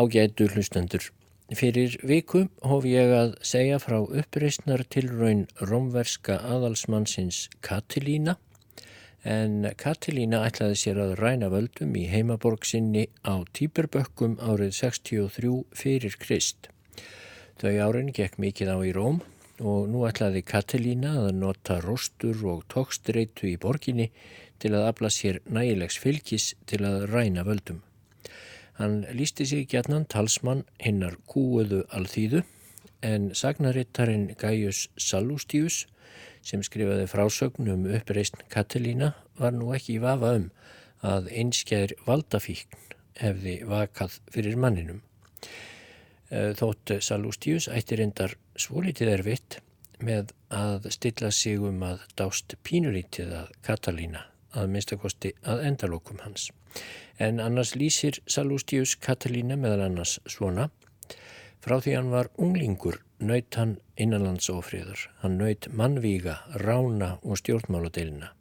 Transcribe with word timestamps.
Ágætu 0.00 0.46
hlustendur. 0.48 1.10
Fyrir 1.52 1.98
viku 2.06 2.46
hóf 2.64 2.86
ég 2.88 3.10
að 3.12 3.34
segja 3.44 3.76
frá 3.82 3.98
uppreysnar 4.00 4.80
tilraun 4.88 5.42
romverska 5.60 6.38
aðalsmannsins 6.40 7.40
Katilína 7.66 8.38
en 9.28 9.66
Katilína 9.82 10.40
ætlaði 10.46 10.78
sér 10.80 11.00
að 11.04 11.12
ræna 11.20 11.50
völdum 11.52 11.92
í 12.00 12.06
heimaborg 12.08 12.64
sinni 12.70 13.08
á 13.28 13.44
Týperbökkum 13.58 14.38
árið 14.40 14.72
63 14.78 15.52
fyrir 15.82 16.16
Krist. 16.22 16.70
Þau 17.60 17.74
árin 17.90 18.14
gekk 18.16 18.40
mikið 18.40 18.72
á 18.72 18.78
í 18.80 18.94
Róm 18.96 19.20
og 19.60 19.90
nú 19.92 20.06
ætlaði 20.08 20.46
Katilína 20.48 21.12
að 21.26 21.34
nota 21.42 21.76
róstur 21.84 22.40
og 22.54 22.64
tókstreitu 22.72 23.50
í 23.52 23.58
borginni 23.60 24.08
til 24.62 24.72
að 24.72 24.88
afla 24.94 25.12
sér 25.12 25.42
nægilegs 25.44 26.00
fylgis 26.00 26.54
til 26.64 26.86
að 26.88 27.10
ræna 27.12 27.44
völdum. 27.44 27.84
Hann 28.80 29.02
lísti 29.12 29.44
sig 29.44 29.66
gætnan 29.68 30.06
talsmann 30.08 30.62
hinnar 30.80 31.18
kúuðu 31.28 31.82
alþýðu 31.92 32.38
en 33.04 33.26
sagnarittarinn 33.36 34.30
Gaius 34.40 34.86
Sallustíus 34.96 35.82
sem 36.40 36.62
skrifaði 36.64 37.04
frásögn 37.12 37.68
um 37.74 37.82
uppreist 37.90 38.40
Katilína 38.48 39.10
var 39.36 39.52
nú 39.52 39.74
ekki 39.76 39.98
í 39.98 40.00
vafa 40.00 40.30
um 40.38 40.46
að 41.04 41.28
einskjær 41.42 41.92
valdafíkn 42.06 42.80
hefði 43.20 43.58
vakað 43.68 44.16
fyrir 44.32 44.56
manninum. 44.56 45.02
Eh, 46.32 46.56
þótt 46.56 46.94
Sallustíus 47.04 47.68
ætti 47.68 48.00
reyndar 48.00 48.38
svolítið 48.56 49.12
erfitt 49.18 49.58
með 50.00 50.32
að 50.48 50.88
stilla 50.96 51.28
sig 51.28 51.60
um 51.60 51.84
að 51.84 52.08
dást 52.16 52.56
pínulítið 52.64 53.36
að 53.42 53.52
Katalína 53.68 54.24
að 54.56 54.72
minnstakosti 54.72 55.34
að 55.44 55.66
endalokum 55.68 56.24
hans. 56.24 56.48
En 57.20 57.36
annars 57.44 57.74
lýsir 57.76 58.16
Salústius 58.24 58.94
Katalína 58.96 59.58
meðal 59.60 59.82
annars 59.90 60.14
svona. 60.24 60.70
Frá 61.60 61.76
því 61.76 61.92
hann 61.98 62.12
var 62.14 62.30
unglingur 62.40 62.96
nöyt 63.20 63.58
hann 63.60 63.74
innanlandsofriður. 64.00 65.02
Hann 65.20 65.36
nöyt 65.36 65.68
mannvíga, 65.76 66.38
rána 66.56 67.18
og 67.20 67.36
stjórnmáladeilina. 67.42 68.32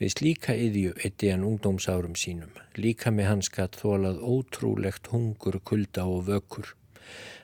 Við 0.00 0.14
slíka 0.14 0.54
yðju 0.56 0.94
eitti 1.02 1.28
hann 1.34 1.44
ungdómsárum 1.44 2.16
sínum. 2.16 2.54
Líka 2.80 3.12
með 3.12 3.28
hans 3.32 3.52
gatt 3.52 3.76
þólað 3.76 4.22
ótrúlegt 4.24 5.12
hungur, 5.12 5.60
kulda 5.60 6.06
og 6.08 6.28
vökkur. 6.30 6.72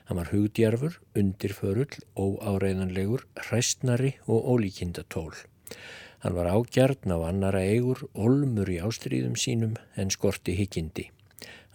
Hann 0.09 0.17
var 0.21 0.31
hugdjarfur, 0.33 0.97
undirförull, 1.13 1.93
óáreiðanlegur, 2.17 3.27
hræstnari 3.37 4.15
og 4.25 4.49
ólíkinda 4.55 5.05
tól. 5.09 5.33
Hann 6.25 6.33
var 6.33 6.47
ágjarn 6.49 7.11
á 7.13 7.21
annara 7.21 7.59
eigur, 7.61 7.99
olmur 8.17 8.65
í 8.73 8.79
ástríðum 8.81 9.35
sínum 9.37 9.75
en 9.93 10.09
skorti 10.09 10.55
higgindi. 10.57 11.11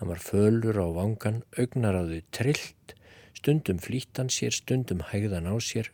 Hann 0.00 0.11
var 0.11 0.19
fölur 0.19 0.75
á 0.75 0.91
vangan, 0.91 1.44
augnaráðu 1.55 2.19
trillt, 2.34 2.97
stundum 3.38 3.78
flýttan 3.78 4.27
sér, 4.27 4.50
stundum 4.50 5.05
hægðan 5.12 5.47
á 5.47 5.55
sér. 5.62 5.93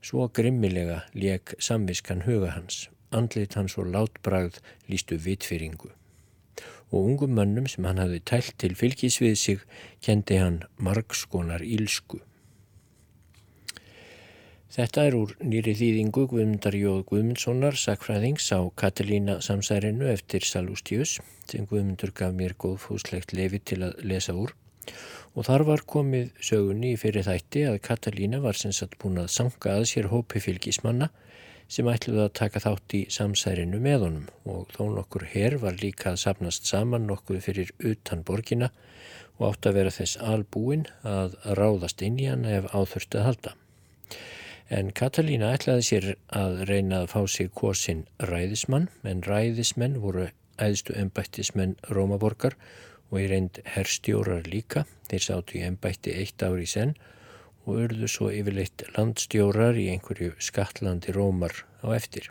Svo 0.00 0.30
grimmilega 0.32 1.02
leik 1.12 1.52
samviskan 1.60 2.24
huga 2.24 2.54
hans, 2.56 2.88
andlit 3.12 3.52
hans 3.60 3.76
og 3.76 3.92
látbragð 3.92 4.62
lístu 4.88 5.20
vitfyringu. 5.20 5.92
Og 6.88 7.00
ungum 7.04 7.36
mönnum 7.36 7.68
sem 7.68 7.84
hann 7.84 8.00
hafði 8.00 8.24
tælt 8.24 8.56
til 8.64 8.78
fylgis 8.80 9.20
við 9.20 9.36
sig, 9.36 9.60
kendi 10.00 10.40
hann 10.40 10.62
margskonar 10.80 11.60
ílsku. 11.60 12.24
Þetta 14.74 15.02
er 15.06 15.14
úr 15.14 15.32
nýri 15.38 15.70
þýðingu 15.78 16.24
Guðmundar 16.32 16.74
Jóð 16.74 17.04
Guðmundssonar, 17.06 17.76
sakfræðings 17.78 18.48
á 18.50 18.58
Katalína 18.74 19.36
samsærinu 19.46 20.08
eftir 20.10 20.42
Salústius 20.42 21.20
sem 21.46 21.68
Guðmundur 21.70 22.10
gaf 22.10 22.34
mér 22.34 22.56
góðfúslegt 22.58 23.36
lefi 23.38 23.60
til 23.70 23.78
að 23.86 24.02
lesa 24.02 24.34
úr. 24.34 24.50
Og 25.38 25.46
þar 25.46 25.66
var 25.70 25.86
komið 25.94 26.34
sögunni 26.42 26.90
í 26.96 26.98
fyrir 26.98 27.22
þætti 27.22 27.64
að 27.70 27.78
Katalína 27.86 28.42
var 28.42 28.58
sem 28.58 28.74
sagt 28.74 28.98
búin 28.98 29.22
að 29.22 29.30
sanga 29.36 29.76
að 29.76 29.86
sér 29.92 30.10
hópi 30.10 30.42
fylgismanna 30.42 31.12
sem 31.70 31.94
ætluði 31.94 32.24
að 32.26 32.36
taka 32.42 32.66
þátt 32.66 32.98
í 32.98 33.06
samsærinu 33.14 33.78
með 33.78 34.08
honum. 34.08 34.28
Og 34.42 34.66
þó 34.74 34.84
nokkur 34.98 35.30
herr 35.36 35.60
var 35.62 35.78
líka 35.78 36.16
að 36.16 36.22
sapnast 36.26 36.66
saman 36.66 37.06
nokkuð 37.06 37.44
fyrir 37.46 37.70
utan 37.78 38.26
borgina 38.26 38.74
og 39.38 39.52
átt 39.52 39.70
að 39.70 39.84
vera 39.84 39.98
þess 40.02 40.18
albúin 40.18 40.88
að 41.06 41.38
ráðast 41.62 42.02
inn 42.02 42.18
í 42.18 42.26
hann 42.26 42.42
ef 42.42 42.72
áþurftu 42.74 43.22
að 43.22 43.30
halda 43.30 43.60
en 44.70 44.90
Katalína 44.96 45.52
ætlaði 45.56 45.84
sér 45.88 46.06
að 46.32 46.64
reyna 46.68 47.02
að 47.02 47.10
fá 47.12 47.20
sig 47.28 47.50
kosin 47.54 48.04
ræðismann, 48.18 48.88
en 49.04 49.22
ræðismenn 49.26 50.00
voru 50.02 50.28
æðstu 50.62 50.94
ennbættismenn 50.98 51.76
Rómaborgar 51.90 52.56
og 53.10 53.18
í 53.20 53.26
reynd 53.30 53.60
herrstjórar 53.74 54.46
líka. 54.48 54.84
Þeir 55.10 55.26
sátu 55.26 55.58
í 55.58 55.64
ennbætti 55.66 56.14
eitt 56.16 56.42
ári 56.42 56.64
í 56.64 56.70
senn 56.70 56.94
og 57.64 57.80
urðu 57.86 58.08
svo 58.10 58.30
yfirleitt 58.32 58.86
landstjórar 58.96 59.78
í 59.80 59.88
einhverju 59.94 60.34
skattlandi 60.38 61.14
Rómar 61.16 61.64
á 61.84 61.92
eftir. 61.96 62.30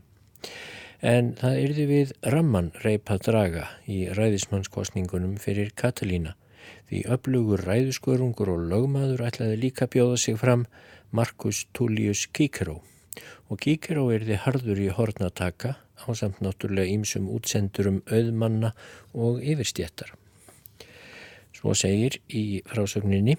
En 1.04 1.34
það 1.40 1.60
yrði 1.66 1.86
við 1.90 2.14
ramman 2.34 2.72
reypa 2.84 3.18
draga 3.20 3.68
í 3.90 4.06
ræðismannskostningunum 4.16 5.36
fyrir 5.42 5.74
Katalína 5.76 6.38
því 6.90 7.02
öflugur 7.16 7.64
ræðuskörungur 7.68 8.52
og 8.54 8.66
lögmaður 8.72 9.26
ætlaði 9.28 9.60
líka 9.60 9.88
bjóða 9.92 10.20
sig 10.22 10.38
fram 10.40 10.68
Marcus 11.13 11.68
Tullius 11.78 12.25
Cicero 12.34 12.79
og 13.47 13.62
Cicero 13.62 14.07
er 14.09 14.25
þið 14.25 14.40
harður 14.47 14.81
í 14.81 14.90
hornataka 14.97 15.75
á 15.78 16.09
samt 16.18 16.41
náttúrulega 16.41 16.90
ímsum 16.90 17.29
útsendurum 17.29 18.01
auðmanna 18.09 18.74
og 19.13 19.40
yfirstjættar. 19.46 20.16
Svo 21.53 21.78
segir 21.78 22.18
í 22.28 22.63
frásögninni 22.66 23.38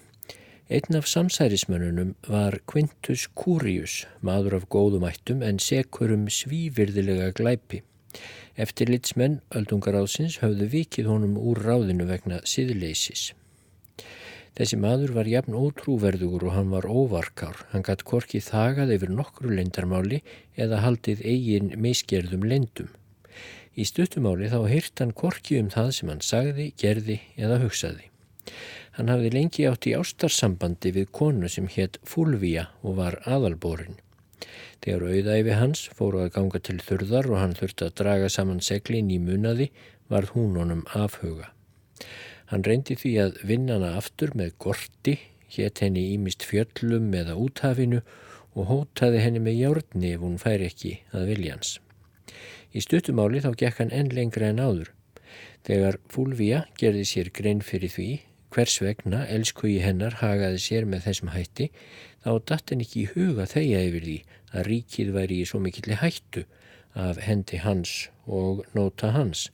Einn 0.71 0.97
af 0.97 1.05
samsærismönnunum 1.05 2.15
var 2.29 2.55
Quintus 2.73 3.27
Curius, 3.37 4.07
maður 4.23 4.55
af 4.57 4.65
góðumættum 4.73 5.43
en 5.45 5.59
sekurum 5.61 6.25
svívirðilega 6.33 7.35
glæpi. 7.37 7.83
Eftirlitsmenn 8.57 9.43
öldungaráðsins 9.53 10.39
höfðu 10.41 10.71
vikið 10.73 11.11
honum 11.13 11.37
úr 11.37 11.61
ráðinu 11.67 12.07
vegna 12.09 12.41
siðleisis. 12.49 13.35
Þessi 14.55 14.77
maður 14.79 15.17
var 15.17 15.27
jafn 15.27 15.57
ótrúverðugur 15.59 16.45
og 16.47 16.53
hann 16.55 16.69
var 16.71 16.87
óvarkár. 16.87 17.57
Hann 17.73 17.83
gatt 17.83 18.05
korki 18.07 18.39
þagað 18.39 18.93
yfir 18.95 19.11
nokkru 19.11 19.51
lendarmáli 19.51 20.21
eða 20.55 20.79
haldið 20.85 21.25
eigin 21.27 21.73
meiskerðum 21.75 22.47
lendum. 22.47 22.93
Í 23.75 23.83
stuttumáli 23.89 24.47
þá 24.53 24.61
hýrt 24.71 25.03
hann 25.03 25.15
korki 25.19 25.59
um 25.59 25.73
það 25.75 25.91
sem 25.97 26.13
hann 26.13 26.23
sagði, 26.23 26.69
gerði 26.79 27.19
eða 27.35 27.59
hugsaði. 27.65 28.07
Hann 28.95 29.11
hafði 29.11 29.33
lengi 29.35 29.67
átt 29.67 29.89
í 29.91 29.97
ástarsambandi 29.99 30.93
við 30.95 31.11
konu 31.19 31.51
sem 31.51 31.67
hétt 31.67 31.99
Fúlvía 32.07 32.69
og 32.87 33.01
var 33.01 33.19
aðalborinn. 33.27 33.99
Þegar 34.85 35.09
auðæfi 35.09 35.57
hans 35.59 35.83
fóru 35.99 36.23
að 36.23 36.35
ganga 36.37 36.61
til 36.63 36.79
þurðar 36.85 37.31
og 37.33 37.41
hann 37.41 37.59
þurfti 37.59 37.89
að 37.89 37.97
draga 37.99 38.31
saman 38.31 38.63
seglin 38.63 39.11
í 39.11 39.19
munaði 39.19 39.73
var 40.13 40.31
hún 40.37 40.55
honum 40.61 40.87
afhuga. 40.95 41.51
Hann 42.51 42.65
reyndi 42.67 42.97
því 43.01 43.13
að 43.23 43.39
vinna 43.49 43.79
hana 43.79 43.95
aftur 43.99 44.35
með 44.37 44.53
gorti, 44.65 45.17
hétt 45.55 45.81
henni 45.85 46.11
ímist 46.15 46.45
fjöllum 46.45 47.09
eða 47.17 47.39
úthafinu 47.41 48.03
og 48.55 48.69
hótaði 48.71 49.23
henni 49.25 49.43
með 49.43 49.61
járni 49.63 50.13
ef 50.15 50.23
hún 50.23 50.37
fær 50.43 50.65
ekki 50.67 50.99
að 51.15 51.31
viljans. 51.33 51.79
Í 52.75 52.83
stuttumáli 52.83 53.41
þá 53.45 53.53
gekk 53.63 53.81
hann 53.81 53.95
enn 53.95 54.13
lengra 54.15 54.51
en 54.51 54.63
áður. 54.63 54.93
Þegar 55.65 55.99
Fúlvía 56.13 56.65
gerði 56.79 57.05
sér 57.09 57.31
grein 57.35 57.63
fyrir 57.65 57.93
því 57.95 58.09
hvers 58.55 58.77
vegna 58.83 59.25
elsku 59.35 59.67
í 59.67 59.79
hennar 59.83 60.21
hagaði 60.21 60.61
sér 60.63 60.85
með 60.87 61.09
þessum 61.09 61.33
hætti, 61.35 61.71
þá 62.23 62.31
datt 62.51 62.71
henn 62.71 62.85
ekki 62.85 63.01
í 63.03 63.11
huga 63.15 63.49
þeia 63.51 63.81
yfir 63.89 64.07
því 64.07 64.19
að 64.55 64.69
ríkið 64.69 65.11
væri 65.17 65.41
í 65.43 65.49
svo 65.51 65.61
mikilli 65.65 65.99
hættu 65.99 66.45
af 66.95 67.19
hendi 67.27 67.59
hans 67.65 67.95
og 68.31 68.63
nota 68.77 69.11
hans 69.17 69.49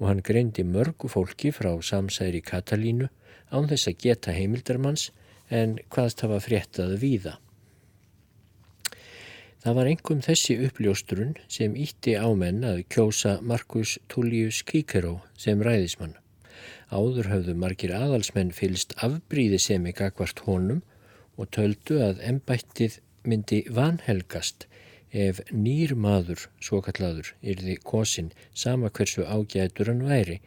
og 0.00 0.08
hann 0.10 0.24
greindi 0.26 0.64
mörgu 0.66 1.10
fólki 1.10 1.52
frá 1.54 1.72
samsæri 1.82 2.42
Katalínu 2.44 3.08
án 3.54 3.68
þess 3.70 3.90
að 3.90 4.00
geta 4.06 4.34
heimildarmanns 4.34 5.10
en 5.50 5.78
hvaðst 5.92 6.24
hafa 6.24 6.40
fréttað 6.42 6.96
víða. 7.02 7.38
Það 9.64 9.76
var 9.78 9.88
engum 9.88 10.20
þessi 10.20 10.58
uppljóstrun 10.66 11.30
sem 11.48 11.76
ítti 11.80 12.18
ámenn 12.20 12.66
að 12.68 12.82
kjósa 12.92 13.38
Marcus 13.40 13.94
Tullius 14.12 14.58
Cicero 14.68 15.14
sem 15.40 15.62
ræðismann. 15.64 16.18
Áður 16.92 17.30
hafðu 17.32 17.54
margir 17.56 17.94
aðalsmenn 17.96 18.52
fylst 18.52 18.92
afbríði 19.06 19.62
sem 19.62 19.86
ekki 19.88 20.04
akvart 20.10 20.44
honum 20.44 20.82
og 21.40 21.48
töldu 21.56 21.96
að 22.04 22.20
ennbættið 22.28 22.98
myndi 23.24 23.62
vanhelgast 23.72 24.68
ef 25.14 25.40
nýr 25.54 25.94
maður, 25.94 26.48
svo 26.58 26.80
kalladur, 26.82 27.30
yrði 27.40 27.76
kosin 27.86 28.32
sama 28.54 28.90
hversu 28.90 29.22
ágætur 29.22 29.92
hann 29.92 30.02
væri 30.08 30.40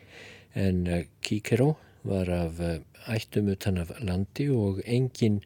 en 0.54 0.84
Kíkeró 1.24 1.76
var 2.04 2.30
af 2.30 2.60
eh, 2.60 2.80
ættum 3.08 3.48
utan 3.54 3.80
af 3.80 3.94
landi 4.04 4.50
og 4.52 4.82
enginn 4.86 5.42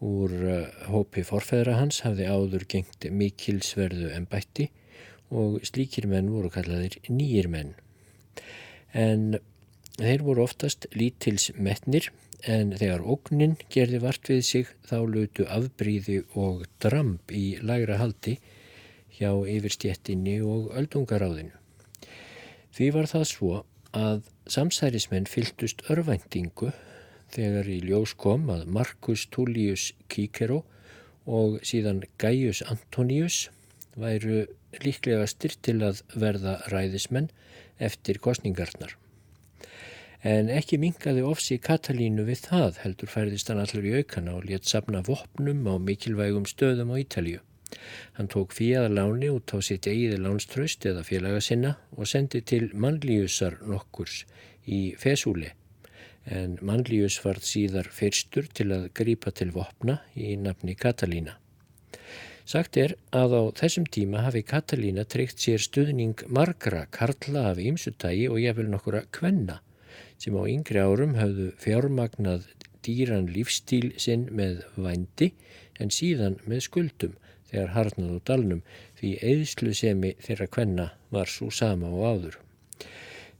úr 0.00 0.32
eh, 0.32 0.68
hópi 0.88 1.24
forfæðra 1.28 1.76
hans 1.80 2.00
hafði 2.06 2.28
áður 2.30 2.64
gengt 2.68 3.08
mikilsverðu 3.10 4.12
en 4.16 4.28
bætti 4.30 4.70
og 5.30 5.60
slíkir 5.66 6.08
menn 6.08 6.32
voru 6.32 6.52
kallaðir 6.52 6.96
nýjir 7.08 7.50
menn. 7.52 7.74
En 8.94 9.34
Þeir 9.94 10.24
voru 10.26 10.42
oftast 10.42 10.88
lítils 10.98 11.52
metnir 11.54 12.08
en 12.50 12.72
þegar 12.74 13.04
ógnin 13.06 13.52
gerði 13.70 14.00
vart 14.02 14.26
við 14.26 14.40
sig 14.48 14.72
þá 14.88 14.96
lutu 15.06 15.44
afbríði 15.46 16.24
og 16.34 16.64
dramp 16.82 17.30
í 17.30 17.44
lægra 17.62 18.00
haldi 18.00 18.34
hjá 19.18 19.30
yfirstjettinni 19.30 20.40
og 20.42 20.72
öldungaráðinu. 20.78 21.54
Því 22.74 22.90
var 22.96 23.10
það 23.10 23.26
svo 23.30 23.52
að 23.94 24.24
samsærismenn 24.50 25.28
fyltust 25.30 25.84
örvæntingu 25.90 26.72
þegar 27.34 27.70
í 27.70 27.78
ljós 27.84 28.14
kom 28.18 28.48
að 28.50 28.66
Marcus 28.74 29.26
Tullius 29.30 29.92
Cicero 30.10 30.64
og 31.24 31.60
síðan 31.66 32.02
Gaius 32.18 32.62
Antonius 32.66 33.48
væru 33.94 34.44
líklega 34.82 35.26
styrt 35.30 35.62
til 35.62 35.78
að 35.86 36.02
verða 36.18 36.58
ræðismenn 36.72 37.30
eftir 37.78 38.18
kostningarnar. 38.22 38.96
En 40.24 40.48
ekki 40.48 40.78
mingaði 40.80 41.22
ofsi 41.28 41.58
Katalínu 41.60 42.24
við 42.26 42.46
það 42.48 42.78
heldur 42.82 43.10
færðist 43.12 43.50
hann 43.52 43.60
allur 43.60 43.84
í 43.84 43.98
aukana 44.00 44.38
og 44.38 44.46
létt 44.48 44.70
sapna 44.70 45.02
vopnum 45.04 45.66
á 45.68 45.74
mikilvægum 45.76 46.46
stöðum 46.48 46.94
á 46.96 46.96
Ítalju. 46.96 47.42
Hann 48.18 48.30
tók 48.30 48.54
fíaðaláni 48.56 49.30
út 49.34 49.54
á 49.54 49.58
sitt 49.64 49.88
eigið 49.90 50.20
lánströst 50.24 50.86
eða 50.90 51.04
félaga 51.06 51.42
sinna 51.44 51.74
og 51.96 52.08
sendi 52.10 52.40
til 52.40 52.70
mannlíusar 52.72 53.60
nokkurs 53.66 54.24
í 54.64 54.94
Fesúli 55.00 55.52
en 56.24 56.56
mannlíus 56.64 57.18
varð 57.24 57.44
síðar 57.44 57.88
fyrstur 57.92 58.46
til 58.48 58.70
að 58.72 58.90
grípa 58.96 59.32
til 59.36 59.50
vopna 59.52 59.98
í 60.16 60.36
nafni 60.40 60.74
Katalína. 60.74 61.36
Sagt 62.44 62.76
er 62.76 62.96
að 63.16 63.36
á 63.40 63.42
þessum 63.60 63.86
tíma 63.88 64.24
hafi 64.26 64.42
Katalína 64.44 65.04
treykt 65.08 65.40
sér 65.40 65.62
stuðning 65.64 66.24
margra 66.28 66.84
karla 66.92 67.50
af 67.52 67.60
ýmsutægi 67.60 68.28
og 68.28 68.40
ég 68.40 68.56
vil 68.58 68.68
nokkura 68.72 69.04
kvenna 69.12 69.60
sem 70.20 70.36
á 70.36 70.42
yngri 70.48 70.80
árum 70.80 71.16
hafðu 71.18 71.50
fjármagnað 71.60 72.48
dýran 72.84 73.30
lífstíl 73.32 73.94
sinn 74.00 74.28
með 74.32 74.62
vændi 74.76 75.32
en 75.80 75.92
síðan 75.92 76.36
með 76.48 76.66
skuldum 76.68 77.16
þegar 77.54 77.74
harnað 77.78 78.18
á 78.18 78.26
dalnum 78.28 78.62
því 78.98 79.14
eðslu 79.30 79.74
semi 79.78 80.14
þeirra 80.26 80.50
kvenna 80.58 80.88
var 81.14 81.30
svo 81.30 81.50
sama 81.54 81.94
og 81.94 82.04
áður. 82.10 82.38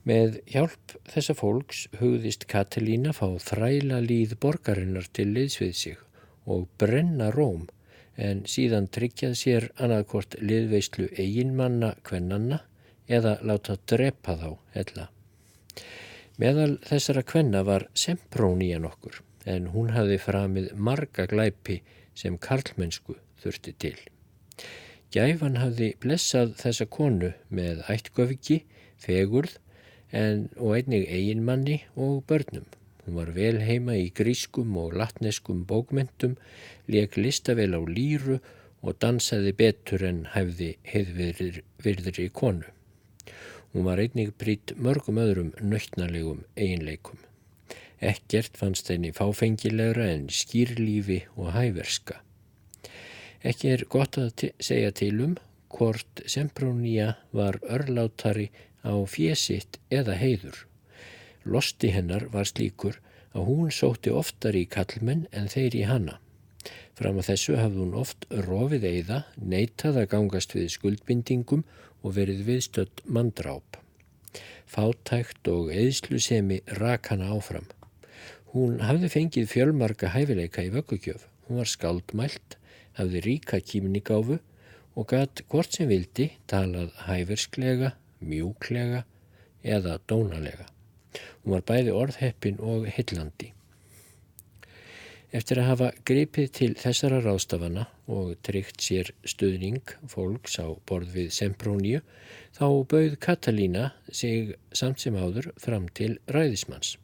Með 0.05 0.39
hjálp 0.53 0.93
þessa 1.09 1.33
fólks 1.35 1.85
hugðist 1.99 2.45
Katalína 2.49 3.11
fá 3.17 3.25
þræla 3.41 4.03
líð 4.05 4.35
borgarinnar 4.39 5.09
til 5.11 5.31
liðsvið 5.33 5.73
sig 5.79 5.97
og 6.45 6.67
brenna 6.79 7.31
róm 7.33 7.65
en 8.15 8.45
síðan 8.47 8.87
tryggjað 8.93 9.33
sér 9.39 9.67
annaðkort 9.75 10.37
liðveislu 10.39 11.09
eiginmanna 11.17 11.95
kvennanna 12.05 12.61
eða 13.09 13.35
láta 13.41 13.75
drepa 13.89 14.37
þá 14.39 14.49
hella. 14.77 15.09
Meðal 16.37 16.77
þessara 16.85 17.25
kvenna 17.25 17.65
var 17.65 17.89
Semprónían 17.97 18.85
okkur 18.87 19.21
en 19.49 19.69
hún 19.73 19.91
hafi 19.95 20.21
framið 20.21 20.71
marga 20.77 21.25
glæpi 21.31 21.81
sem 22.17 22.37
karlmennsku 22.37 23.17
þurfti 23.41 23.73
til. 23.79 23.97
Gæfan 25.15 25.59
hafi 25.61 25.93
blessað 26.03 26.55
þessa 26.59 26.87
konu 26.91 27.31
með 27.49 27.83
ættgöfiki, 27.91 28.63
fegurð 28.99 29.57
en, 30.11 30.49
og 30.57 30.75
einnig 30.77 31.05
eiginmanni 31.07 31.81
og 31.95 32.23
börnum. 32.27 32.65
Hún 33.05 33.19
var 33.19 33.31
vel 33.35 33.61
heima 33.61 33.95
í 34.01 34.09
grískum 34.17 34.75
og 34.81 34.95
latneskum 34.97 35.61
bókmentum, 35.69 36.35
leik 36.89 37.19
listavel 37.21 37.77
á 37.77 37.81
líru 37.85 38.39
og 38.81 38.97
dansaði 39.01 39.53
betur 39.57 40.03
en 40.09 40.25
hæfði 40.33 40.71
heiðvirðri 40.89 42.27
konu. 42.33 42.65
Hún 43.73 43.85
var 43.85 44.01
einnig 44.01 44.33
brýtt 44.41 44.75
mörgum 44.79 45.21
öðrum 45.21 45.53
nöytnalegum 45.61 46.43
eiginleikum. 46.57 47.19
Ekkert 48.01 48.57
fannst 48.59 48.91
henni 48.91 49.13
fáfengilegra 49.15 50.11
en 50.11 50.27
skýrlífi 50.27 51.23
og 51.35 51.53
hæverska. 51.55 52.24
Ekki 53.45 53.69
er 53.75 53.83
gott 53.93 54.17
að 54.17 54.47
segja 54.57 54.89
til 54.97 55.19
um 55.21 55.35
hvort 55.75 56.23
Semprónía 56.25 57.15
var 57.35 57.59
örlátari 57.61 58.47
á 58.81 58.93
fjesitt 59.05 59.77
eða 59.93 60.15
heiður. 60.17 60.63
Losti 61.45 61.91
hennar 61.93 62.25
var 62.33 62.49
slíkur 62.49 62.97
að 63.35 63.49
hún 63.49 63.73
sótti 63.75 64.13
oftar 64.13 64.57
í 64.57 64.65
kallmenn 64.65 65.27
en 65.31 65.51
þeir 65.51 65.77
í 65.77 65.83
hanna. 65.85 66.17
Fram 66.97 67.19
að 67.19 67.29
þessu 67.29 67.57
hafði 67.59 67.81
hún 67.83 67.95
oft 68.01 68.25
rofið 68.47 68.85
eiða, 68.87 69.21
neitað 69.37 70.01
að 70.01 70.11
gangast 70.15 70.55
við 70.55 70.71
skuldbindingum 70.77 71.65
og 72.01 72.15
verið 72.17 72.45
viðstödd 72.49 73.03
mandráp. 73.05 73.77
Fátækt 74.65 75.49
og 75.51 75.73
eðslusemi 75.75 76.61
rak 76.79 77.11
hana 77.11 77.29
áfram. 77.35 77.67
Hún 78.55 78.79
hafði 78.81 79.11
fengið 79.11 79.51
fjölmarka 79.51 80.13
hæfileika 80.15 80.63
í 80.63 80.71
vöggugjöf. 80.73 81.27
Hún 81.45 81.59
var 81.61 81.69
skaldmælt, 81.69 82.55
hafði 82.99 83.23
ríka 83.25 83.59
kýmningáfu 83.61 84.39
og 84.95 85.09
gatt 85.11 85.43
hvort 85.51 85.75
sem 85.75 85.89
vildi 85.91 86.29
talað 86.47 86.93
hæversklega, 87.05 87.91
mjúklega 88.23 89.03
eða 89.63 89.99
dónalega. 90.07 90.69
Hún 91.43 91.57
var 91.57 91.67
bæði 91.67 91.93
orðheppin 91.95 92.61
og 92.63 92.87
hillandi. 92.95 93.51
Eftir 95.35 95.59
að 95.59 95.67
hafa 95.67 95.87
gripið 96.07 96.51
til 96.55 96.67
þessara 96.79 97.17
rástafana 97.25 97.87
og 98.07 98.35
tryggt 98.45 98.83
sér 98.85 99.09
stuðning 99.27 99.81
fólks 100.07 100.55
á 100.63 100.71
borð 100.87 101.11
við 101.17 101.33
Sempróníu 101.35 101.99
þá 102.55 102.67
bauð 102.91 103.17
Katalína 103.19 103.89
sig 104.11 104.53
samt 104.71 105.03
sem 105.03 105.17
áður 105.19 105.51
fram 105.59 105.89
til 105.91 106.13
ræðismanns. 106.31 106.95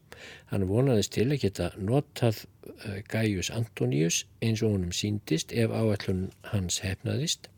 Hann 0.51 0.67
vonaðist 0.69 1.13
til 1.15 1.29
að 1.29 1.41
geta 1.45 1.69
notað 1.77 2.43
eh, 2.43 3.01
Gaius 3.11 3.51
Antonius 3.55 4.23
eins 4.41 4.63
og 4.63 4.75
honum 4.75 4.95
síndist 4.95 5.53
ef 5.53 5.71
áallun 5.71 6.29
hans 6.51 6.81
hefnaðist 6.85 7.49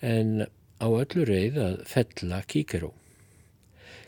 en 0.00 0.46
á 0.80 0.86
öllu 0.88 1.26
reið 1.28 1.60
að 1.60 1.76
fella 1.88 2.40
kíkeró. 2.48 2.94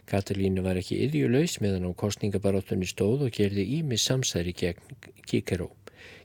Katalínu 0.09 0.65
var 0.65 0.81
ekki 0.81 0.99
yðjulaus 1.07 1.59
meðan 1.63 1.87
á 1.89 1.93
kostningabarátunni 1.97 2.89
stóð 2.89 3.29
og 3.29 3.37
gerði 3.37 3.65
ímis 3.79 4.05
samsæri 4.09 4.55
gegn 4.57 4.99
Kíkeró. 5.29 5.71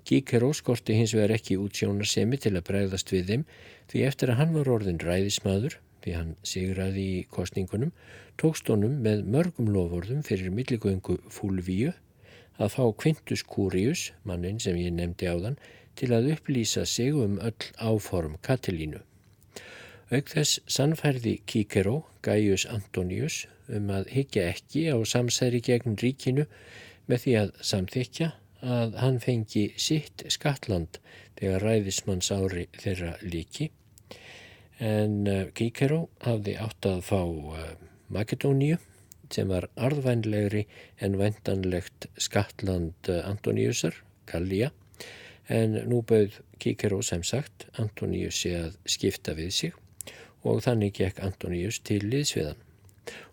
Kíkeró 0.07 0.49
skorti 0.55 0.95
hins 0.97 1.13
vegar 1.13 1.35
ekki 1.35 1.59
útsjónarsemi 1.61 2.39
til 2.41 2.55
að 2.55 2.65
bregðast 2.69 3.11
við 3.13 3.29
þeim 3.31 3.43
því 3.91 4.03
eftir 4.07 4.31
að 4.31 4.39
hann 4.41 4.55
var 4.55 4.71
orðin 4.73 5.01
ræðismadur, 5.03 5.77
því 6.07 6.15
hann 6.15 6.35
sigraði 6.47 7.05
í 7.17 7.23
kostningunum, 7.27 7.91
tókst 8.39 8.69
honum 8.71 9.01
með 9.03 9.25
mörgum 9.33 9.71
lofórðum 9.75 10.23
fyrir 10.23 10.53
milligöngu 10.55 11.17
Fúlvíu 11.33 11.91
að 12.57 12.71
fá 12.73 12.83
Quintus 13.01 13.43
Curius, 13.43 14.11
mannin 14.23 14.61
sem 14.63 14.77
ég 14.79 14.95
nefndi 14.95 15.27
á 15.27 15.35
þann, 15.35 15.59
til 15.97 16.13
að 16.15 16.31
upplýsa 16.35 16.85
sig 16.87 17.13
um 17.13 17.37
öll 17.43 17.69
áform 17.81 18.37
Katalínu. 18.45 19.01
Auk 20.07 20.29
þess 20.31 20.61
sannfærði 20.71 21.41
Kíkeró, 21.49 22.05
Gaius 22.23 22.63
Antonius, 22.71 23.45
um 23.67 23.89
að 23.91 24.07
higgja 24.13 24.45
ekki 24.53 24.87
á 24.87 24.97
samsæri 25.03 25.59
gegn 25.65 25.97
ríkinu 25.99 26.47
með 27.11 27.23
því 27.25 27.33
að 27.41 27.51
samþykja 27.71 28.29
að 28.77 28.95
hann 29.01 29.19
fengi 29.21 29.65
sitt 29.75 30.23
skatland 30.33 31.01
þegar 31.37 31.65
ræðismanns 31.67 32.31
ári 32.31 32.69
þeirra 32.79 33.17
líki 33.21 33.69
en 34.83 35.25
Kíkeró 35.57 36.03
uh, 36.05 36.09
hafði 36.25 36.57
átt 36.61 36.89
að 36.89 37.01
fá 37.07 37.21
uh, 37.23 37.71
Makedóníu 38.13 38.77
sem 39.33 39.49
var 39.51 39.67
arðvænlegri 39.75 40.65
en 41.03 41.17
vendanlegt 41.19 42.07
skatland 42.17 43.09
uh, 43.09 43.23
Antoníusar, 43.27 43.95
Gallia 44.29 44.71
en 45.47 45.79
nú 45.89 46.03
bauð 46.07 46.39
Kíkeró 46.61 47.01
sem 47.01 47.23
sagt 47.23 47.67
Antoníusi 47.77 48.53
að 48.57 48.77
skipta 48.85 49.35
við 49.37 49.51
sig 49.59 49.75
og 50.47 50.63
þannig 50.63 50.95
gekk 50.99 51.23
Antoníus 51.25 51.81
til 51.83 52.03
liðsviðan 52.05 52.63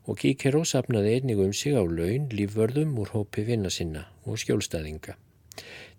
og 0.05 0.19
Kíkeró 0.21 0.65
sapnaði 0.69 1.19
einnig 1.19 1.41
um 1.41 1.53
sig 1.57 1.77
á 1.77 1.83
laun 1.83 2.29
lífvörðum 2.33 2.97
úr 3.01 3.13
hópi 3.15 3.45
vinna 3.49 3.71
sinna 3.73 4.05
og 4.29 4.39
skjólstæðinga. 4.41 5.17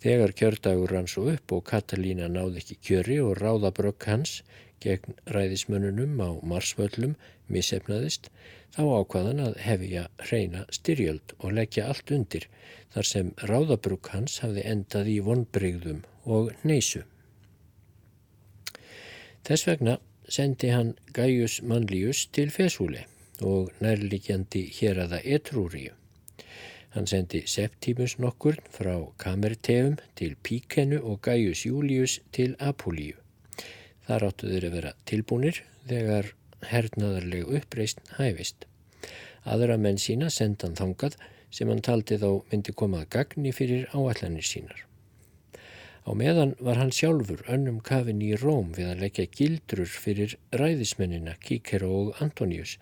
Þegar 0.04 0.34
kjördagur 0.38 0.92
rann 0.92 1.10
svo 1.10 1.30
upp 1.32 1.54
og 1.56 1.64
Katalína 1.70 2.28
náði 2.30 2.62
ekki 2.62 2.78
kjöri 2.88 3.18
og 3.24 3.40
ráðabrökk 3.40 4.08
hans 4.12 4.42
gegn 4.84 5.16
ræðismönnunum 5.32 6.20
á 6.22 6.30
marsvöllum 6.44 7.16
missefnaðist, 7.52 8.30
þá 8.76 8.84
ákvaðan 9.00 9.42
að 9.44 9.58
hefja 9.64 10.06
reyna 10.32 10.66
styrjöld 10.74 11.36
og 11.40 11.56
leggja 11.58 11.88
allt 11.92 12.12
undir 12.12 12.48
þar 12.94 13.10
sem 13.12 13.32
ráðabrökk 13.52 14.12
hans 14.14 14.40
hafði 14.44 14.66
endað 14.72 15.12
í 15.12 15.18
vonbrygðum 15.26 16.04
og 16.26 16.52
neysu. 16.64 17.04
Þess 19.46 19.68
vegna 19.70 20.00
sendi 20.28 20.72
hann 20.74 20.96
Gaius 21.14 21.60
Manlius 21.62 22.26
til 22.34 22.50
Fesúli 22.54 23.04
og 23.46 23.70
nærlikjandi 23.84 24.64
hér 24.78 25.04
aða 25.06 25.20
Etrúriu. 25.22 25.94
Hann 26.96 27.08
sendi 27.12 27.44
Septimus 27.52 28.16
nokkur 28.24 28.58
frá 28.72 28.96
Kamerteum 29.20 30.00
til 30.16 30.38
Píkenu 30.40 31.02
og 31.04 31.22
Gaius 31.28 31.66
Július 31.68 32.22
til 32.32 32.56
Apolíu. 32.60 33.25
Þar 34.06 34.28
áttu 34.30 34.50
þeir 34.52 34.68
að 34.70 34.76
vera 34.78 34.96
tilbúnir 35.10 35.62
þegar 35.90 36.32
hernaðarleg 36.70 37.54
uppreist 37.60 38.02
hæfist. 38.20 38.68
Aðra 39.46 39.78
menn 39.82 39.98
sína 40.02 40.32
sendan 40.34 40.78
þangað 40.78 41.18
sem 41.54 41.70
hann 41.70 41.82
taldi 41.86 42.18
þá 42.22 42.30
myndi 42.52 42.74
komað 42.78 43.08
gagni 43.16 43.54
fyrir 43.56 43.88
áallanir 43.94 44.46
sínar. 44.46 44.86
Á 46.06 46.14
meðan 46.14 46.54
var 46.62 46.78
hann 46.78 46.94
sjálfur 46.94 47.42
önnum 47.50 47.80
kafin 47.82 48.22
í 48.22 48.36
Róm 48.38 48.74
við 48.78 48.92
að 48.92 49.04
leggja 49.06 49.26
gildrur 49.40 49.90
fyrir 49.90 50.36
ræðismennina 50.54 51.34
Kíkero 51.42 51.90
og 52.02 52.22
Antonius, 52.22 52.76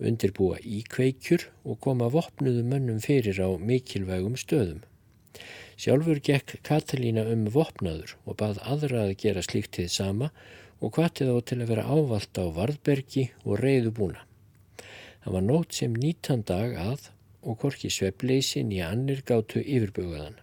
undirbúa 0.00 0.62
íkveikjur 0.64 1.50
og 1.68 1.80
koma 1.84 2.08
vopnuðu 2.12 2.64
mönnum 2.64 3.02
fyrir 3.04 3.40
á 3.44 3.48
mikilvægum 3.60 4.40
stöðum. 4.40 4.80
Sjálfur 5.76 6.22
gekk 6.24 6.54
Katalína 6.64 7.26
um 7.28 7.44
vopnaður 7.52 8.14
og 8.24 8.38
bað 8.40 8.62
aðra 8.64 9.02
að 9.06 9.18
gera 9.20 9.42
slíkt 9.44 9.76
þið 9.76 9.90
sama 9.92 10.30
og 10.80 10.96
hvatið 10.96 11.32
á 11.32 11.36
til 11.48 11.58
að 11.60 11.70
vera 11.72 11.84
ávalt 11.84 12.40
á 12.40 12.44
Varðbergi 12.56 13.26
og 13.44 13.60
reyðu 13.60 13.92
búna. 13.98 14.22
Það 15.24 15.36
var 15.36 15.44
nót 15.44 15.76
sem 15.76 15.98
nýtan 16.00 16.46
dag 16.48 16.76
að 16.80 17.10
og 17.46 17.58
korki 17.60 17.90
svepleysin 17.92 18.72
í 18.72 18.80
annir 18.84 19.20
gátu 19.26 19.60
yfirböguðan. 19.60 20.40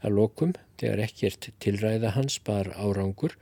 Að 0.00 0.16
lokum, 0.16 0.54
þegar 0.80 1.04
ekkert 1.04 1.50
tilræða 1.62 2.14
hans 2.16 2.38
bar 2.46 2.72
árangur, 2.74 3.36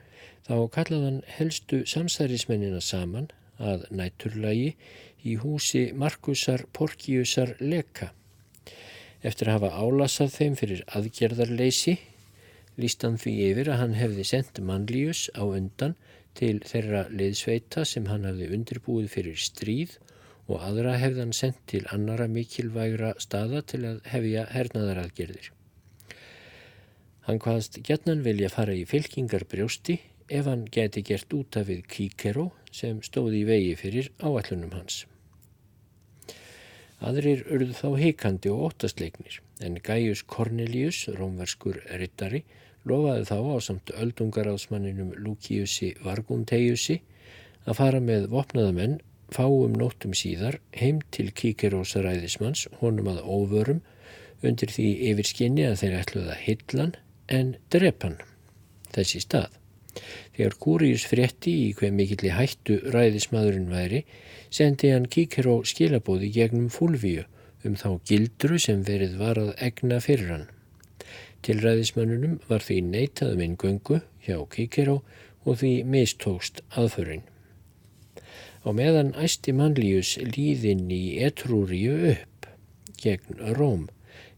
þá 0.46 0.66
kallaðan 0.74 1.22
helstu 1.36 1.84
samsærismennina 1.88 2.82
saman 2.84 3.30
að 3.58 3.86
næturlægi 3.94 4.74
í 5.24 5.38
húsi 5.40 5.86
Markusar 5.94 6.66
Porkiusar 6.74 7.54
Leka. 7.60 8.10
Eftir 9.24 9.48
að 9.48 9.56
hafa 9.56 9.80
álasað 9.80 10.34
þeim 10.34 10.56
fyrir 10.60 10.82
aðgerðarleysi, 10.98 11.94
líst 12.76 13.04
hann 13.06 13.16
því 13.20 13.32
yfir 13.46 13.70
að 13.72 13.80
hann 13.80 13.94
hefði 13.96 14.26
sendt 14.28 14.60
mannlíus 14.60 15.30
á 15.32 15.42
undan 15.46 15.94
til 16.36 16.58
þeirra 16.66 17.06
liðsveita 17.14 17.86
sem 17.88 18.08
hann 18.10 18.26
hafði 18.28 18.50
undirbúið 18.56 19.08
fyrir 19.14 19.38
stríð 19.40 19.96
og 20.50 20.60
aðra 20.66 20.98
hefði 21.00 21.22
hann 21.22 21.36
sendt 21.36 21.62
til 21.70 21.84
annara 21.94 22.26
mikilvægra 22.28 23.14
staða 23.22 23.62
til 23.64 23.84
að 23.88 24.02
hefja 24.12 24.44
hernaðaraðgerðir. 24.52 25.52
Hann 27.24 27.40
hvaðst 27.40 27.80
gætnan 27.86 28.26
vilja 28.26 28.52
fara 28.52 28.74
í 28.76 28.84
fylkingar 28.84 29.46
brjósti 29.48 29.96
ef 30.28 30.50
hann 30.50 30.66
geti 30.68 31.00
gert 31.06 31.32
út 31.32 31.56
af 31.56 31.70
við 31.70 31.86
kíkeró 31.88 32.50
sem 32.72 33.00
stóði 33.06 33.40
í 33.40 33.48
vegi 33.48 33.74
fyrir 33.80 34.12
áallunum 34.20 34.76
hans. 34.76 35.04
Aðrir 37.02 37.42
urðu 37.50 37.74
þá 37.74 37.88
heikandi 38.00 38.52
og 38.52 38.68
óttastleiknir 38.68 39.40
en 39.64 39.80
Gaius 39.82 40.22
Cornelius, 40.26 41.04
rómverskur 41.18 41.80
rittari, 41.98 42.44
lofaði 42.84 43.26
þá 43.30 43.38
á 43.40 43.56
samt 43.64 43.90
öldungaráðsmanninum 43.96 45.14
Luciusi 45.24 45.94
Vargunteiusi 46.04 47.00
að 47.64 47.78
fara 47.80 48.00
með 48.04 48.28
vopnaðamenn 48.32 49.00
fáum 49.34 49.74
nóttum 49.78 50.14
síðar 50.16 50.60
heim 50.76 51.00
til 51.14 51.30
kíkerósa 51.32 52.04
ræðismanns 52.04 52.68
honum 52.82 53.10
að 53.14 53.24
óvörum 53.24 53.82
undir 54.44 54.70
því 54.70 54.88
yfir 55.10 55.30
skinni 55.30 55.66
að 55.66 55.80
þeir 55.82 55.98
ætluða 56.02 56.38
hillan 56.44 56.96
en 57.32 57.54
drepan 57.72 58.18
þessi 58.94 59.22
stað. 59.24 59.63
Þegar 60.36 60.56
Kúrius 60.64 61.04
frétti 61.10 61.52
í 61.66 61.68
hver 61.78 61.92
mikilli 61.94 62.32
hættu 62.34 62.80
ræðismadurinn 62.94 63.70
væri, 63.72 64.02
sendi 64.50 64.90
hann 64.94 65.10
kíker 65.10 65.48
og 65.52 65.68
skilabóði 65.70 66.32
gegnum 66.34 66.70
fúlvíu 66.72 67.26
um 67.64 67.76
þá 67.80 67.88
gildru 68.08 68.58
sem 68.60 68.82
verið 68.84 69.16
var 69.20 69.40
að 69.40 69.54
egna 69.68 70.00
fyrir 70.04 70.32
hann. 70.32 70.48
Til 71.44 71.60
ræðismannunum 71.60 72.40
var 72.48 72.64
því 72.64 72.80
neitaðum 72.88 73.44
einn 73.44 73.56
göngu 73.60 74.00
hjá 74.26 74.38
kíkeró 74.52 75.00
og 75.44 75.60
því 75.60 75.72
mistókst 75.94 76.62
aðförinn. 76.72 77.24
Á 78.64 78.68
meðan 78.72 79.12
æsti 79.20 79.52
mannlíus 79.52 80.14
líðinn 80.24 80.88
í 80.92 81.18
Etrúriu 81.24 81.98
upp 82.14 82.48
gegn 83.00 83.42
Róm 83.58 83.90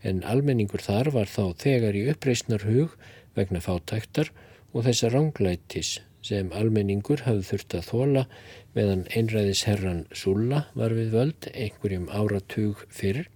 en 0.02 0.25
almenningur 0.26 0.82
þar 0.82 1.12
var 1.14 1.30
þá 1.30 1.54
þegar 1.62 1.98
í 1.98 2.02
uppreysnar 2.10 2.66
hug 2.66 2.96
vegna 3.38 3.62
fátæktar 3.62 4.32
og 4.76 4.85
þessa 4.85 5.09
ránglætis 5.09 5.90
sem 6.26 6.50
almenningur 6.52 7.23
hafði 7.25 7.47
þurft 7.50 7.75
að 7.78 7.87
þóla 7.90 8.23
meðan 8.76 9.06
einræðis 9.16 9.62
herran 9.64 10.02
Sulla 10.12 10.66
var 10.76 10.92
við 10.97 11.14
völd 11.14 11.49
einhverjum 11.54 12.11
áratug 12.12 12.83
fyrir. 12.92 13.30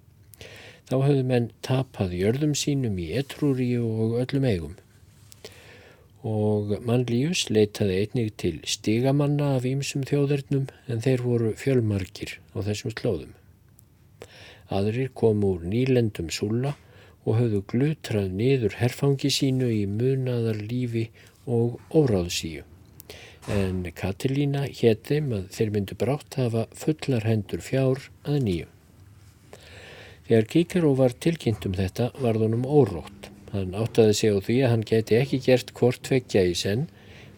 Þá 0.90 0.94
hafðu 1.06 1.25
menn 1.30 1.49
tapað 1.64 2.16
jörðum 2.18 2.52
sínum 2.59 2.99
í 3.00 3.09
Etrúríu 3.16 3.87
og 4.04 4.18
öllum 4.25 4.47
eigum. 4.50 4.75
Og 6.26 6.75
mannlíus 6.85 7.47
leitaði 7.49 8.02
einnig 8.02 8.35
til 8.42 8.59
stigamanna 8.68 9.54
af 9.56 9.68
ímsum 9.70 10.04
þjóðernum 10.11 10.68
en 10.92 11.00
þeir 11.06 11.25
voru 11.25 11.54
fjölmarkir 11.56 12.37
á 12.52 12.59
þessum 12.66 12.92
slóðum. 12.92 13.32
Aðrir 14.68 15.09
komu 15.16 15.54
úr 15.56 15.64
nýlendum 15.64 16.28
súla 16.35 16.75
og 17.25 17.38
höfðu 17.38 17.62
glutrað 17.70 18.28
niður 18.37 18.76
herfangi 18.80 19.30
sínu 19.32 19.70
í 19.73 19.82
munaðar 19.88 20.61
lífi 20.61 21.09
og 21.47 21.78
óráðsíu. 21.94 22.66
En 23.49 23.87
Katilína 23.97 24.66
hétt 24.68 25.06
þeim 25.09 25.32
að 25.38 25.47
þeir 25.56 25.73
myndu 25.75 25.97
brátt 25.99 26.37
hafa 26.38 26.66
fullar 26.76 27.25
hendur 27.25 27.62
fjár 27.64 28.02
að 28.28 28.42
nýju. 28.47 28.68
Þegar 30.28 30.49
Kíkaró 30.52 30.90
var 30.94 31.16
tilkynnt 31.16 31.64
um 31.66 31.73
þetta 31.75 32.11
varð 32.20 32.44
honum 32.47 32.66
órótt. 32.68 33.30
Hann 33.50 33.73
áttaði 33.75 34.14
sig 34.14 34.30
á 34.30 34.38
því 34.38 34.59
að 34.62 34.70
hann 34.70 34.85
geti 34.87 35.16
ekki 35.18 35.40
gert 35.42 35.73
hvort 35.75 36.04
tvekja 36.06 36.44
í 36.47 36.52
senn, 36.54 36.85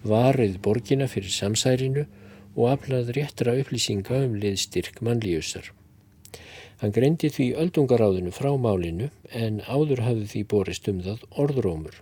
varið 0.05 0.59
borgina 0.61 1.07
fyrir 1.09 1.33
samsærinu 1.33 2.05
og 2.53 2.67
aflað 2.75 3.15
réttra 3.17 3.55
upplýsinga 3.63 4.19
um 4.27 4.37
liðstyrk 4.43 5.01
mannlíusar. 5.01 5.71
Hann 6.83 6.93
greindi 6.93 7.31
því 7.33 7.53
öldungaráðinu 7.63 8.35
frá 8.35 8.51
málinu 8.59 9.09
en 9.31 9.63
áður 9.65 10.03
hafði 10.03 10.27
því 10.35 10.43
borist 10.51 10.89
um 10.91 11.01
það 11.07 11.23
orðrómur. 11.39 11.95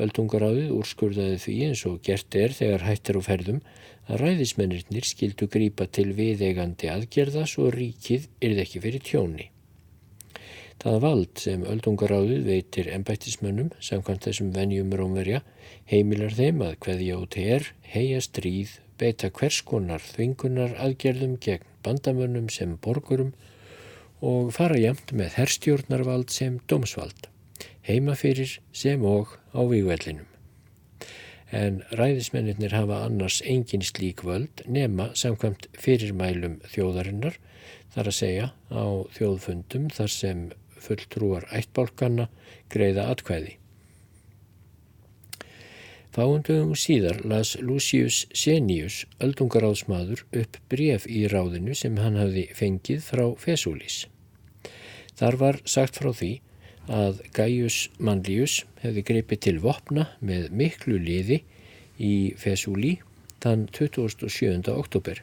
Öldungaráðið 0.00 0.70
úrskurðaði 0.76 1.38
því 1.44 1.56
eins 1.68 1.84
og 1.88 1.98
gert 2.06 2.36
er 2.38 2.54
þegar 2.56 2.86
hættir 2.88 3.18
á 3.18 3.22
ferðum 3.26 3.60
að 4.08 4.22
ræðismennirnir 4.22 5.08
skildu 5.08 5.48
grípa 5.52 5.86
til 5.86 6.12
viðegandi 6.16 6.88
aðgerða 6.92 7.44
svo 7.50 7.68
ríkið 7.74 8.28
yrði 8.40 8.64
ekki 8.64 8.82
fyrir 8.86 9.04
tjóni. 9.08 9.48
Það 10.82 10.96
vald 11.04 11.38
sem 11.38 11.66
öldungaráðið 11.68 12.46
veitir 12.48 12.88
ennbættismönnum 12.90 13.68
samkvæmt 13.78 14.24
þessum 14.26 14.48
venjum 14.56 14.94
rómverja 14.98 15.42
heimilar 15.92 16.34
þeim 16.34 16.64
að 16.66 16.78
hverja 16.86 17.18
út 17.22 17.36
er, 17.38 17.68
heia 17.92 18.18
stríð, 18.24 18.78
beita 18.98 19.30
hverskonar 19.30 20.02
þvingunar 20.02 20.74
aðgerðum 20.82 21.36
gegn 21.44 21.68
bandamönnum 21.86 22.48
sem 22.50 22.74
borgurum 22.82 23.30
og 24.22 24.52
fara 24.54 24.78
jæmt 24.78 25.14
með 25.18 25.36
herstjórnarvald 25.38 26.30
sem 26.34 26.58
domsvald, 26.70 27.28
heimafyrir 27.86 28.58
sem 28.72 29.04
og 29.04 29.36
á 29.54 29.60
výgvellinum. 29.66 30.28
En 31.52 31.82
ræðismennir 31.92 32.72
hafa 32.72 33.02
annars 33.04 33.42
engin 33.44 33.84
slík 33.84 34.22
völd 34.24 34.62
nema 34.66 35.10
samkvæmt 35.18 35.66
fyrirmælum 35.76 36.60
þjóðarinnar 36.72 37.36
þar 37.92 38.08
að 38.08 38.18
segja 38.18 38.46
á 38.72 38.84
þjóðfundum 39.16 39.90
þar 39.92 40.14
sem 40.14 40.46
fulltrúar 40.82 41.44
ættbálkanna 41.52 42.30
greiða 42.72 43.10
atkvæði. 43.12 43.58
Fáundöfum 46.12 46.74
síðar 46.76 47.22
las 47.24 47.54
Lucius 47.56 48.26
Senius, 48.36 49.06
öldungaráðsmaður, 49.24 50.26
upp 50.36 50.58
bref 50.68 51.06
í 51.08 51.22
ráðinu 51.32 51.72
sem 51.76 51.96
hann 51.96 52.18
hafði 52.20 52.50
fengið 52.52 53.06
frá 53.06 53.22
Fesúlis. 53.40 54.02
Þar 55.16 55.38
var 55.40 55.60
sagt 55.64 55.96
frá 56.00 56.10
því 56.12 56.34
að 56.90 57.20
Gaius 57.34 57.88
Manlius 57.98 58.62
hefði 58.82 59.04
greipið 59.06 59.42
til 59.46 59.58
vopna 59.62 60.08
með 60.20 60.50
miklu 60.50 60.98
liði 60.98 61.42
í 62.02 62.34
Fesúli 62.38 62.96
þann 63.42 63.68
27. 63.74 64.70
oktober. 64.72 65.22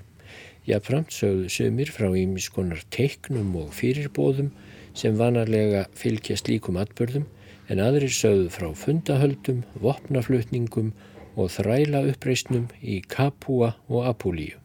Jáframt 0.68 1.12
sögðu 1.16 1.50
sömur 1.50 1.92
frá 1.92 2.08
ímiskonar 2.14 2.84
teiknum 2.94 3.56
og 3.60 3.74
fyrirbóðum 3.74 4.52
sem 4.94 5.18
vanarlega 5.18 5.88
fylgjast 5.98 6.50
líkum 6.52 6.80
atbörðum 6.80 7.28
en 7.70 7.82
aðrir 7.84 8.14
sögðu 8.14 8.50
frá 8.54 8.70
fundahöldum, 8.76 9.64
vopnaflutningum 9.82 10.94
og 11.36 11.52
þræla 11.54 12.06
uppreysnum 12.12 12.68
í 12.82 13.00
Kapúa 13.08 13.76
og 13.88 14.10
Apulíu. 14.10 14.58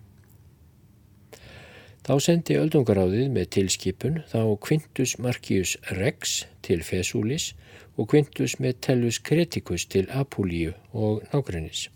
Þá 2.04 2.18
sendi 2.20 2.58
öldungaráðið 2.60 3.28
með 3.32 3.46
tilskipun 3.54 4.16
þá 4.28 4.40
Quintus 4.60 5.14
Marcius 5.24 5.70
Rex 5.96 6.42
til 6.66 6.82
Fesúlis 6.84 7.54
og 7.96 8.10
Quintus 8.12 8.58
Metellus 8.60 9.16
Creticus 9.24 9.86
til 9.88 10.10
Apulíu 10.12 10.74
og 10.92 11.22
nákvæmnis. 11.32 11.86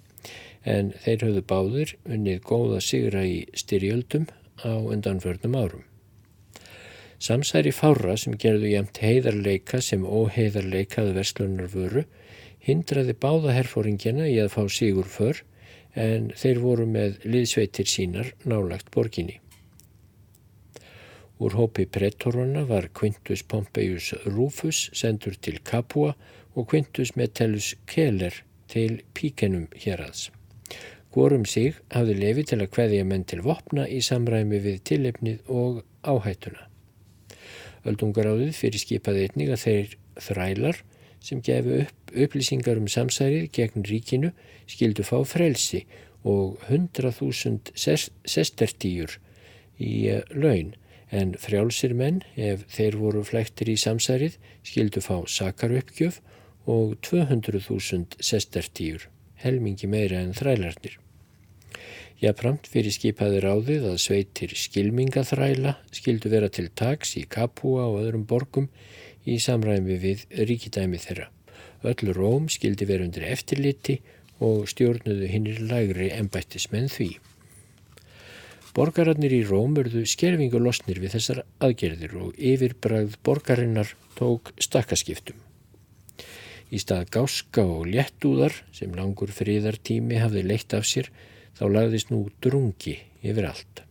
En 0.65 0.95
þeir 1.05 1.27
höfðu 1.27 1.43
báðir 1.51 1.93
unnið 2.09 2.39
góða 2.49 2.79
sigra 2.87 3.21
í 3.29 3.43
styrjöldum 3.53 4.25
á 4.65 4.81
undanförnum 4.81 5.59
árum. 5.61 5.83
Samsæri 7.21 7.75
fára 7.77 8.15
sem 8.17 8.39
gerðu 8.41 8.71
jæmt 8.73 9.01
heiðarleika 9.05 9.83
sem 9.85 10.07
óheiðarleikaðu 10.09 11.13
verslunar 11.19 11.69
vöru 11.75 12.07
hindraði 12.65 13.13
báða 13.13 13.59
herfóringjana 13.59 14.31
í 14.33 14.39
að 14.41 14.55
fá 14.57 14.63
sigur 14.73 15.13
för 15.19 15.43
en 15.93 16.31
þeir 16.33 16.63
voru 16.65 16.89
með 16.89 17.21
liðsveitir 17.29 17.93
sínar 17.93 18.33
nálagt 18.49 18.89
borginni. 18.95 19.43
Úr 21.39 21.55
hópi 21.55 21.87
pretoruna 21.87 22.65
var 22.67 22.89
Quintus 22.91 23.45
Pompeius 23.47 24.11
Rufus 24.27 24.89
sendur 24.93 25.37
til 25.39 25.61
Capua 25.63 26.17
og 26.55 26.67
Quintus 26.71 27.15
Metellus 27.17 27.77
Keller 27.87 28.35
til 28.69 29.03
Píkenum 29.15 29.69
hérads. 29.79 30.33
Hvorum 31.15 31.45
sig 31.47 31.77
hafði 31.95 32.17
lefi 32.19 32.45
til 32.51 32.59
að 32.59 32.73
hveðja 32.75 33.05
menn 33.07 33.25
til 33.25 33.45
vopna 33.47 33.87
í 33.87 34.01
samræmi 34.03 34.59
við 34.65 34.83
tillefnið 34.91 35.47
og 35.47 35.85
áhættuna. 36.03 36.67
Öldungaráðið 37.87 38.53
fyrir 38.59 38.83
skipaði 38.83 39.29
einnig 39.29 39.55
að 39.55 39.63
þeir 39.63 39.97
þrælar 40.29 40.83
sem 41.23 41.41
gefu 41.45 41.85
upp 41.85 42.13
upplýsingar 42.19 42.83
um 42.83 42.91
samsærið 42.91 43.49
gegn 43.55 43.87
ríkinu 43.87 44.33
skildu 44.67 45.07
fá 45.07 45.21
frelsi 45.29 45.85
og 46.27 46.59
100.000 46.67 47.71
sestertíur 48.27 49.19
í 49.79 50.09
eh, 50.11 50.23
laun 50.35 50.75
en 51.11 51.35
frjálsir 51.41 51.95
menn 51.97 52.23
ef 52.37 52.65
þeir 52.73 52.99
voru 53.01 53.25
flektir 53.25 53.71
í 53.73 53.77
samsærið 53.81 54.39
skildu 54.67 55.03
fá 55.05 55.17
sakaruppgjöf 55.25 56.21
og 56.69 56.99
200.000 57.07 58.19
sestertíur, 58.21 59.09
helmingi 59.41 59.89
meira 59.89 60.21
en 60.21 60.35
þrælarnir. 60.37 60.99
Jáframt 62.19 62.67
fyrir 62.67 62.91
skipaði 62.91 63.41
ráðið 63.45 63.85
að 63.93 64.01
sveitir 64.03 64.53
skilmingaþræla 64.59 65.77
skildu 65.95 66.33
vera 66.33 66.49
til 66.51 66.67
tags 66.75 67.15
í 67.17 67.23
Kapúa 67.31 67.87
og 67.87 68.01
öðrum 68.03 68.25
borgum 68.27 68.67
í 69.23 69.39
samræmi 69.39 70.01
við 70.03 70.25
ríkidæmi 70.35 70.99
þeirra. 70.99 71.29
Öllu 71.87 72.15
róm 72.17 72.49
skildi 72.51 72.89
vera 72.91 73.07
undir 73.07 73.29
eftirliti 73.31 74.01
og 74.43 74.67
stjórnuðu 74.71 75.31
hinnir 75.31 75.63
lægri 75.71 76.11
ennbættismenn 76.15 76.91
því. 76.91 77.13
Borgararnir 78.79 79.33
í 79.35 79.41
Róm 79.43 79.73
örðu 79.81 80.05
skerfingu 80.07 80.61
losnir 80.63 81.01
við 81.03 81.17
þessar 81.17 81.39
aðgerðir 81.67 82.13
og 82.21 82.37
yfirbragð 82.39 83.17
borgarinnar 83.27 83.89
tók 84.15 84.53
stakkaskiptum. 84.63 85.35
Í 86.71 86.79
stað 86.79 87.09
gáska 87.17 87.65
og 87.67 87.89
léttúðar 87.91 88.55
sem 88.77 88.95
langur 88.95 89.33
fríðartími 89.35 90.21
hafði 90.23 90.45
leitt 90.47 90.77
af 90.79 90.87
sér 90.87 91.11
þá 91.59 91.65
lagðist 91.75 92.13
nú 92.15 92.21
drungi 92.39 92.95
yfir 93.19 93.49
allt. 93.51 93.83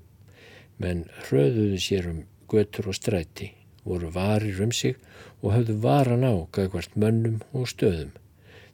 Menn 0.79 1.03
hröðuðu 1.25 1.81
sér 1.83 2.07
um 2.13 2.23
götur 2.47 2.87
og 2.87 2.95
stræti, 2.95 3.51
voru 3.83 4.13
varir 4.15 4.63
um 4.63 4.71
sig 4.71 4.95
og 5.41 5.51
hafðu 5.57 5.81
varan 5.83 6.23
á 6.23 6.47
gagvart 6.55 6.95
mönnum 6.95 7.41
og 7.51 7.67
stöðum. 7.73 8.15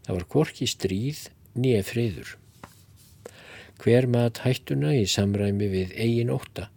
Það 0.06 0.20
var 0.20 0.30
korki 0.38 0.70
stríð 0.70 1.26
nýja 1.58 1.82
friður. 1.90 2.38
Hver 3.82 4.08
mat 4.08 4.44
hættuna 4.46 4.94
í 4.96 5.06
samræmi 5.10 5.68
við 5.72 5.94
eigin 5.98 6.32
óta. 6.34 6.70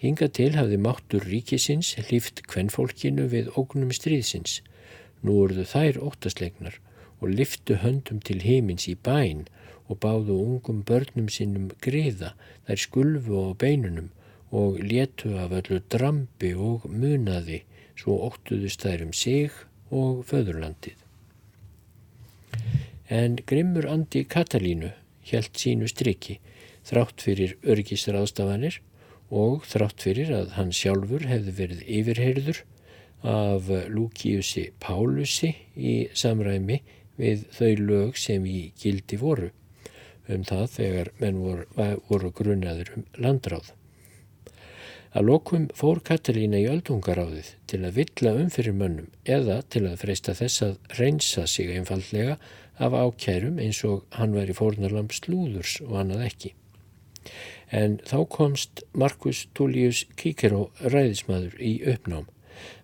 Hinga 0.00 0.28
til 0.28 0.52
hafði 0.58 0.78
máttur 0.84 1.24
ríkisins 1.24 1.94
hlýft 1.96 2.42
kvennfólkinu 2.50 3.28
við 3.32 3.50
ógnum 3.56 3.92
stríðsins. 3.96 4.60
Nú 5.24 5.38
urðu 5.46 5.64
þær 5.70 6.00
óttaslegnar 6.10 6.80
og 7.20 7.30
liftu 7.38 7.78
höndum 7.80 8.20
til 8.20 8.42
heimins 8.44 8.84
í 8.90 8.96
bæn 9.08 9.46
og 9.88 10.00
báðu 10.02 10.36
ungum 10.40 10.82
börnum 10.88 11.30
sínum 11.32 11.70
griða, 11.84 12.34
þær 12.66 12.82
skulfu 12.84 13.40
á 13.40 13.50
beinunum 13.56 14.10
og 14.54 14.78
letu 14.80 15.34
af 15.40 15.54
öllu 15.58 15.80
drambi 15.90 16.52
og 16.54 16.84
munaði 16.90 17.62
svo 17.98 18.18
óttuðust 18.28 18.84
þær 18.84 19.06
um 19.06 19.14
sig 19.16 19.56
og 19.90 20.24
föðurlandið. 20.28 21.00
En 23.08 23.36
grimmur 23.46 23.88
andi 23.90 24.24
Katalínu 24.24 24.92
helt 25.30 25.56
sínu 25.60 25.88
striki 25.90 26.38
þrátt 26.84 27.24
fyrir 27.24 27.56
örgisraðstafanir 27.62 28.80
og 29.34 29.64
þrátt 29.68 30.04
fyrir 30.04 30.32
að 30.36 30.54
hann 30.58 30.72
sjálfur 30.74 31.26
hefði 31.30 31.54
verið 31.58 31.84
yfirheyrður 31.98 32.62
af 33.24 33.70
Lúkiusi 33.88 34.68
Pálusi 34.84 35.54
í 35.76 35.94
samræmi 36.12 36.82
við 37.16 37.46
þau 37.54 37.72
lög 37.80 38.18
sem 38.20 38.44
í 38.46 38.66
gildi 38.80 39.16
voru 39.20 39.48
um 40.28 40.44
það 40.44 40.66
þegar 40.74 41.10
menn 41.20 41.40
voru, 41.44 41.64
voru 42.08 42.30
grunnaður 42.36 42.92
um 42.96 43.08
landráð. 43.20 43.72
Að 45.14 45.28
lokum 45.28 45.66
fór 45.78 46.00
Katalína 46.02 46.58
í 46.58 46.66
öldungaráðið 46.66 47.52
til 47.70 47.82
að 47.86 47.98
villa 48.00 48.32
um 48.34 48.48
fyrir 48.50 48.74
mönnum 48.74 49.12
eða 49.22 49.60
til 49.70 49.84
að 49.86 50.00
freysta 50.00 50.34
þess 50.34 50.64
að 50.66 50.96
reynsa 50.98 51.44
sig 51.46 51.70
einfallega 51.76 52.38
af 52.78 52.94
ákærum 52.94 53.60
eins 53.62 53.82
og 53.86 54.04
hann 54.18 54.34
væri 54.34 54.56
fórnarlamp 54.56 55.14
slúðurs 55.14 55.78
og 55.86 55.98
annað 56.02 56.26
ekki. 56.28 56.54
En 57.72 57.98
þá 58.06 58.18
komst 58.30 58.84
Markus 58.92 59.46
Tullius 59.54 60.04
Kíkeró 60.20 60.68
ræðismadur 60.80 61.56
í 61.58 61.74
uppnám, 61.94 62.26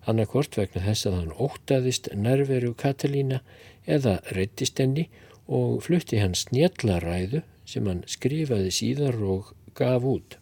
annarkort 0.09 0.57
vegna 0.57 0.83
þess 0.87 1.07
að 1.07 1.17
hann 1.19 1.35
ótaðist 1.37 2.09
nærveru 2.15 2.73
Katalína 2.73 3.41
eða 3.85 4.19
reyttist 4.35 4.79
enni 4.79 5.07
og 5.47 5.81
flutti 5.85 6.19
hann 6.21 6.35
snjallaræðu 6.37 7.43
sem 7.67 7.87
hann 7.87 8.03
skrifaði 8.09 8.71
síðar 8.73 9.19
og 9.21 9.53
gaf 9.77 10.05
út 10.07 10.37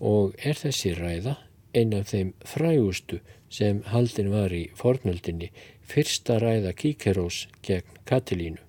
og 0.00 0.34
er 0.38 0.56
þessi 0.56 0.94
ræða 0.96 1.36
einn 1.76 1.92
af 1.94 2.10
þeim 2.10 2.32
frægustu 2.48 3.20
sem 3.52 3.82
haldin 3.92 4.30
var 4.32 4.54
í 4.54 4.64
fornöldinni 4.78 5.50
fyrsta 5.90 6.38
ræða 6.42 6.72
Kíkerós 6.78 7.44
gegn 7.66 8.00
Katilínu. 8.08 8.62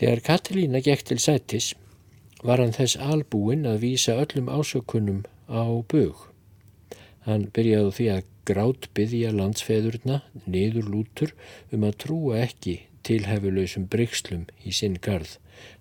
Þegar 0.00 0.22
Katilína 0.26 0.80
gekk 0.82 1.04
til 1.06 1.20
sætis 1.22 1.72
var 2.42 2.58
hann 2.58 2.74
þess 2.74 2.98
albúin 2.98 3.68
að 3.70 3.82
vísa 3.84 4.16
öllum 4.18 4.48
ásökunum 4.50 5.22
á 5.46 5.62
bög. 5.92 6.16
Hann 7.26 7.50
byrjaði 7.54 7.92
því 7.98 8.06
að 8.16 8.30
grátt 8.50 8.88
byggja 8.96 9.30
landsfeðurna 9.36 10.22
niður 10.50 10.88
lútur 10.90 11.34
um 11.70 11.86
að 11.86 11.98
trúa 12.04 12.40
ekki 12.42 12.80
tilhefulöysum 13.06 13.86
brygslum 13.92 14.48
í 14.66 14.74
sinn 14.74 14.98
garð. 15.02 15.36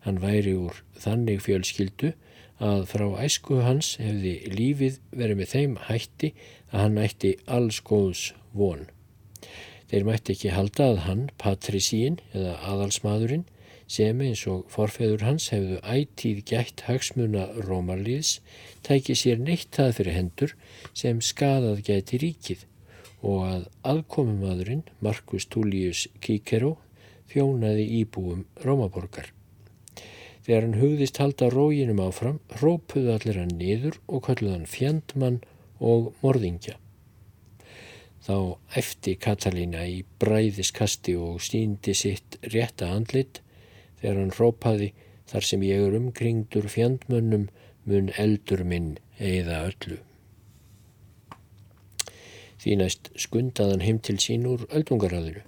Hann 0.05 0.21
væri 0.21 0.53
úr 0.57 0.83
þannig 1.01 1.41
fjölskyldu 1.47 2.13
að 2.61 2.85
frá 2.91 3.07
æsku 3.25 3.61
hans 3.65 3.95
hefði 4.01 4.35
lífið 4.53 4.99
verið 5.09 5.39
með 5.41 5.53
þeim 5.55 5.77
hætti 5.87 6.33
að 6.69 6.81
hann 6.83 6.99
ætti 7.01 7.35
alls 7.57 7.81
góðs 7.81 8.27
von. 8.53 8.85
Þeir 9.91 10.05
mætti 10.07 10.35
ekki 10.35 10.53
halda 10.55 10.91
að 10.91 11.01
hann, 11.05 11.23
patrísín 11.41 12.19
eða 12.31 12.53
aðalsmaðurinn, 12.71 13.47
sem 13.91 14.21
eins 14.23 14.45
og 14.47 14.67
forfeður 14.71 15.25
hans 15.27 15.49
hefðu 15.51 15.81
ætíð 15.83 16.43
gætt 16.47 16.85
hagsmuna 16.87 17.49
rómarliðs, 17.65 18.37
tæki 18.87 19.17
sér 19.19 19.41
neitt 19.41 19.73
það 19.75 19.95
fyrir 19.97 20.15
hendur 20.15 20.53
sem 20.95 21.19
skadað 21.19 21.81
gæti 21.89 22.21
ríkið 22.21 22.63
og 23.21 23.43
að 23.49 23.65
aðkomumadurinn 23.91 24.85
Markus 25.03 25.45
Tullius 25.51 26.05
Kíkeró 26.23 26.77
þjónaði 27.31 27.85
íbúum 28.01 28.45
Rómaborgar. 28.63 29.29
Þegar 30.41 30.65
hann 30.65 30.79
hugðist 30.81 31.19
halda 31.21 31.51
róginum 31.53 32.01
áfram, 32.01 32.39
rópuðu 32.63 33.11
allir 33.13 33.41
hann 33.43 33.53
niður 33.59 33.99
og 34.07 34.23
kalluð 34.25 34.55
hann 34.55 34.69
fjandmann 34.71 35.41
og 35.79 36.13
morðingja. 36.23 36.79
Þá 38.21 38.35
eftir 38.77 39.17
Katalína 39.21 39.85
í 39.89 40.03
bræðiskasti 40.21 41.15
og 41.17 41.41
síndi 41.41 41.95
sitt 41.97 42.37
rétta 42.53 42.91
andlit 42.93 43.41
þegar 44.01 44.19
hann 44.19 44.35
rópaði 44.37 44.91
þar 45.31 45.47
sem 45.47 45.65
ég 45.65 45.87
er 45.87 45.97
umkringdur 45.97 46.67
fjandmönnum 46.69 47.47
mun 47.89 48.11
eldur 48.21 48.63
minn 48.67 48.95
eða 49.17 49.63
öllu. 49.71 49.97
Því 52.61 52.75
næst 52.77 53.09
skundaðan 53.17 53.81
heim 53.81 54.01
til 54.05 54.19
sín 54.21 54.45
úr 54.45 54.67
öldungaræðinu. 54.69 55.41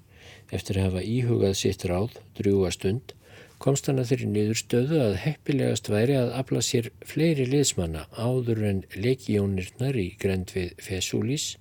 Eftir 0.54 0.80
að 0.80 0.88
hafa 0.88 1.04
íhugað 1.06 1.54
sitt 1.60 1.86
ráð, 1.90 2.16
drjúa 2.38 2.72
stund, 2.74 3.14
komst 3.62 3.88
hann 3.88 4.02
að 4.02 4.10
þeirri 4.12 4.30
niðurstöðu 4.32 5.00
að 5.02 5.20
heppilegast 5.24 5.90
væri 5.94 6.18
að 6.20 6.34
afla 6.40 6.62
sér 6.66 6.90
fleiri 7.08 7.46
liðsmanna 7.50 8.08
áður 8.18 8.64
en 8.70 8.82
legiónirnar 8.98 9.98
í 10.00 10.10
grend 10.20 10.52
við 10.56 10.74
Fesúlís 10.84 11.54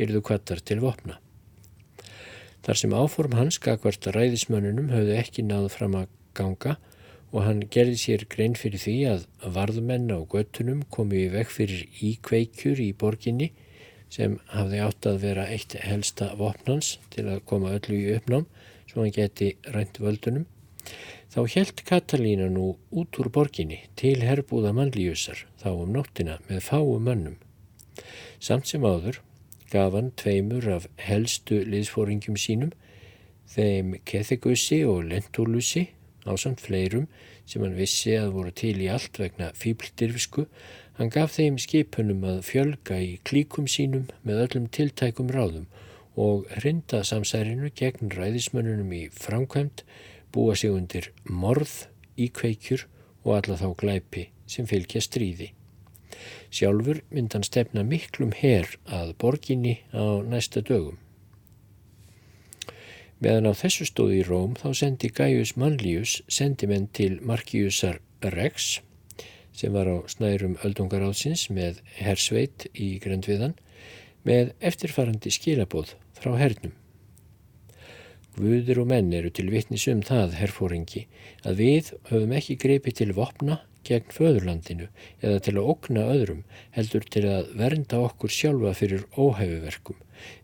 yrðu 0.00 0.22
kvattar 0.28 0.62
til 0.64 0.80
vopna. 0.84 1.18
Þar 2.62 2.78
sem 2.78 2.94
áform 2.94 3.34
hans 3.36 3.58
gagvart 3.58 4.06
ræðismönnunum 4.14 4.92
höfðu 4.94 5.18
ekki 5.18 5.44
náð 5.46 5.68
fram 5.74 5.96
að 5.98 6.10
ganga 6.38 6.76
og 7.32 7.46
hann 7.46 7.64
gerði 7.72 7.98
sér 7.98 8.24
grein 8.30 8.54
fyrir 8.58 8.80
því 8.82 8.96
að 9.10 9.26
varðmenn 9.56 10.12
á 10.12 10.20
göttunum 10.30 10.84
komi 10.92 11.24
í 11.24 11.32
vekk 11.32 11.54
fyrir 11.56 11.86
íkveikjur 12.10 12.82
í 12.84 12.92
borginni 12.92 13.50
sem 14.12 14.36
hafði 14.52 14.82
átt 14.84 15.08
að 15.08 15.22
vera 15.24 15.48
eitt 15.48 15.74
helsta 15.80 16.34
vopnans 16.36 16.98
til 17.14 17.26
að 17.32 17.44
koma 17.48 17.72
öllu 17.78 17.96
í 17.96 18.12
uppnám 18.18 18.46
svo 18.92 19.00
hann 19.00 19.14
geti 19.16 19.54
rænt 19.72 19.96
völdunum, 20.02 20.44
þá 21.32 21.40
helt 21.54 21.80
Katalína 21.88 22.50
nú 22.52 22.74
út 22.92 23.18
úr 23.20 23.30
borginni 23.32 23.80
til 23.96 24.18
herbúða 24.20 24.74
mannlíusar 24.76 25.46
þá 25.62 25.68
um 25.72 25.92
nóttina 25.94 26.38
með 26.50 26.60
fáu 26.68 26.98
mönnum. 27.00 27.38
Samt 28.36 28.68
sem 28.68 28.84
áður 28.84 29.22
gaf 29.72 29.96
hann 29.96 30.12
tveimur 30.20 30.68
af 30.76 30.86
helstu 31.00 31.62
liðsfóringum 31.64 32.36
sínum, 32.36 32.72
þeim 33.52 33.96
Kethegussi 34.08 34.82
og 34.88 35.06
Lentúlussi 35.08 35.88
á 36.28 36.32
samt 36.38 36.60
fleirum 36.62 37.08
sem 37.48 37.64
hann 37.64 37.74
vissi 37.76 38.14
að 38.14 38.36
voru 38.36 38.52
til 38.54 38.76
í 38.84 38.88
allt 38.92 39.18
vegna 39.18 39.50
fýbldirfsku 39.58 40.46
Hann 40.98 41.08
gaf 41.08 41.32
þeim 41.38 41.54
skipunum 41.56 42.24
að 42.28 42.42
fjölga 42.44 42.98
í 43.00 43.14
klíkum 43.24 43.64
sínum 43.74 44.10
með 44.28 44.42
öllum 44.42 44.66
tiltækum 44.76 45.30
ráðum 45.32 45.64
og 46.20 46.44
hrinda 46.58 47.00
samsærinu 47.08 47.70
gegn 47.78 48.12
ræðismönnunum 48.12 48.92
í 48.92 49.00
framkvæmt, 49.16 49.86
búa 50.28 50.52
sig 50.58 50.74
undir 50.74 51.08
morð, 51.24 51.86
íkveikjur 52.20 52.84
og 53.24 53.32
alla 53.38 53.56
þá 53.56 53.66
glæpi 53.80 54.26
sem 54.44 54.68
fylgja 54.68 55.00
stríði. 55.00 55.54
Sjálfur 56.52 57.00
myndan 57.08 57.46
stefna 57.48 57.80
miklum 57.88 58.34
herr 58.36 58.68
að 58.84 59.14
borginni 59.22 59.78
á 59.96 60.20
næsta 60.20 60.60
dögum. 60.60 60.98
Meðan 63.24 63.48
á 63.48 63.52
þessu 63.56 63.86
stóði 63.88 64.18
í 64.20 64.26
Róm 64.26 64.52
þá 64.60 64.68
sendi 64.76 65.08
Gaius 65.08 65.54
Manlius 65.56 66.18
sendimenn 66.28 66.90
til 66.92 67.20
Markiusar 67.24 68.02
Rex 68.34 68.82
sem 69.56 69.72
var 69.72 69.88
á 69.88 69.96
snærum 70.12 70.58
öldungaráðsins 70.66 71.46
með 71.48 71.80
hersveit 71.96 72.68
í 72.74 72.98
Gröndviðan 73.00 73.56
með 74.28 74.52
eftirfarandi 74.60 75.32
skilabóð 75.32 75.96
frá 76.18 76.34
hernum. 76.36 76.76
Guður 78.36 78.84
og 78.84 78.92
menn 78.92 79.12
eru 79.12 79.32
til 79.32 79.48
vittnis 79.52 79.84
um 79.92 80.00
það, 80.04 80.38
herfóringi, 80.40 81.06
að 81.44 81.58
við 81.64 81.92
höfum 82.08 82.32
ekki 82.36 82.56
greipið 82.60 83.00
til 83.02 83.12
vopna 83.16 83.60
gegn 83.88 84.14
föðurlandinu 84.14 84.88
eða 85.20 85.42
til 85.46 85.54
að 85.56 85.68
okna 85.74 86.06
öðrum, 86.14 86.42
heldur 86.76 87.06
til 87.14 87.24
að 87.30 87.52
vernda 87.58 88.00
okkur 88.06 88.32
sjálfa 88.32 88.74
fyrir 88.78 89.06
óhæfuverkum. 89.16 90.00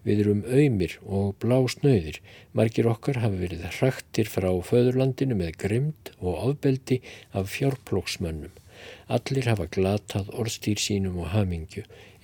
Við 0.07 0.23
erum 0.25 0.45
auðmir 0.47 0.97
og 1.07 1.35
blásnauðir, 1.43 2.21
margir 2.57 2.89
okkar 2.91 3.21
hafa 3.23 3.43
verið 3.43 3.67
hraktir 3.79 4.31
frá 4.31 4.51
föðurlandinu 4.71 5.39
með 5.39 5.59
grimd 5.65 6.13
og 6.19 6.49
ofbeldi 6.51 7.03
af 7.33 7.53
fjárplóksmönnum. 7.55 8.55
Allir 9.15 9.49
hafa 9.51 9.67
glatað 9.75 10.29
orðstýr 10.41 10.83
sínum 10.83 11.17
og 11.23 11.33
hamingju. 11.33 11.83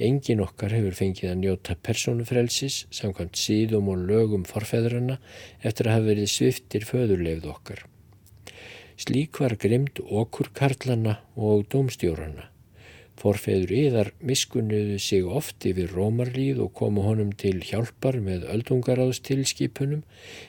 Engin 0.09 0.43
okkar 0.45 0.75
hefur 0.75 0.99
fengið 0.99 1.31
að 1.31 1.41
njóta 1.41 1.77
persónufrelsis 1.89 2.85
samkvæmt 2.99 3.41
síðum 3.41 3.91
og 3.95 4.07
lögum 4.11 4.47
forfeðrana 4.51 5.19
eftir 5.63 5.91
að 5.91 5.99
hafa 5.99 6.09
verið 6.13 6.33
sviftir 6.37 6.87
föðurleifð 6.91 7.51
okkar. 7.55 7.85
Slík 8.95 9.41
var 9.43 9.57
grimd 9.59 9.99
okkur 10.07 10.53
karlana 10.55 11.19
og 11.35 11.65
dómstjórana. 11.73 12.51
Forfeður 13.19 13.73
yðar 13.75 14.09
miskunniðu 14.27 14.97
sig 15.03 15.27
oft 15.39 15.67
yfir 15.71 15.93
rómarlíð 15.95 16.61
og 16.65 16.73
komu 16.81 17.05
honum 17.07 17.31
til 17.39 17.61
hjálpar 17.63 18.19
með 18.23 18.47
öldungaráðstilskipunum. 18.55 20.03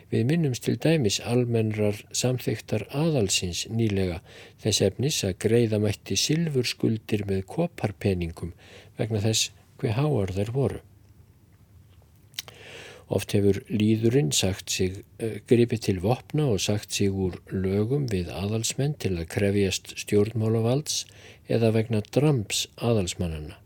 Við 0.10 0.26
minnumst 0.32 0.66
til 0.66 0.78
dæmis 0.82 1.20
almennrar 1.34 2.02
samþyktar 2.24 2.88
aðalsins 3.04 3.68
nýlega 3.70 4.22
þess 4.64 4.82
efnis 4.90 5.22
að 5.30 5.38
greiða 5.46 5.82
mætti 5.86 6.18
silfurskuldir 6.18 7.28
með 7.30 7.46
koparpeningum 7.54 8.56
vegna 8.98 9.22
þess 9.28 9.54
hver 9.82 9.98
háar 10.00 10.34
þær 10.34 10.54
voru. 10.58 10.82
Oft 13.06 13.36
hefur 13.38 13.60
líðurinn 13.70 14.32
sagt 14.34 14.72
sig 14.74 15.04
uh, 15.22 15.38
gripið 15.46 15.84
til 15.88 16.00
vopna 16.02 16.48
og 16.54 16.64
sagt 16.64 16.96
sig 16.96 17.12
úr 17.14 17.38
lögum 17.52 18.08
við 18.10 18.32
aðalsmenn 18.34 18.96
til 18.98 19.14
að 19.20 19.30
krefjast 19.36 19.94
stjórnmálavalds 20.02 21.04
eða 21.46 21.70
vegna 21.76 22.02
drams 22.16 22.66
aðalsmannana. 22.82 23.60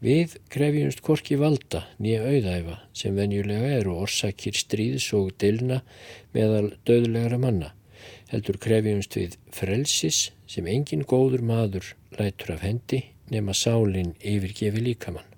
Við 0.00 0.36
krefjumst 0.52 1.02
korki 1.04 1.36
valda 1.40 1.84
nýja 2.00 2.24
auðæfa 2.24 2.78
sem 2.96 3.16
venjulega 3.16 3.76
eru 3.80 3.96
orsakir 4.06 4.56
stríðs 4.56 5.08
og 5.16 5.32
dilna 5.40 5.82
meðal 6.36 6.74
döðlegra 6.88 7.40
manna. 7.40 7.72
Heldur 8.32 8.60
krefjumst 8.62 9.16
við 9.20 9.38
frelsis 9.52 10.30
sem 10.50 10.68
engin 10.70 11.04
góður 11.04 11.44
maður 11.44 11.94
lætur 12.18 12.56
af 12.56 12.64
hendi 12.64 13.04
nema 13.32 13.56
sálinn 13.56 14.14
yfirgefi 14.20 14.84
líkamann. 14.84 15.35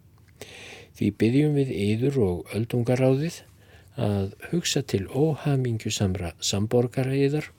Því 0.99 1.13
byggjum 1.15 1.53
við 1.55 1.69
yður 1.79 2.17
og 2.27 2.55
öldungaráðið 2.59 3.43
að 4.03 4.33
hugsa 4.51 4.83
til 4.83 5.05
óhamingjusamra 5.07 6.33
samborgaraðiðar 6.43 7.53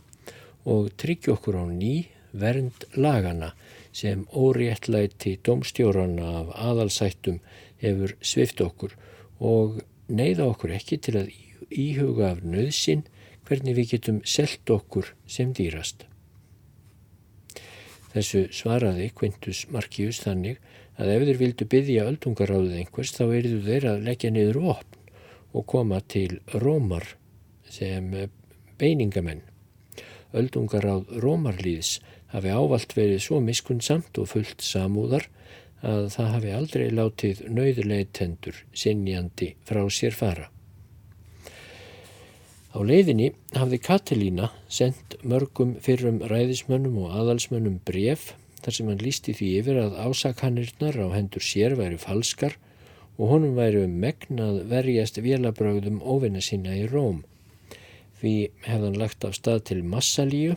og 0.68 0.90
tryggja 1.00 1.38
okkur 1.38 1.60
á 1.60 1.66
ný 1.72 1.94
vernd 2.36 2.84
lagana 3.00 3.54
sem 3.96 4.26
óréttlæti 4.36 5.38
domstjórana 5.44 6.34
af 6.42 6.52
aðalsættum 6.68 7.40
hefur 7.80 8.16
svift 8.22 8.62
okkur 8.62 8.96
og 9.40 9.80
neyða 10.12 10.50
okkur 10.52 10.76
ekki 10.76 11.00
til 11.00 11.16
að 11.24 11.32
íhuga 11.70 12.34
af 12.34 12.44
nöðsin 12.44 13.08
hvernig 13.48 13.80
við 13.80 13.96
getum 13.96 14.22
selt 14.26 14.70
okkur 14.70 15.14
sem 15.28 15.56
dýrast. 15.56 16.06
Þessu 18.14 18.48
svaraði 18.54 19.12
Quintus 19.16 19.66
Marcius 19.72 20.20
þannig 20.26 20.60
að 21.00 21.14
ef 21.16 21.26
þeir 21.28 21.40
vildu 21.40 21.68
byggja 21.72 22.08
öldungaráðið 22.12 22.78
einhvers 22.82 23.16
þá 23.16 23.24
erðu 23.28 23.60
þeir 23.66 23.88
að 23.94 24.06
leggja 24.10 24.32
niður 24.36 24.62
vopn 24.66 25.00
og 25.56 25.66
koma 25.72 26.02
til 26.12 26.40
rómar 26.60 27.08
sem 27.70 28.12
beiningamenn. 28.80 29.42
Öldungaráð 30.36 31.10
rómarlýðs 31.24 31.98
hafi 32.34 32.52
ávalt 32.54 32.94
verið 32.98 33.24
svo 33.24 33.40
miskunnsamt 33.42 34.20
og 34.22 34.30
fullt 34.34 34.62
samúðar 34.66 35.26
að 35.80 36.10
það 36.14 36.32
hafi 36.36 36.54
aldrei 36.54 36.88
látið 36.92 37.44
nöyðuleitendur 37.56 38.64
sinjandi 38.76 39.54
frá 39.66 39.82
sér 39.90 40.16
fara. 40.16 40.50
Á 42.70 42.80
leiðinni 42.86 43.32
hafði 43.56 43.80
Katalína 43.82 44.52
sendt 44.70 45.16
mörgum 45.26 45.78
fyrrum 45.82 46.20
ræðismönnum 46.30 47.00
og 47.02 47.16
aðalsmönnum 47.18 47.80
bref 47.88 48.34
þar 48.64 48.76
sem 48.76 48.90
hann 48.92 49.04
lísti 49.04 49.36
því 49.38 49.50
yfir 49.60 49.80
að 49.82 49.98
ásakanirnar 50.06 51.00
á 51.00 51.08
hendur 51.16 51.46
sér 51.46 51.76
væri 51.80 52.00
falskar 52.02 52.58
og 53.20 53.34
honum 53.34 53.58
væri 53.60 53.84
um 53.84 53.98
megnað 54.04 54.62
verjast 54.72 55.20
vélabröðum 55.24 56.00
óvinna 56.00 56.42
sína 56.44 56.78
í 56.80 56.86
Róm. 56.88 57.24
Því 58.20 58.34
hefðan 58.68 59.00
lagt 59.00 59.26
af 59.28 59.36
stað 59.36 59.66
til 59.72 59.82
Massalíu 59.84 60.56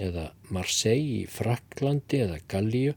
eða 0.00 0.30
Marseille 0.50 1.22
í 1.22 1.24
Fraklandi 1.30 2.22
eða 2.24 2.40
Gallíu 2.50 2.94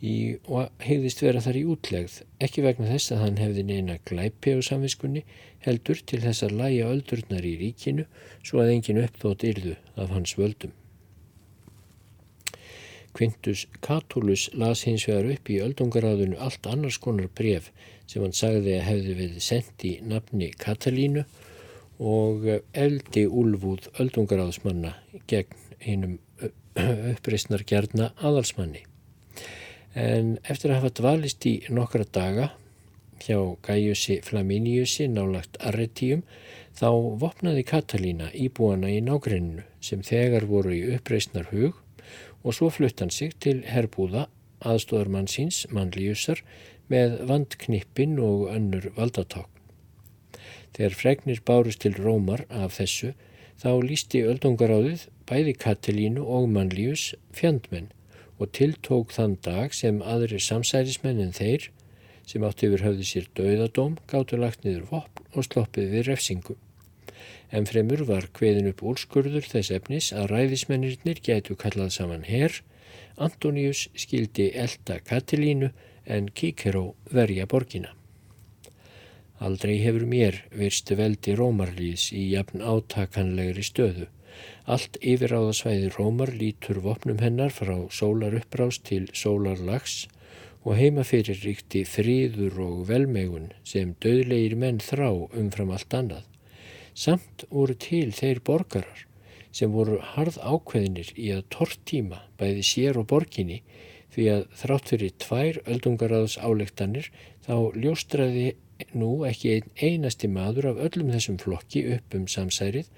í, 0.00 0.38
og 0.46 0.68
hefðist 0.84 1.22
vera 1.24 1.42
þar 1.44 1.60
í 1.60 1.64
útlegð, 1.74 2.18
ekki 2.44 2.64
vegna 2.64 2.90
þess 2.92 3.14
að 3.14 3.22
hann 3.24 3.40
hefði 3.42 3.64
neina 3.68 3.98
glæpi 4.08 4.54
á 4.54 4.60
samviskunni, 4.64 5.24
heldur 5.64 6.00
til 6.06 6.22
þess 6.24 6.46
að 6.46 6.58
læja 6.62 6.90
öldurnar 6.92 7.46
í 7.46 7.56
ríkinu 7.62 8.06
svo 8.42 8.62
að 8.62 8.76
engin 8.76 9.02
uppþótt 9.04 9.48
yrðu 9.48 9.74
af 9.96 10.14
hans 10.14 10.36
völdum. 10.38 10.76
Quintus 13.18 13.66
Catulus 13.82 14.46
las 14.54 14.84
hins 14.86 15.08
vegar 15.08 15.26
upp 15.32 15.50
í 15.50 15.58
öldungaráðinu 15.64 16.38
allt 16.38 16.68
annars 16.70 17.00
konar 17.02 17.26
bref 17.34 17.72
sem 18.06 18.22
hann 18.22 18.36
sagði 18.36 18.76
að 18.76 18.84
hefði 18.86 19.16
við 19.18 19.38
sendt 19.42 19.86
í 19.88 19.96
nafni 20.06 20.52
Katalínu 20.62 21.24
og 21.98 22.46
eldi 22.78 23.24
úlfúð 23.26 23.88
öldungaráðsmanna 23.98 24.92
gegn 25.30 25.58
einum 25.82 26.14
uppreysnar 26.78 27.64
gerna 27.66 28.12
aðalsmanni. 28.22 28.84
En 29.98 30.36
eftir 30.46 30.70
að 30.70 30.78
hafa 30.78 30.94
dvalist 31.00 31.46
í 31.50 31.56
nokkra 31.74 32.06
daga 32.14 32.52
hjá 33.24 33.40
Gaiusi 33.66 34.20
Flaminiusi 34.22 35.08
nálagt 35.10 35.58
Arretíum 35.58 36.22
þá 36.78 37.18
vopnaði 37.18 37.66
Katalína 37.66 38.30
íbúana 38.30 38.94
í 38.94 39.02
nágrenninu 39.02 39.66
sem 39.82 40.06
þegar 40.06 40.46
voru 40.46 40.76
í 40.76 40.84
uppreysnar 40.94 41.50
hug 41.50 41.82
og 42.44 42.56
svo 42.56 42.70
flutt 42.72 43.00
hann 43.02 43.12
sig 43.14 43.34
til 43.42 43.62
herbúða 43.66 44.26
aðstóðarmann 44.66 45.28
síns, 45.30 45.64
mannlíusar, 45.74 46.42
með 46.90 47.18
vandknippin 47.28 48.18
og 48.22 48.48
önnur 48.54 48.90
valdatákn. 48.96 49.52
Þegar 50.76 50.96
fregnir 50.96 51.42
bárust 51.46 51.82
til 51.84 51.96
Rómar 51.98 52.44
af 52.48 52.78
þessu, 52.78 53.12
þá 53.58 53.70
lísti 53.82 54.22
öldungaráðið 54.30 55.08
bæði 55.28 55.54
Katilínu 55.58 56.24
og 56.24 56.46
mannlíus 56.52 57.10
fjandmenn 57.34 57.90
og 58.38 58.52
tiltók 58.54 59.10
þann 59.14 59.34
dag 59.42 59.74
sem 59.74 59.98
aðri 60.02 60.38
samsærismenn 60.42 61.22
en 61.24 61.34
þeir, 61.34 61.70
sem 62.28 62.44
átti 62.46 62.68
yfir 62.68 62.84
höfði 62.86 63.08
sér 63.08 63.28
döðadóm, 63.34 63.98
gáttu 64.06 64.38
lagt 64.38 64.64
niður 64.64 64.86
vopn 64.92 65.26
og 65.34 65.48
sloppið 65.48 65.94
við 65.96 66.10
refsingu. 66.12 66.54
En 67.50 67.68
fremur 67.68 68.04
var 68.08 68.28
hveðin 68.38 68.70
upp 68.72 68.82
úrskurður 68.92 69.46
þess 69.48 69.72
efnis 69.74 70.10
að 70.12 70.30
ræðismennirnir 70.32 71.22
gætu 71.24 71.56
kallað 71.56 71.94
saman 71.96 72.26
herr, 72.28 72.60
Antonius 73.18 73.88
skildi 73.98 74.50
elda 74.54 74.98
Katilínu 75.04 75.72
en 76.06 76.28
Kíkeró 76.30 76.92
verja 77.12 77.46
borgina. 77.46 77.94
Aldrei 79.38 79.78
hefur 79.82 80.04
mér 80.10 80.40
virst 80.60 80.90
veldi 80.98 81.34
Rómarlýðs 81.38 82.08
í 82.14 82.24
jafn 82.32 82.62
átakanlegri 82.62 83.64
stöðu. 83.66 84.06
Allt 84.66 84.98
yfiráðasvæði 85.02 85.90
Rómar 85.96 86.32
lítur 86.40 86.80
vopnum 86.84 87.20
hennar 87.22 87.54
frá 87.54 87.76
sólar 87.94 88.36
upprást 88.38 88.84
til 88.90 89.06
sólar 89.14 89.62
lags 89.70 90.06
og 90.64 90.76
heima 90.78 91.04
fyrir 91.06 91.38
ríkti 91.44 91.84
fríður 91.88 92.58
og 92.66 92.82
velmegun 92.90 93.52
sem 93.66 93.94
döðlegir 94.04 94.58
menn 94.62 94.82
þrá 94.82 95.08
umfram 95.42 95.72
allt 95.74 95.94
annað. 96.00 96.26
Samt 96.98 97.44
voru 97.54 97.76
til 97.78 98.10
þeir 98.16 98.40
borgarar 98.42 99.04
sem 99.54 99.70
voru 99.72 99.98
harð 100.14 100.38
ákveðinir 100.42 101.12
í 101.14 101.28
að 101.34 101.44
tortíma 101.54 102.24
bæði 102.40 102.64
sér 102.66 102.98
og 103.00 103.06
borginni 103.12 103.60
því 104.14 104.24
að 104.32 104.42
þrátt 104.62 104.90
fyrir 104.92 105.14
tvær 105.24 105.60
öldungaráðs 105.74 106.34
álektanir 106.42 107.10
þá 107.46 107.54
ljóstraði 107.78 108.48
nú 108.98 109.12
ekki 109.28 109.54
ein 109.54 109.70
einasti 109.88 110.30
maður 110.30 110.72
af 110.72 110.82
öllum 110.88 111.14
þessum 111.14 111.38
flokki 111.42 111.84
upp 111.96 112.18
um 112.18 112.26
samsærið 112.34 112.90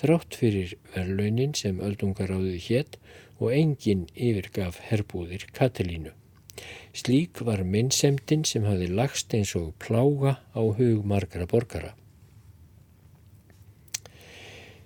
þrátt 0.00 0.38
fyrir 0.40 0.74
verlaunin 0.94 1.54
sem 1.58 1.82
öldungaráðið 1.84 2.66
hétt 2.68 2.98
og 3.40 3.54
enginn 3.56 4.06
yfirgaf 4.14 4.80
herbúðir 4.90 5.46
Katalínu. 5.56 6.12
Slík 6.92 7.40
var 7.46 7.62
minnsemdin 7.64 8.44
sem 8.44 8.66
hafi 8.68 8.90
lagst 8.90 9.34
eins 9.36 9.54
og 9.58 9.72
plága 9.80 10.38
á 10.52 10.60
hug 10.60 11.06
margra 11.06 11.46
borgara. 11.50 11.94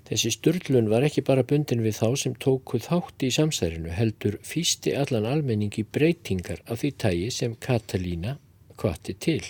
Þessi 0.05 0.35
störlun 0.35 0.91
var 0.93 1.05
ekki 1.07 1.23
bara 1.25 1.47
bundin 1.49 1.81
við 1.81 1.97
þá 1.97 2.09
sem 2.21 2.33
tóku 2.37 2.77
þátt 2.85 3.25
í 3.25 3.31
samsærinu 3.33 3.93
heldur 3.97 4.37
fýsti 4.45 4.93
allan 5.01 5.25
almenningi 5.25 5.87
breytingar 5.97 6.61
af 6.69 6.83
því 6.83 6.91
tægi 7.01 7.31
sem 7.33 7.55
Katalína 7.57 8.35
kvatti 8.77 9.15
til. 9.17 9.41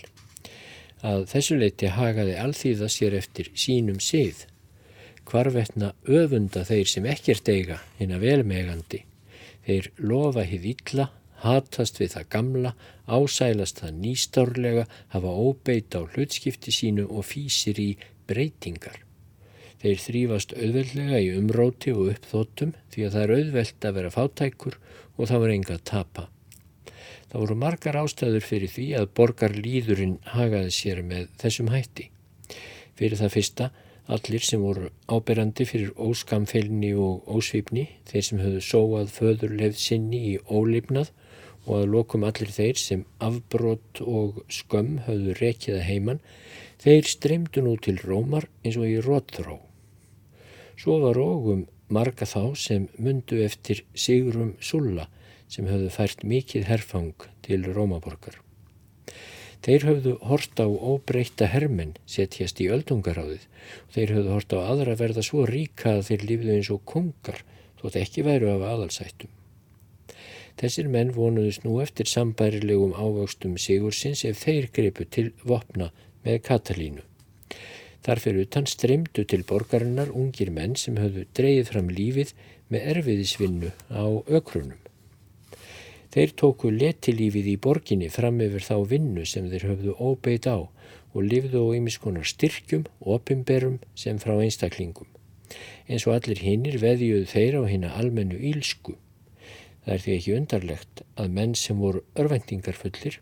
Að 1.03 1.27
þessu 1.33 1.59
leiti 1.59 1.91
hagaði 1.91 2.37
alþýða 2.41 2.91
sér 2.93 3.17
eftir 3.19 3.51
sínum 3.59 3.99
sið. 3.99 4.45
Hvarvetna 5.27 5.91
öfunda 6.07 6.63
þeir 6.69 6.89
sem 6.93 7.09
ekkert 7.11 7.51
eiga 7.51 7.81
hinn 7.99 8.15
að 8.15 8.27
velmegandi. 8.29 9.03
Þeir 9.67 9.91
lofa 9.99 10.45
hið 10.47 10.69
illa, 10.71 11.09
hatast 11.43 11.99
við 12.01 12.15
það 12.15 12.29
gamla, 12.37 12.73
ásælast 13.11 13.83
það 13.83 13.99
nýstárlega, 14.05 14.87
hafa 15.17 15.35
óbeit 15.35 15.99
á 15.99 16.01
hlutskipti 16.05 16.73
sínu 16.73 17.09
og 17.09 17.27
fýsir 17.27 17.81
í 17.81 17.91
breytingar. 18.29 19.04
Þeir 19.85 19.99
þrýfast 20.01 20.53
auðveldlega 20.57 21.19
í 21.21 21.27
umróti 21.37 21.93
og 21.93 22.07
uppþóttum 22.15 22.71
því 22.95 23.03
að 23.05 23.11
það 23.15 23.23
er 23.25 23.33
auðveld 23.35 23.87
að 23.89 23.97
vera 23.99 24.13
fátækur 24.15 24.77
og 25.19 25.29
það 25.29 25.43
var 25.43 25.51
enga 25.53 25.75
að 25.75 25.83
tapa. 25.91 26.23
Það 27.29 27.43
voru 27.43 27.57
margar 27.61 27.99
ástæður 28.01 28.47
fyrir 28.49 28.73
því 28.73 28.87
að 28.97 29.11
borgar 29.21 29.57
líðurinn 29.59 30.15
hagaði 30.33 30.71
sér 30.73 31.03
með 31.05 31.27
þessum 31.43 31.69
hætti. 31.75 32.07
Fyrir 32.97 33.21
það 33.21 33.35
fyrsta, 33.35 33.69
allir 34.17 34.47
sem 34.49 34.65
voru 34.65 34.89
áberandi 35.13 35.69
fyrir 35.69 35.93
óskamfélni 36.01 36.95
og 36.97 37.29
ósvipni, 37.29 37.85
þeir 38.09 38.27
sem 38.31 38.41
höfðu 38.41 38.65
sóað 38.65 39.13
föðurlefð 39.19 39.85
sinni 39.85 40.23
í 40.31 40.35
ólipnað 40.49 41.13
og 41.67 41.83
að 41.83 41.93
lokum 41.99 42.25
allir 42.25 42.57
þeir 42.57 42.81
sem 42.81 43.05
afbrott 43.21 44.01
og 44.01 44.41
skömm 44.49 45.03
höfðu 45.05 45.37
rekiða 45.45 45.85
heiman, 45.85 46.25
þeir 46.81 47.13
streymdu 47.13 47.69
nú 47.69 47.77
til 47.77 47.99
rómar 48.01 48.49
eins 48.65 48.81
og 48.81 48.89
í 48.89 48.97
rótþró. 49.05 49.61
Svo 50.81 50.99
var 51.03 51.19
ógum 51.21 51.67
marga 51.89 52.27
þá 52.27 52.55
sem 52.59 52.89
mundu 52.99 53.39
eftir 53.45 53.85
Sigurum 53.95 54.55
Sulla 54.61 55.07
sem 55.49 55.69
höfðu 55.69 55.91
fært 55.95 56.25
mikið 56.27 56.67
herfang 56.71 57.29
til 57.47 57.69
Rómaborgar. 57.77 58.41
Þeir 59.65 59.87
höfðu 59.89 60.11
hort 60.29 60.61
á 60.61 60.67
óbreyta 60.69 61.47
hermenn 61.49 61.95
setjast 62.11 62.61
í 62.61 62.67
öldungaráðið 62.75 63.47
og 63.47 63.95
þeir 63.95 64.13
höfðu 64.17 64.35
hort 64.35 64.53
á 64.53 64.59
aðra 64.61 64.97
verða 65.01 65.25
svo 65.25 65.47
ríka 65.49 65.95
að 65.95 66.11
þeir 66.11 66.27
lífðu 66.31 66.53
eins 66.57 66.71
og 66.75 66.85
kongar 66.85 67.41
þótt 67.81 67.97
ekki 68.03 68.27
væru 68.27 68.51
af 68.53 68.67
aðalsættum. 68.75 69.33
Þessir 70.61 70.91
menn 70.93 71.15
vonuðust 71.17 71.65
nú 71.65 71.79
eftir 71.83 72.11
sambærilegum 72.11 72.93
ávöxtum 72.93 73.57
Sigursins 73.59 74.27
ef 74.29 74.45
þeir 74.45 74.69
greipu 74.77 75.09
til 75.09 75.31
vopna 75.49 75.91
með 76.27 76.43
Katalínu. 76.51 77.03
Þarfir 78.05 78.41
utan 78.43 78.67
streymdu 78.69 79.25
til 79.25 79.45
borgarinnar 79.49 80.11
ungir 80.13 80.51
menn 80.53 80.75
sem 80.77 80.99
höfðu 81.01 81.25
dreyið 81.37 81.71
fram 81.71 81.89
lífið 81.89 82.35
með 82.73 82.89
erfiðisvinnu 82.93 83.71
á 83.89 84.05
ökrunum. 84.39 84.81
Þeir 86.15 86.35
tóku 86.39 86.71
letilífið 86.71 87.49
í 87.51 87.57
borginni 87.59 88.11
fram 88.13 88.37
yfir 88.45 88.63
þá 88.63 88.77
vinnu 88.93 89.25
sem 89.27 89.49
þeir 89.51 89.65
höfðu 89.71 89.95
óbeit 89.99 90.47
á 90.47 90.69
og 91.15 91.25
lifðu 91.25 91.63
á 91.65 91.75
ýmiskonar 91.79 92.29
styrkjum 92.29 92.85
og 93.01 93.17
opimberum 93.17 93.81
sem 93.99 94.21
frá 94.23 94.37
einstaklingum. 94.37 95.09
Eins 95.89 96.07
og 96.07 96.15
allir 96.19 96.43
hinnir 96.45 96.77
veðjuðu 96.83 97.27
þeir 97.33 97.59
á 97.59 97.63
hinna 97.71 97.91
almennu 97.99 98.39
ílsku. 98.51 98.95
Það 99.85 99.95
er 99.97 100.05
því 100.05 100.15
ekki 100.19 100.37
undarlegt 100.39 101.03
að 101.21 101.35
menn 101.39 101.57
sem 101.59 101.81
voru 101.83 102.05
örvendingarfullir, 102.21 103.19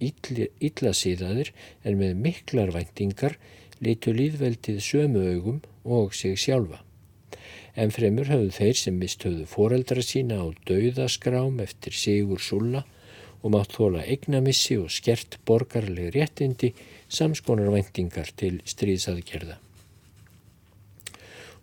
illa 0.00 0.92
síðaðir 0.92 1.52
en 1.84 2.00
með 2.00 2.18
miklar 2.26 2.74
vendingar 2.74 3.38
litu 3.84 4.12
líðveldið 4.16 4.80
sömu 4.82 5.22
augum 5.34 5.60
og 5.84 6.14
sig 6.16 6.38
sjálfa. 6.40 6.80
En 7.76 7.92
fremur 7.92 8.30
hafðu 8.30 8.52
þeir 8.56 8.78
sem 8.80 8.96
mistöðu 8.96 9.44
foreldra 9.50 10.02
sína 10.04 10.40
á 10.40 10.46
dauðaskrám 10.68 11.60
eftir 11.60 11.92
Sigur 11.92 12.40
Sulla 12.40 12.86
og 13.42 13.52
mátt 13.52 13.76
þóla 13.76 14.04
eignamissi 14.08 14.78
og 14.80 14.88
skert 14.90 15.36
borgarleg 15.46 16.14
réttindi 16.16 16.72
samskonar 17.12 17.68
vendingar 17.74 18.32
til 18.34 18.62
stríðsaðgerða. 18.64 19.58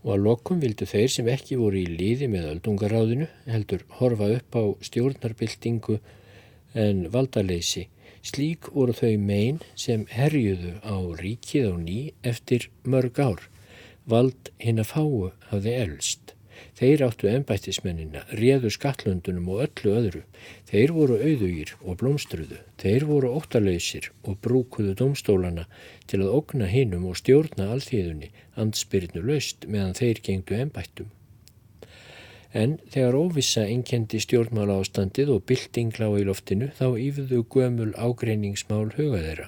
Og 0.03 0.11
að 0.13 0.23
lokum 0.27 0.59
vildu 0.61 0.85
þeir 0.85 1.09
sem 1.09 1.29
ekki 1.31 1.57
voru 1.57 1.79
í 1.79 1.87
líði 1.87 2.27
með 2.29 2.49
öldungaráðinu 2.51 3.27
heldur 3.47 3.85
horfa 3.99 4.29
upp 4.37 4.59
á 4.59 4.63
stjórnarbyltingu 4.85 5.97
en 6.77 7.05
valdaleysi 7.13 7.87
Slík 8.23 8.69
voru 8.71 8.93
þau 8.95 9.17
megin 9.19 9.57
sem 9.75 10.05
herjuðu 10.07 10.77
á 10.79 10.95
ríkið 11.19 11.65
á 11.67 11.75
ný 11.75 11.97
eftir 12.23 12.69
mörg 12.87 13.19
ár. 13.19 13.41
Vald 14.07 14.51
hinn 14.63 14.79
að 14.79 14.93
fáu 14.93 15.31
hafði 15.49 15.73
elst. 15.81 16.31
Þeir 16.79 17.03
áttu 17.07 17.27
ennbættismennina, 17.27 18.21
réðu 18.39 18.71
skattlöndunum 18.71 19.49
og 19.51 19.65
öllu 19.65 19.95
öðru. 19.99 20.21
Þeir 20.71 20.93
voru 20.95 21.17
auðugir 21.19 21.73
og 21.83 21.97
blómstruðu. 21.99 22.61
Þeir 22.79 23.05
voru 23.09 23.33
óttalöysir 23.41 24.07
og 24.23 24.39
brúkuðu 24.45 24.95
domstólana 25.03 25.67
til 26.07 26.21
að 26.23 26.37
okna 26.39 26.71
hinnum 26.71 27.09
og 27.11 27.19
stjórna 27.19 27.73
alþýðunni 27.75 28.31
andspyrnu 28.55 29.25
löst 29.27 29.67
meðan 29.67 29.99
þeir 29.99 30.23
gengdu 30.23 30.61
ennbættum. 30.63 31.11
En 32.53 32.75
þegar 32.93 33.17
óvissa 33.17 33.63
einkendi 33.65 34.19
stjórnmála 34.21 34.77
ástandið 34.83 35.31
og 35.33 35.45
byltingla 35.49 36.05
á 36.05 36.13
í 36.21 36.25
loftinu 36.27 36.69
þá 36.77 36.85
yfirðu 37.01 37.41
gömul 37.55 37.89
ágreiningsmál 37.97 38.91
huga 38.93 39.23
þeirra. 39.25 39.47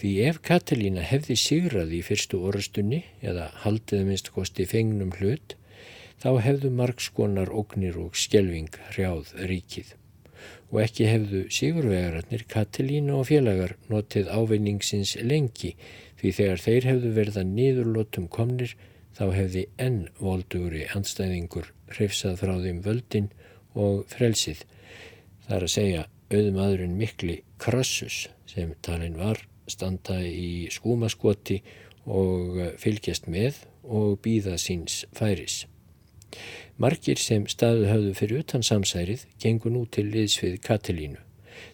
Því 0.00 0.10
ef 0.26 0.40
Katalína 0.42 1.04
hefði 1.06 1.36
sigrað 1.38 1.94
í 1.94 2.00
fyrstu 2.02 2.40
orðstunni 2.48 3.04
eða 3.20 3.50
haldið 3.62 4.06
minnst 4.08 4.30
kosti 4.34 4.66
fengnum 4.66 5.14
hlut 5.20 5.54
þá 6.20 6.30
hefðu 6.44 6.70
margskonar 6.76 7.52
ógnir 7.54 7.98
og 8.00 8.18
skjelving 8.18 8.74
hrjáð 8.90 9.34
ríkið. 9.50 9.94
Og 10.70 10.82
ekki 10.82 11.06
hefðu 11.08 11.40
sigurvegararnir 11.52 12.46
Katalína 12.50 13.18
og 13.20 13.28
félagar 13.30 13.76
notið 13.92 14.32
ávinningsins 14.34 15.14
lengi 15.22 15.76
því 16.20 16.32
þegar 16.38 16.64
þeir 16.66 16.88
hefðu 16.90 17.12
verða 17.20 17.44
nýðurlótum 17.46 18.26
komnir 18.32 18.74
þá 19.20 19.26
hefði 19.36 19.66
enn 19.76 19.98
voldugri 20.16 20.86
anstæðingur 20.96 21.66
hrifsað 21.92 22.38
frá 22.40 22.54
þeim 22.62 22.80
völdin 22.86 23.28
og 23.76 24.06
frelsið. 24.08 24.62
Það 25.44 25.56
er 25.58 25.66
að 25.66 25.74
segja 25.74 26.06
auðumadurinn 26.30 26.96
mikli 26.96 27.36
krassus 27.60 28.22
sem 28.48 28.72
talin 28.80 29.18
var 29.20 29.42
standa 29.68 30.16
í 30.24 30.70
skúmaskoti 30.72 31.60
og 32.08 32.56
fylgjast 32.80 33.28
með 33.28 33.60
og 33.84 34.16
býða 34.24 34.56
síns 34.56 35.04
færis. 35.12 35.66
Markir 36.80 37.20
sem 37.20 37.44
staðu 37.50 37.90
höfðu 37.90 38.14
fyrir 38.16 38.44
utan 38.46 38.64
samsærið 38.64 39.26
gengur 39.42 39.74
nú 39.74 39.84
til 39.92 40.06
liðsvið 40.14 40.60
Katilínu. 40.64 41.20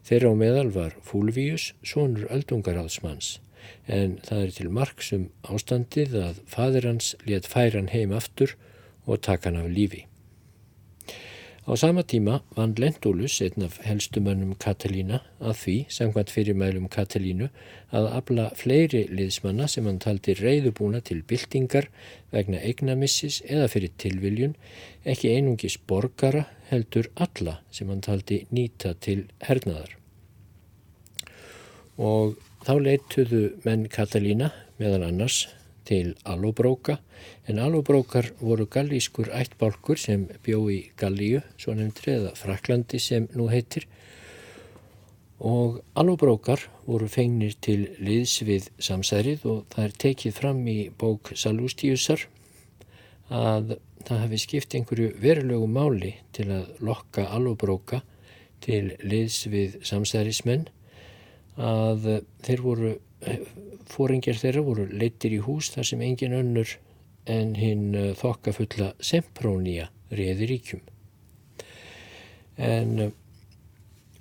Þeirra 0.02 0.32
á 0.32 0.34
meðal 0.34 0.70
var 0.74 0.96
Fúlvíus, 1.06 1.70
sonur 1.86 2.26
öldungaráðsmanns, 2.34 3.36
en 3.86 4.18
það 4.26 4.42
er 4.42 4.56
til 4.58 4.74
marksum 4.80 5.30
ástandið 5.46 6.18
að 6.22 6.42
fadir 6.50 6.88
hans 6.88 7.14
let 7.26 7.46
færan 7.46 7.92
heim 7.94 8.12
aftur 8.16 8.56
og 9.06 9.22
taka 9.22 9.50
hann 9.50 9.62
af 9.62 9.72
lífi. 9.72 10.06
Á 11.66 11.74
sama 11.74 12.02
tíma 12.02 12.42
vann 12.54 12.76
Lentulus, 12.78 13.40
einn 13.42 13.64
af 13.66 13.80
helstumönnum 13.82 14.54
Katalína, 14.54 15.18
að 15.42 15.56
því, 15.62 15.74
samkvæmt 15.90 16.30
fyrirmælum 16.30 16.86
Katalínu, 16.86 17.48
að 17.90 18.06
abla 18.14 18.44
fleiri 18.54 19.00
liðsmanna 19.10 19.66
sem 19.66 19.88
hann 19.90 19.98
taldi 19.98 20.36
reyðubúna 20.38 21.00
til 21.02 21.24
byltingar 21.26 21.88
vegna 22.30 22.60
eignamissis 22.62 23.40
eða 23.50 23.66
fyrir 23.72 23.90
tilviljun, 23.98 24.54
ekki 25.02 25.34
einungis 25.34 25.74
borgara 25.90 26.44
heldur 26.70 27.10
alla 27.16 27.58
sem 27.74 27.90
hann 27.90 28.04
taldi 28.06 28.44
nýta 28.54 28.94
til 29.02 29.26
hernaðar. 29.42 29.98
Og 31.98 32.38
þá 32.66 32.72
leituðu 32.82 33.40
menn 33.62 33.84
Katalína 33.86 34.48
meðan 34.80 35.04
annars 35.06 35.44
til 35.86 36.16
Allobróka 36.26 36.96
en 37.46 37.60
Allobrókar 37.62 38.32
voru 38.40 38.66
gallískur 38.66 39.30
ættbálkur 39.30 40.00
sem 40.02 40.24
bjó 40.42 40.64
í 40.74 40.80
Gallíu, 40.98 41.44
svo 41.54 41.76
nefndri 41.78 42.16
eða 42.16 42.34
Fraklandi 42.34 42.98
sem 42.98 43.28
nú 43.38 43.46
heitir. 43.52 43.86
Og 45.38 45.78
Allobrókar 45.94 46.64
voru 46.88 47.06
fengnir 47.06 47.54
til 47.62 47.86
liðs 48.02 48.40
við 48.48 48.66
samsærið 48.82 49.46
og 49.46 49.62
það 49.70 49.84
er 49.84 49.98
tekið 50.06 50.38
fram 50.40 50.66
í 50.66 50.78
bók 50.90 51.30
Salústíusar 51.38 52.26
að 53.30 53.76
það 54.06 54.22
hafi 54.24 54.42
skipt 54.42 54.74
einhverju 54.74 55.12
verulegu 55.22 55.70
máli 55.70 56.16
til 56.34 56.50
að 56.50 56.82
lokka 56.82 57.28
Allobróka 57.30 58.02
til 58.64 58.96
liðs 59.06 59.44
við 59.52 59.78
samsæðismenn 59.86 60.66
að 61.56 62.08
þeir 62.44 62.62
voru, 62.64 62.92
fóringjar 63.90 64.40
þeirra 64.40 64.64
voru 64.66 64.86
leittir 64.92 65.36
í 65.36 65.42
hús 65.44 65.70
þar 65.74 65.88
sem 65.90 66.02
engin 66.04 66.36
önnur 66.36 66.76
en 67.26 67.54
hinn 67.58 68.14
þokkafulla 68.20 68.92
Semprónia 69.02 69.88
reði 70.14 70.50
ríkjum. 70.52 70.82
En 72.56 73.10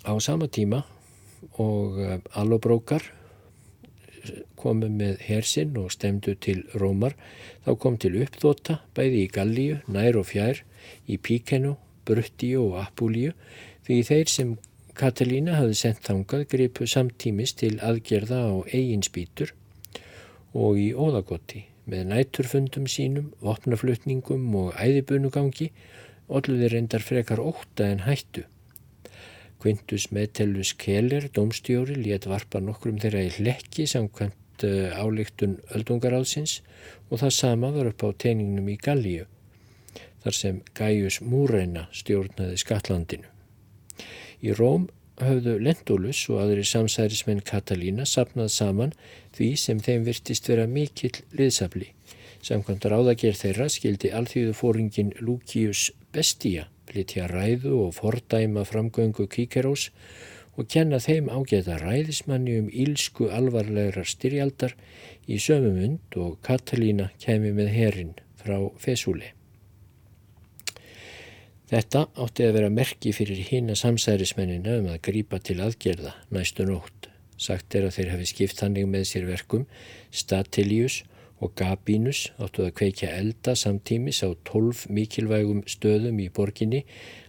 á 0.05 0.13
sama 0.19 0.47
tíma 0.47 0.83
og 1.61 1.99
allobrókar 2.33 3.05
komu 4.57 4.89
með 4.89 5.19
hersinn 5.27 5.75
og 5.77 5.91
stemdu 5.93 6.33
til 6.41 6.63
Rómar, 6.73 7.13
þá 7.65 7.71
kom 7.81 7.97
til 8.01 8.15
uppþóta 8.23 8.79
bæði 8.97 9.25
í 9.25 9.31
Gallíu, 9.33 9.81
nær 9.87 10.17
og 10.17 10.29
fjær, 10.31 10.63
í 11.05 11.19
Píkenu, 11.21 11.75
Bruttíu 12.05 12.63
og 12.69 12.79
Apulíu, 12.81 13.33
því 13.85 13.99
þeir 14.09 14.31
sem 14.31 14.55
Katalína 14.95 15.57
hafði 15.59 15.75
sendt 15.75 16.05
þangað 16.07 16.45
gripu 16.53 16.85
samtímis 16.87 17.51
til 17.59 17.73
aðgerða 17.83 18.37
á 18.47 18.55
eigin 18.71 19.03
spýtur 19.03 19.51
og 20.55 20.79
í 20.79 20.93
óðagotti 20.95 21.65
með 21.91 22.05
næturfundum 22.13 22.87
sínum, 22.89 23.33
vopnaflutningum 23.43 24.47
og 24.55 24.71
æðibunugangi 24.79 25.69
olluði 26.31 26.71
reyndar 26.71 27.03
frekar 27.05 27.43
óta 27.43 27.89
en 27.91 28.05
hættu. 28.07 28.45
Quintus 29.61 30.07
Metellus 30.15 30.71
Keller, 30.79 31.27
domstjóri, 31.33 31.99
létt 31.99 32.29
varpa 32.29 32.63
nokkrum 32.63 32.97
þeirra 33.03 33.27
í 33.27 33.35
hlekki 33.35 33.89
samkvæmt 33.89 34.65
uh, 34.65 34.95
álíktun 34.95 35.59
öldungaráðsins 35.75 36.61
og 37.09 37.19
það 37.21 37.37
sama 37.41 37.75
var 37.75 37.91
upp 37.91 38.07
á 38.07 38.09
teiningnum 38.25 38.71
í 38.71 38.79
Gallíu, 38.79 39.27
þar 40.23 40.41
sem 40.41 40.65
Gaius 40.77 41.19
Múræna 41.21 41.89
stjórnaði 41.91 42.61
Skatlandinu. 42.63 43.34
Í 44.43 44.55
Róm 44.57 44.89
höfðu 45.21 45.55
Lentulus 45.63 46.25
og 46.31 46.41
aðri 46.43 46.65
samsærismenn 46.67 47.43
Katalína 47.47 48.07
sapnað 48.09 48.51
saman 48.55 48.93
því 49.37 49.49
sem 49.59 49.79
þeim 49.79 50.05
virtist 50.07 50.49
vera 50.51 50.67
mikill 50.67 51.15
liðsafli. 51.31 51.91
Samkvæmt 52.45 52.87
ráðager 52.91 53.37
þeirra 53.37 53.69
skildi 53.71 54.11
alþjóðu 54.13 54.55
fóringin 54.57 55.13
Lucius 55.21 55.89
Bestia 56.13 56.67
flytja 56.89 57.27
ræðu 57.31 57.73
og 57.85 57.95
fordæma 57.97 58.63
framgöngu 58.67 59.27
Kíkerós 59.31 59.89
og 60.55 60.69
kenna 60.71 61.01
þeim 61.03 61.27
ágæta 61.27 61.79
ræðismanni 61.81 62.59
um 62.61 62.69
ílsku 62.71 63.27
alvarlegar 63.35 64.07
styrjaldar 64.07 64.75
í 65.27 65.39
sömumund 65.41 66.19
og 66.21 66.37
Katalína 66.45 67.09
kemi 67.19 67.51
með 67.55 67.73
herin 67.75 68.13
frá 68.39 68.59
Fesúli. 68.79 69.33
Þetta 71.65 72.03
átti 72.21 72.45
að 72.45 72.55
vera 72.59 72.69
merki 72.69 73.09
fyrir 73.15 73.39
hína 73.47 73.73
samsærismennina 73.79 74.77
um 74.83 74.91
að 74.91 75.01
grýpa 75.07 75.39
til 75.41 75.57
aðgerða 75.65 76.11
næstu 76.29 76.67
nótt. 76.69 77.07
Sagt 77.41 77.73
er 77.75 77.87
að 77.87 77.95
þeir 77.97 78.11
hafi 78.13 78.27
skipt 78.29 78.59
hannig 78.61 78.85
með 78.87 79.07
sér 79.09 79.25
verkum 79.25 79.63
Statilius 80.13 81.01
og 81.41 81.55
Gabínus 81.57 82.27
áttu 82.37 82.63
að 82.67 82.75
kveikja 82.79 83.09
elda 83.17 83.55
samtímis 83.57 84.21
á 84.21 84.29
tólf 84.47 84.85
mikilvægum 84.93 85.63
stöðum 85.67 86.21
í 86.21 86.27
borginni 86.29 86.83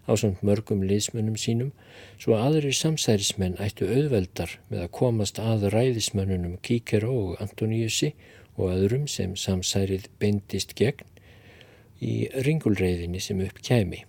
á 0.04 0.12
samt 0.20 0.44
mörgum 0.46 0.84
liðsmönnum 0.86 1.38
sínum 1.40 1.72
svo 2.20 2.36
aðrir 2.38 2.76
samsærismenn 2.76 3.56
ættu 3.62 3.88
auðveldar 3.88 4.58
með 4.68 4.84
að 4.84 4.92
komast 5.00 5.40
að 5.42 5.70
ræðismönnunum 5.74 6.58
Kíkero 6.62 7.14
og 7.22 7.40
Antoníusi 7.42 8.12
og 8.56 8.68
öðrum 8.76 9.08
sem 9.10 9.32
samsærið 9.32 10.10
beindist 10.20 10.76
gegn 10.76 11.08
í 12.04 12.28
ringulreiðinni 12.44 13.24
sem 13.24 13.40
upp 13.40 13.64
kæmi. 13.64 14.04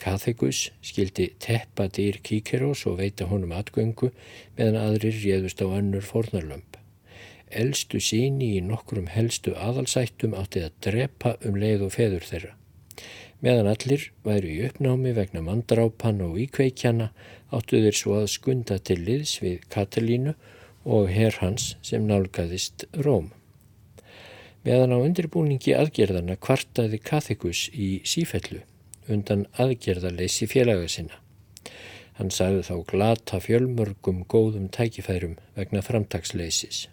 Kathegus 0.00 0.70
skildi 0.84 1.32
teppa 1.42 1.88
dýr 1.88 2.22
Kíkeros 2.22 2.86
og 2.90 3.00
veita 3.02 3.28
honum 3.30 3.54
atgöngu 3.56 4.12
meðan 4.56 4.80
aðrir 4.82 5.22
réðust 5.22 5.62
á 5.62 5.66
önnur 5.66 6.04
fornarlömp 6.04 6.76
elstu 7.50 8.00
síni 8.02 8.56
í 8.56 8.62
nokkrum 8.64 9.06
helstu 9.12 9.54
aðalsættum 9.54 10.34
átti 10.38 10.64
að 10.66 10.76
drepa 10.86 11.36
um 11.46 11.56
leið 11.60 11.86
og 11.86 11.94
feður 11.94 12.26
þeirra. 12.26 12.52
Meðan 13.44 13.70
allir 13.70 14.10
væru 14.24 14.50
í 14.50 14.60
uppnámi 14.66 15.12
vegna 15.14 15.42
mandrápan 15.44 16.22
og 16.24 16.38
íkveikjana 16.40 17.10
áttu 17.54 17.82
þeir 17.84 17.98
svo 17.98 18.20
að 18.22 18.30
skunda 18.32 18.78
til 18.78 18.98
liðs 19.04 19.36
við 19.44 19.66
Katalínu 19.72 20.34
og 20.84 21.10
herr 21.12 21.36
hans 21.42 21.74
sem 21.84 22.06
nálgæðist 22.08 22.86
Róm. 23.04 23.30
Meðan 24.66 24.96
á 24.96 24.98
undirbúningi 24.98 25.76
aðgerðana 25.76 26.38
kvartaði 26.42 26.98
Kathikus 26.98 27.68
í 27.74 28.00
sífellu 28.08 28.64
undan 29.12 29.46
aðgerðaleysi 29.60 30.48
félaga 30.50 30.88
sinna. 30.90 31.22
Hann 32.16 32.32
sagði 32.32 32.64
þá 32.70 32.76
glata 32.90 33.40
fjölmörgum 33.44 34.24
góðum 34.28 34.70
tækifærum 34.72 35.36
vegna 35.56 35.82
framtagsleysis 35.84 36.86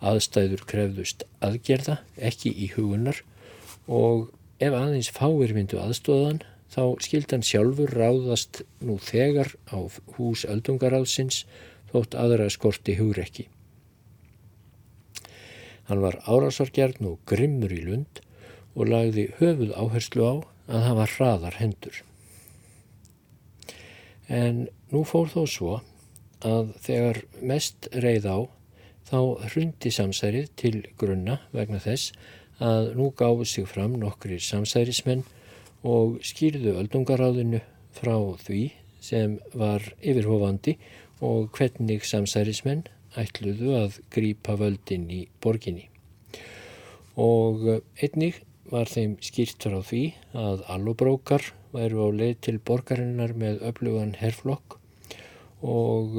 aðstæður 0.00 0.64
krefðust 0.68 1.26
aðgerða, 1.44 1.98
ekki 2.16 2.52
í 2.52 2.70
hugunar 2.74 3.20
og 3.86 4.30
ef 4.60 4.72
aðeins 4.76 5.10
fáir 5.12 5.52
myndu 5.56 5.80
aðstóðan 5.80 6.42
þá 6.72 6.82
skildan 7.04 7.44
sjálfur 7.44 7.92
ráðast 7.92 8.62
nú 8.80 8.96
þegar 9.02 9.52
á 9.68 9.78
hús 10.16 10.46
öldungaráðsins 10.48 11.44
þótt 11.90 12.16
aðra 12.16 12.48
skorti 12.52 12.96
hugrekki. 13.00 13.48
Hann 15.90 16.04
var 16.04 16.20
árásargjarn 16.30 17.08
og 17.10 17.18
grimmur 17.26 17.72
í 17.74 17.82
lund 17.82 18.22
og 18.78 18.92
lagði 18.92 19.26
höfuð 19.40 19.74
áherslu 19.74 20.22
á 20.22 20.34
að 20.70 20.86
hafa 20.86 21.06
hraðar 21.14 21.58
hendur. 21.60 22.02
En 24.30 24.68
nú 24.94 25.02
fór 25.08 25.30
þó 25.32 25.42
svo 25.50 25.78
að 26.46 26.74
þegar 26.84 27.24
mest 27.42 27.88
reið 27.92 28.28
á 28.30 28.38
þá 29.10 29.18
hrundi 29.50 29.90
samsærið 29.90 30.52
til 30.60 30.76
grunna 31.00 31.40
vegna 31.52 31.80
þess 31.82 32.14
að 32.62 32.92
nú 32.98 33.10
gáðu 33.16 33.46
sig 33.48 33.66
fram 33.68 33.96
nokkri 33.98 34.38
samsærismenn 34.44 35.24
og 35.82 36.20
skýrðu 36.24 36.76
öldungaráðinu 36.78 37.62
frá 37.96 38.14
því 38.44 38.62
sem 39.00 39.38
var 39.56 39.82
yfirhofandi 39.98 40.76
og 41.24 41.50
hvernig 41.56 42.04
samsærismenn 42.06 42.84
ætluðu 43.18 43.74
að 43.80 43.98
grípa 44.12 44.54
völdin 44.60 45.08
í 45.10 45.24
borginni. 45.42 45.88
Og 47.18 47.82
einnig 47.98 48.44
var 48.70 48.90
þeim 48.90 49.16
skýrt 49.24 49.66
frá 49.66 49.80
því 49.82 50.02
að 50.38 50.64
allobrókar 50.74 51.50
væru 51.74 52.06
á 52.06 52.08
leið 52.20 52.36
til 52.46 52.56
borgarinnar 52.58 53.34
með 53.38 53.62
öflugan 53.70 54.16
herflokk 54.20 54.78
og 55.60 56.16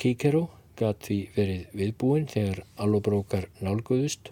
Kíkeró 0.00 0.46
gat 0.80 1.02
því 1.04 1.18
verið 1.36 1.72
viðbúin 1.76 2.28
þegar 2.30 2.62
allobrókar 2.80 3.48
nálguðust 3.60 4.30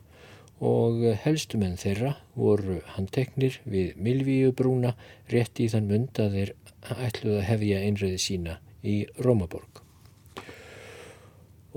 og 0.64 1.03
helstumenn 1.22 1.76
þeirra 1.78 2.14
voru 2.34 2.80
handteknir 2.94 3.61
við 3.68 3.99
Milvíubrúna 4.03 4.94
rétt 5.32 5.61
í 5.62 5.68
þann 5.70 5.90
mund 5.90 6.18
að 6.22 6.38
þeir 6.38 6.55
ætluð 6.96 7.36
að 7.36 7.46
hefja 7.51 7.82
einræði 7.84 8.18
sína 8.22 8.57
í 8.82 8.96
Rómaborg. 9.22 9.82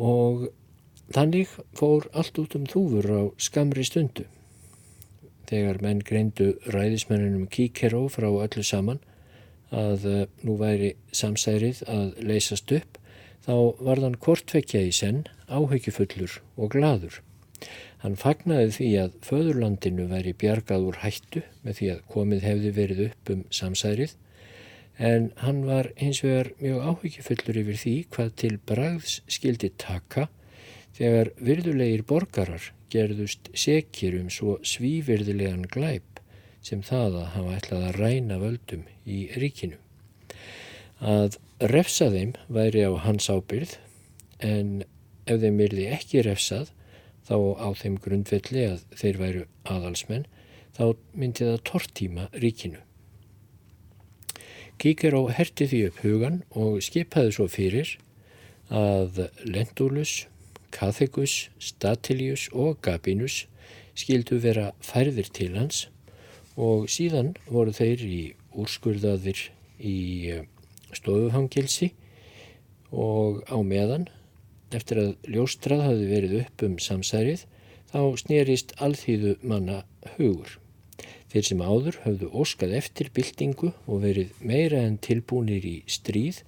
Og 0.02 0.48
þannig 1.14 1.52
fór 1.78 2.08
allt 2.18 2.40
út 2.42 2.56
um 2.58 2.66
þúfur 2.70 3.12
á 3.12 3.22
skamri 3.38 3.86
stundu. 3.86 4.26
Þegar 5.52 5.82
menn 5.84 6.00
greindu 6.08 6.54
ræðismennunum 6.72 7.50
kíkeró 7.52 8.06
frá 8.12 8.30
öllu 8.32 8.64
saman 8.64 9.02
að 9.72 10.08
nú 10.48 10.56
væri 10.60 10.94
samsærið 11.16 11.84
að 11.92 12.22
leysast 12.24 12.72
upp 12.76 12.98
þá 13.44 13.54
varðan 13.84 14.16
kortvekja 14.22 14.84
í 14.88 14.94
senn 14.96 15.26
áhyggjufullur 15.52 16.40
og 16.56 16.72
gladur. 16.76 17.20
Hann 18.02 18.18
fagnaði 18.18 18.72
því 18.78 18.90
að 19.04 19.16
föðurlandinu 19.28 20.08
væri 20.10 20.34
bjargað 20.42 20.88
úr 20.90 21.00
hættu 21.04 21.44
með 21.66 21.78
því 21.78 21.90
að 21.94 22.04
komið 22.16 22.46
hefði 22.48 22.72
verið 22.78 23.02
upp 23.10 23.32
um 23.36 23.44
samsærið 23.54 24.16
en 25.12 25.32
hann 25.44 25.64
var 25.68 25.92
hins 25.98 26.22
vegar 26.26 26.52
mjög 26.62 26.88
áhyggjufullur 26.92 27.60
yfir 27.62 27.82
því 27.84 27.96
hvað 28.16 28.32
til 28.42 28.54
bragðs 28.72 29.20
skildi 29.36 29.72
taka 29.82 30.28
þegar 30.98 31.32
virðulegir 31.42 32.06
borgarar 32.08 32.72
gerðust 32.92 33.50
sekir 33.58 34.18
um 34.20 34.30
svo 34.34 34.58
svívirðilegan 34.68 35.68
glæp 35.72 36.20
sem 36.62 36.84
það 36.86 37.22
að 37.22 37.32
hafa 37.36 37.56
ætlað 37.58 37.86
að 37.88 37.98
ræna 38.02 38.38
völdum 38.42 38.84
í 39.06 39.22
ríkinu. 39.42 39.80
Að 41.02 41.40
refsa 41.72 42.12
þeim 42.14 42.36
væri 42.52 42.86
á 42.86 42.92
hans 43.06 43.30
ábyrð 43.32 43.78
en 44.46 44.84
ef 45.26 45.42
þeim 45.42 45.58
verði 45.62 45.88
ekki 45.96 46.24
refsað 46.26 46.72
þá 47.26 47.36
á 47.58 47.70
þeim 47.78 47.98
grundvelli 48.04 48.68
að 48.68 48.86
þeir 48.98 49.20
væru 49.22 49.44
aðalsmenn 49.70 50.30
þá 50.78 50.86
myndi 51.14 51.48
það 51.48 51.60
tortíma 51.70 52.30
ríkinu. 52.34 52.82
Kíker 54.82 55.14
á 55.14 55.22
herti 55.38 55.68
því 55.70 55.82
upp 55.90 56.00
hugan 56.02 56.40
og 56.58 56.80
skipaði 56.82 57.36
svo 57.36 57.46
fyrir 57.52 57.98
að 58.72 59.28
Lentulus, 59.46 60.26
Cathecus, 60.72 61.50
Statilius 61.60 62.48
og 62.54 62.82
Gabinus 62.82 63.46
skildu 63.98 64.40
vera 64.42 64.72
færðir 64.84 65.30
til 65.36 65.56
hans 65.58 65.88
og 66.56 66.88
síðan 66.92 67.34
voru 67.50 67.74
þeir 67.76 68.04
í 68.06 68.22
úrskurðaðir 68.60 69.46
í 69.80 69.98
stofufangilsi 70.96 71.92
og 72.92 73.44
á 73.48 73.58
meðan 73.64 74.10
eftir 74.76 75.02
að 75.04 75.32
ljóstrað 75.32 75.86
hafi 75.88 76.08
verið 76.10 76.38
upp 76.42 76.66
um 76.68 76.78
samsærið 76.80 77.46
þá 77.92 78.02
snerist 78.20 78.76
alþýðu 78.80 79.38
manna 79.44 79.82
hugur. 80.16 80.58
Þeir 81.32 81.48
sem 81.48 81.64
áður 81.64 81.98
höfðu 82.04 82.30
óskað 82.44 82.76
eftir 82.80 83.12
byltingu 83.16 83.72
og 83.88 84.04
verið 84.04 84.34
meira 84.44 84.82
en 84.84 84.98
tilbúinir 85.00 85.64
í 85.68 85.78
stríð, 85.88 86.42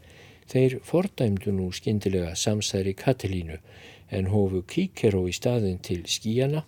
þeir 0.51 0.79
fordæmdu 0.83 1.53
nú 1.55 1.69
skindilega 1.75 2.33
samsæri 2.35 2.95
Katilínu 2.99 3.59
en 4.13 4.29
hófu 4.31 4.63
kíkeró 4.69 5.25
í 5.29 5.35
staðin 5.35 5.79
til 5.83 6.01
skíjana 6.09 6.63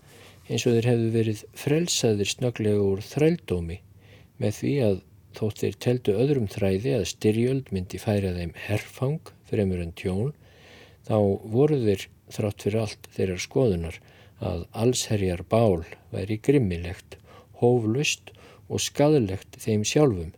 eins 0.46 0.66
og 0.68 0.78
þeir 0.78 0.90
hefðu 0.92 1.12
verið 1.16 1.44
frelsaðir 1.58 2.32
snöglega 2.32 2.82
úr 2.86 3.04
þrældómi 3.06 3.80
með 4.42 4.58
því 4.60 4.74
að 4.86 4.98
þótt 5.36 5.62
þeir 5.64 5.78
teldu 5.86 6.16
öðrum 6.24 6.50
þræði 6.52 6.94
að 6.98 7.08
styrjöld 7.12 7.72
myndi 7.76 8.00
færa 8.02 8.34
þeim 8.36 8.54
herfang 8.68 9.32
fremur 9.50 9.82
en 9.84 9.94
tjón, 10.00 10.32
þá 11.08 11.18
voru 11.52 11.80
þeir 11.82 12.08
þrátt 12.34 12.66
fyrir 12.66 12.82
allt 12.82 13.10
þeirrar 13.16 13.44
skoðunar 13.44 14.00
að 14.46 14.66
allsherjar 14.76 15.44
bál 15.50 15.84
væri 16.14 16.40
grimmilegt, 16.44 17.18
hóflust 17.62 18.32
og 18.68 18.82
skadalegt 18.84 19.60
þeim 19.62 19.86
sjálfum 19.88 20.34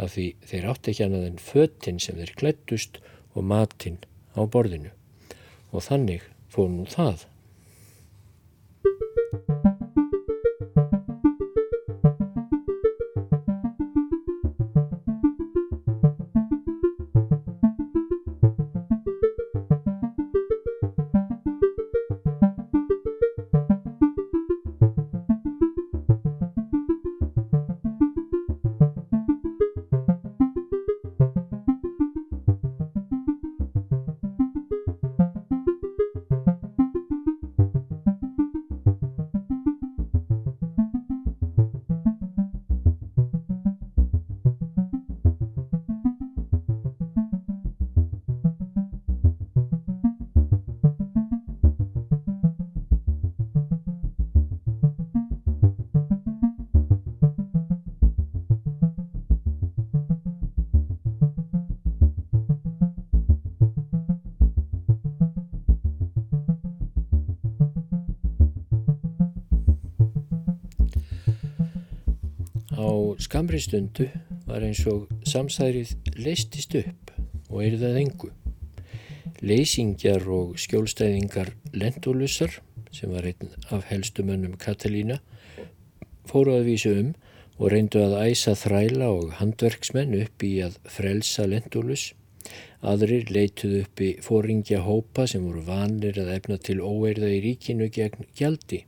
af 0.00 0.14
því 0.14 0.26
þeir 0.48 0.68
átti 0.72 0.92
ekki 0.92 1.06
annað 1.06 1.28
en 1.28 1.40
föttin 1.42 2.00
sem 2.02 2.18
þeir 2.18 2.34
klettust 2.38 3.00
og 3.34 3.46
matinn 3.48 3.98
á 4.36 4.40
borðinu. 4.44 4.92
Og 5.72 5.84
þannig 5.86 6.24
fór 6.52 6.68
nú 6.72 6.88
það. 6.88 7.28
Skamri 73.52 73.60
stundu 73.68 74.04
var 74.48 74.62
eins 74.64 74.80
og 74.88 75.10
samsærið 75.28 75.90
leistist 76.16 76.72
upp 76.78 77.10
og 77.50 77.58
eirðað 77.60 77.98
engu. 78.00 78.30
Leysingjar 79.44 80.24
og 80.24 80.54
skjólstæðingar 80.56 81.50
Lendulusar, 81.76 82.54
sem 82.96 83.12
var 83.12 83.28
einn 83.28 83.50
af 83.68 83.84
helstumönnum 83.90 84.54
Katalína, 84.56 85.18
fóru 86.24 86.54
að 86.56 86.70
vísu 86.70 86.94
um 86.96 87.10
og 87.58 87.74
reyndu 87.74 88.00
að 88.00 88.16
æsa 88.30 88.54
þræla 88.56 89.10
og 89.18 89.36
handverksmenn 89.42 90.16
upp 90.22 90.48
í 90.48 90.54
að 90.64 90.80
frelsa 90.88 91.44
Lendulus. 91.44 92.14
Aðrir 92.80 93.28
leituð 93.28 93.82
upp 93.82 94.00
í 94.00 94.14
fóringja 94.24 94.80
hópa 94.86 95.28
sem 95.28 95.44
voru 95.44 95.66
vanir 95.68 96.16
að 96.16 96.32
efna 96.38 96.56
til 96.56 96.80
óeirða 96.80 97.28
í 97.28 97.44
ríkinu 97.50 97.92
gegn 97.92 98.24
gjaldi. 98.32 98.86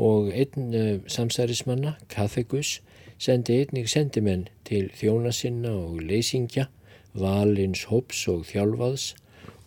Og 0.00 0.32
einn 0.32 0.72
uh, 0.72 0.96
samsærismanna, 1.04 1.98
Kathegus, 2.08 2.78
sendi 3.18 3.60
einnig 3.62 3.90
sendimenn 3.90 4.48
til 4.66 4.88
þjóna 4.98 5.32
sinna 5.32 5.72
og 5.74 6.00
leysingja, 6.02 6.68
valins 7.14 7.86
hóps 7.90 8.24
og 8.30 8.46
þjálfaðs 8.48 9.12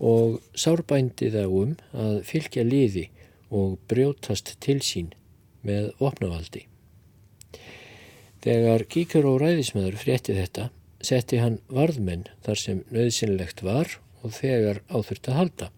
og 0.04 0.42
sárbændi 0.58 1.32
það 1.34 1.54
um 1.62 1.76
að 1.98 2.18
fylgja 2.28 2.66
liði 2.68 3.08
og 3.50 3.78
brjótast 3.90 4.58
til 4.64 4.80
sín 4.84 5.14
með 5.66 5.94
opnavaldi. 6.04 6.66
Þegar 8.44 8.86
kíkar 8.92 9.26
og 9.28 9.42
ræðismæður 9.42 9.98
frétti 10.00 10.36
þetta, 10.38 10.70
setti 11.02 11.40
hann 11.42 11.58
varðmenn 11.74 12.28
þar 12.46 12.62
sem 12.62 12.84
nöðsynlegt 12.94 13.64
var 13.66 13.98
og 14.24 14.36
þegar 14.38 14.82
áþurft 14.92 15.30
að 15.32 15.40
halda. 15.42 15.70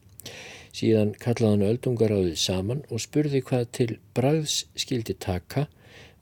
Síðan 0.75 1.15
kallaði 1.17 1.55
hann 1.55 1.69
öldungaráðið 1.69 2.37
saman 2.39 2.83
og 2.89 3.01
spurði 3.03 3.41
hvað 3.45 3.65
til 3.77 3.89
bragðs 4.17 4.63
skildi 4.77 5.15
taka 5.17 5.65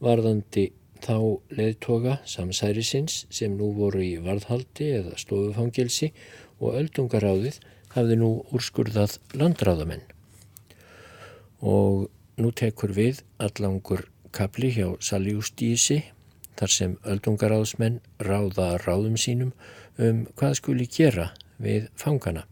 varðandi 0.04 0.70
þá 1.04 1.18
leðtoga 1.58 2.18
samsærisins 2.28 3.26
sem 3.34 3.56
nú 3.58 3.72
voru 3.78 4.04
í 4.04 4.18
varðhaldi 4.24 4.92
eða 5.00 5.18
stofufangilsi 5.22 6.12
og 6.60 6.78
öldungaráðið 6.82 7.60
hafði 7.96 8.20
nú 8.20 8.30
úrskurðað 8.56 9.18
landráðamenn. 9.38 10.04
Og 11.62 12.08
nú 12.38 12.52
tekur 12.54 12.94
við 12.94 13.24
allangur 13.42 14.06
kapli 14.36 14.70
hjá 14.76 14.92
Saljústísi 15.02 16.04
þar 16.58 16.74
sem 16.74 16.94
öldungaráðsmenn 17.06 18.00
ráða 18.22 18.76
ráðum 18.84 19.18
sínum 19.18 19.54
um 19.98 20.26
hvað 20.38 20.60
skuli 20.60 20.88
gera 20.90 21.32
við 21.62 21.90
fangana, 21.98 22.46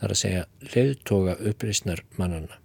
þar 0.00 0.12
að 0.12 0.20
segja 0.20 0.44
leðtoga 0.74 1.36
uppreysnar 1.48 2.04
mannana. 2.18 2.60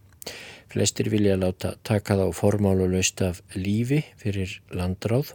Flestir 0.69 1.09
vilja 1.09 1.37
láta 1.39 1.73
taka 1.83 2.17
þá 2.19 2.27
formáluleust 2.37 3.21
af 3.25 3.41
lífi 3.55 4.03
fyrir 4.21 4.59
landráð 4.69 5.33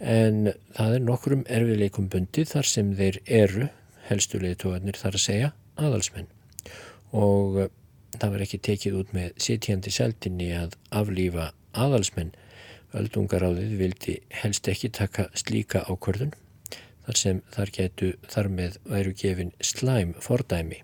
en 0.00 0.50
það 0.76 0.96
er 0.96 1.04
nokkrum 1.04 1.44
erfiðleikum 1.48 2.08
bundið 2.12 2.52
þar 2.54 2.68
sem 2.68 2.92
þeir 2.96 3.20
eru, 3.24 3.68
helstuleitóðanir 4.08 4.98
þar 5.00 5.16
að 5.16 5.24
segja, 5.24 5.50
aðalsmenn 5.80 6.28
og 7.16 7.58
eh, 7.60 7.72
það 8.16 8.34
var 8.34 8.44
ekki 8.44 8.60
tekið 8.68 9.00
út 9.00 9.16
með 9.16 9.32
sitjandi 9.44 9.92
seldinni 9.94 10.50
að 10.56 10.76
aflífa 10.94 11.50
aðalsmenn. 11.78 12.32
Öldungaráðið 12.90 13.74
vildi 13.78 14.16
helst 14.40 14.66
ekki 14.70 14.90
taka 14.90 15.28
slíka 15.38 15.84
ákvörðun 15.86 16.32
þar 17.06 17.18
sem 17.18 17.42
þar 17.54 17.70
getu 17.76 18.08
þar 18.30 18.48
með 18.50 18.78
væru 18.90 19.12
gefin 19.14 19.52
slæm 19.62 20.16
fordæmi. 20.22 20.80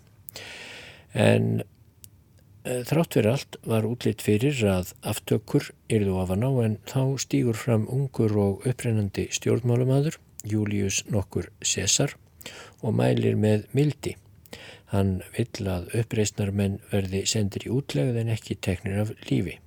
En 1.14 1.64
þrátt 2.66 3.14
fyrir 3.14 3.30
allt 3.30 3.56
var 3.62 3.86
útlitt 3.86 4.22
fyrir 4.24 4.58
að 4.66 4.92
aftökkur 5.06 5.68
yrðu 5.92 6.16
af 6.18 6.32
að 6.34 6.40
ná 6.42 6.48
en 6.64 6.78
þá 6.90 7.02
stýgur 7.22 7.58
fram 7.58 7.84
ungur 7.92 8.32
og 8.42 8.66
upprennandi 8.66 9.28
stjórnmálumadur, 9.36 10.16
Július 10.46 11.04
nokkur 11.10 11.50
César 11.62 12.16
og 12.82 12.96
mælir 12.98 13.38
með 13.38 13.68
mildi. 13.74 14.16
Hann 14.90 15.20
vill 15.36 15.66
að 15.70 15.88
uppreysnar 16.00 16.50
menn 16.54 16.80
verði 16.90 17.24
sendir 17.26 17.66
í 17.66 17.72
útlegð 17.74 18.18
en 18.22 18.34
ekki 18.34 18.58
teknir 18.62 19.04
af 19.04 19.14
lífi. 19.30 19.58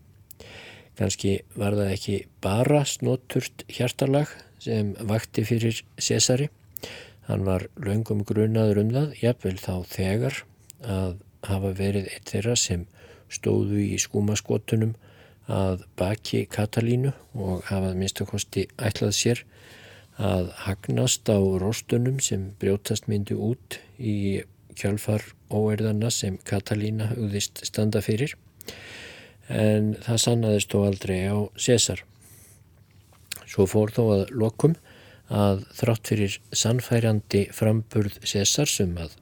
Kanski 0.99 1.37
var 1.55 1.75
það 1.79 1.93
ekki 1.95 2.17
bara 2.43 2.83
snótturt 2.87 3.63
hjartalag 3.71 4.31
sem 4.59 4.91
vakti 5.07 5.45
fyrir 5.47 5.79
Césari. 5.99 6.49
Hann 7.31 7.47
var 7.47 7.67
laungum 7.79 8.25
grunaður 8.27 8.83
um 8.83 8.93
það, 8.95 9.17
jafnvel 9.23 9.57
þá 9.59 9.73
þegar 9.87 10.43
að 10.83 11.19
hafa 11.47 11.71
verið 11.77 12.09
eitt 12.13 12.31
þeirra 12.33 12.55
sem 12.59 12.85
stóðu 13.31 13.79
í 13.83 13.97
skúmaskotunum 14.01 14.95
að 15.49 15.85
baki 15.97 16.43
Katalínu 16.51 17.13
og 17.33 17.65
hafað 17.69 17.97
minnstakosti 17.97 18.67
ætlað 18.77 19.15
sér 19.17 19.43
að 20.19 20.51
hagnast 20.65 21.29
á 21.31 21.39
róstunum 21.39 22.19
sem 22.21 22.49
brjótast 22.61 23.07
myndi 23.09 23.37
út 23.37 23.79
í 23.97 24.43
kjálfar 24.77 25.23
óerðana 25.49 26.11
sem 26.13 26.37
Katalína 26.45 27.09
hugðist 27.13 27.63
standa 27.67 28.03
fyrir 28.05 28.35
en 29.49 29.95
það 30.05 30.21
sannaðist 30.25 30.73
þó 30.75 30.83
aldrei 30.85 31.19
á 31.25 31.37
César. 31.57 32.03
Svo 33.49 33.65
fór 33.65 33.89
þó 33.95 34.03
að 34.13 34.35
lokum 34.37 34.75
að 35.33 35.63
þrátt 35.77 36.11
fyrir 36.11 36.37
sannfærandi 36.53 37.47
framburð 37.53 38.19
César 38.27 38.69
sem 38.69 38.93
að 39.01 39.15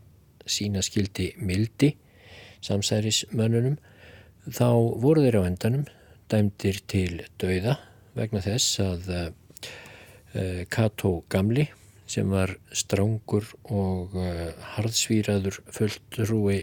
sína 0.48 0.84
skildi 0.84 1.32
mildi 1.40 1.94
samsærismönnunum 2.66 3.78
þá 4.48 4.70
voru 5.04 5.26
þeir 5.26 5.42
á 5.42 5.50
endanum 5.50 5.86
dæmdir 6.32 6.82
til 6.88 7.24
dauða 7.42 7.78
vegna 8.18 8.42
þess 8.44 8.80
að 8.84 9.12
Kato 10.70 11.24
Gamli 11.32 11.68
sem 12.08 12.30
var 12.32 12.54
strángur 12.76 13.48
og 13.68 14.16
uh, 14.16 14.52
harðsvíraður 14.76 15.60
fulltrúi 15.76 16.62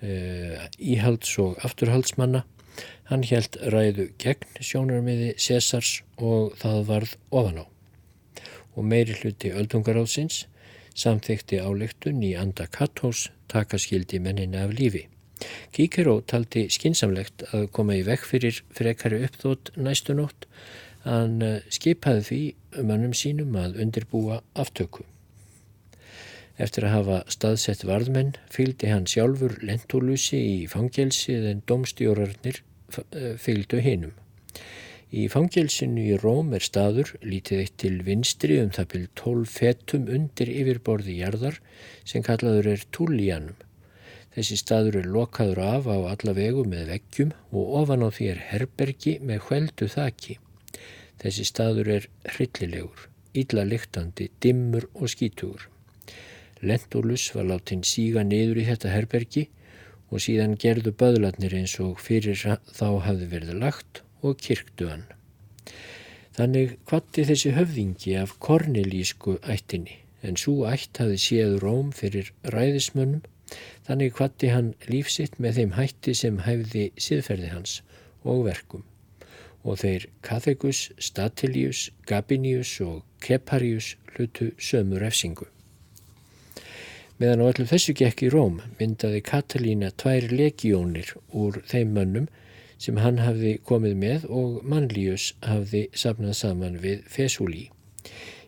íhalds 0.00 1.34
og 1.38 1.58
afturhaldsmanna. 1.64 2.44
Hann 3.10 3.24
held 3.28 3.58
ræðu 3.74 4.06
gegn 4.22 4.62
sjónarmiði 4.64 5.34
Césars 5.36 6.00
og 6.16 6.54
það 6.60 6.84
varð 6.88 7.16
ofan 7.28 7.60
á. 7.60 7.64
Og 8.78 8.86
meiri 8.86 9.18
hluti 9.18 9.50
öldungaráðsins 9.52 10.46
samþykti 10.96 11.60
áleiktun 11.60 12.22
í 12.24 12.32
anda 12.38 12.64
Kattós 12.70 13.28
takaskildi 13.52 14.22
mennina 14.22 14.64
af 14.64 14.72
lífi. 14.78 15.08
Kíkeró 15.72 16.20
taldi 16.28 16.66
skinsamlegt 16.72 17.46
að 17.54 17.70
koma 17.76 17.96
í 17.96 18.04
vekk 18.06 18.28
fyrir 18.28 18.62
frekari 18.76 19.22
uppþót 19.24 19.72
næstu 19.80 20.16
nótt 20.18 20.48
Hann 21.04 21.40
eh, 21.40 21.62
skipaði 21.72 22.24
því 22.26 22.40
mönnum 22.84 23.14
sínum 23.16 23.54
að 23.56 23.78
undirbúa 23.80 24.40
aftöku. 24.52 25.06
Eftir 26.60 26.84
að 26.84 26.94
hafa 26.98 27.20
staðsett 27.32 27.86
varðmenn 27.88 28.34
fylgdi 28.52 28.90
hann 28.90 29.06
sjálfur 29.08 29.56
lentúlusi 29.64 30.36
í 30.36 30.58
fangelsi 30.68 31.38
en 31.38 31.62
domstjórarnir 31.68 32.60
eh, 32.60 33.32
fylgdu 33.40 33.80
hinnum. 33.80 34.12
Í 35.10 35.24
fangelsinu 35.32 36.04
í 36.12 36.18
Róm 36.20 36.52
er 36.54 36.62
staður 36.62 37.16
lítið 37.24 37.64
eitt 37.64 37.78
til 37.82 37.96
vinstri 38.06 38.60
um 38.62 38.68
það 38.76 38.92
byrj 38.92 39.08
tólf 39.18 39.56
fetum 39.56 40.04
undir 40.06 40.52
yfirborði 40.52 41.16
jarðar 41.18 41.58
sem 42.04 42.22
kallaður 42.22 42.74
er 42.76 42.84
Tullianum. 42.94 43.56
Þessi 44.40 44.56
staður 44.56 44.94
er 44.96 45.06
lokaður 45.12 45.58
af 45.60 45.86
á 45.92 45.96
alla 46.00 46.32
vegu 46.32 46.62
með 46.64 46.86
veggjum 46.94 47.32
og 47.52 47.72
ofan 47.82 48.00
á 48.00 48.08
því 48.08 48.28
er 48.32 48.38
herbergi 48.48 49.12
með 49.20 49.42
hveldu 49.50 49.88
þaki. 49.92 50.36
Þessi 51.20 51.44
staður 51.44 51.90
er 51.96 52.06
hryllilegur, 52.24 53.02
illa 53.36 53.66
lyktandi, 53.68 54.30
dimmur 54.40 54.86
og 54.94 55.10
skítugur. 55.12 55.66
Lentulus 56.64 57.26
var 57.34 57.50
látin 57.50 57.84
síga 57.84 58.24
niður 58.24 58.62
í 58.62 58.64
þetta 58.70 58.94
herbergi 58.94 59.42
og 60.08 60.24
síðan 60.24 60.56
gerðu 60.62 60.94
böðlarnir 61.02 61.58
eins 61.58 61.74
og 61.84 62.00
fyrir 62.00 62.40
þá 62.40 62.86
hafði 63.04 63.28
verið 63.34 63.58
lagt 63.60 64.00
og 64.24 64.40
kirktu 64.40 64.88
hann. 64.88 65.04
Þannig 66.38 66.78
kvatti 66.88 67.26
þessi 67.28 67.52
höfðingi 67.58 68.16
af 68.22 68.38
kornilísku 68.40 69.36
ættinni 69.44 70.00
en 70.24 70.40
svo 70.40 70.64
ætt 70.72 71.02
hafði 71.04 71.20
séð 71.26 71.58
róm 71.60 71.92
fyrir 71.92 72.32
ræðismönnum 72.56 73.28
þannig 73.88 74.14
kvatti 74.18 74.52
hann 74.54 74.74
lífsitt 74.88 75.38
með 75.38 75.60
þeim 75.60 75.74
hætti 75.78 76.14
sem 76.14 76.42
hæfði 76.46 76.90
siðferði 77.00 77.52
hans 77.54 77.80
og 78.22 78.44
verkum 78.46 78.86
og 79.64 79.80
þeir 79.82 80.06
Kathegus, 80.24 80.88
Statilius, 80.96 81.90
Gabinius 82.08 82.78
og 82.80 83.02
Keparius 83.20 83.94
hlutu 84.14 84.52
sömu 84.56 85.00
refsingu. 85.00 85.48
Meðan 87.20 87.42
á 87.44 87.50
öllu 87.52 87.66
þessu 87.68 87.92
gekk 87.96 88.22
í 88.24 88.30
Róm 88.32 88.62
myndaði 88.78 89.20
Katalína 89.20 89.90
tvær 90.00 90.30
legíónir 90.32 91.12
úr 91.36 91.60
þeim 91.68 91.92
mönnum 91.96 92.30
sem 92.80 92.96
hann 92.96 93.20
hafði 93.20 93.58
komið 93.68 93.98
með 94.00 94.24
og 94.32 94.62
Manlius 94.64 95.34
hafði 95.44 95.82
safnað 95.92 96.38
saman 96.38 96.78
við 96.80 97.02
Fesúli. 97.12 97.66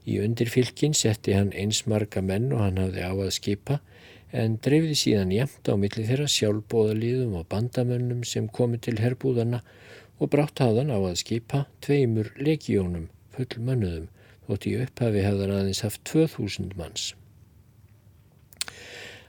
Í 0.09 0.16
undirfylkin 0.24 0.96
setti 0.96 1.36
hann 1.36 1.53
eins 1.53 1.84
marga 1.86 2.24
menn 2.24 2.48
og 2.57 2.64
hann 2.64 2.80
hafði 2.80 3.05
á 3.05 3.12
að 3.12 3.34
skipa 3.36 3.82
en 4.33 4.57
dreifði 4.64 4.97
síðan 4.97 5.33
jæmt 5.35 5.68
á 5.68 5.76
milli 5.76 6.07
þeirra 6.09 6.28
sjálfbóðaliðum 6.33 7.37
og 7.41 7.49
bandamönnum 7.53 8.22
sem 8.28 8.49
komið 8.49 8.87
til 8.89 8.99
herbúðana 9.03 9.61
og 10.18 10.30
brátt 10.33 10.62
hafðan 10.64 10.93
á 10.93 10.99
að 10.99 11.18
skipa 11.20 11.66
tveimur 11.85 12.33
legíónum 12.41 13.11
full 13.35 13.61
mönnuðum 13.61 14.09
þótt 14.47 14.68
í 14.68 14.76
upphafi 14.85 15.24
hefðan 15.24 15.55
aðeins 15.57 15.83
haft 15.85 16.03
2000 16.09 16.76
manns. 16.78 17.12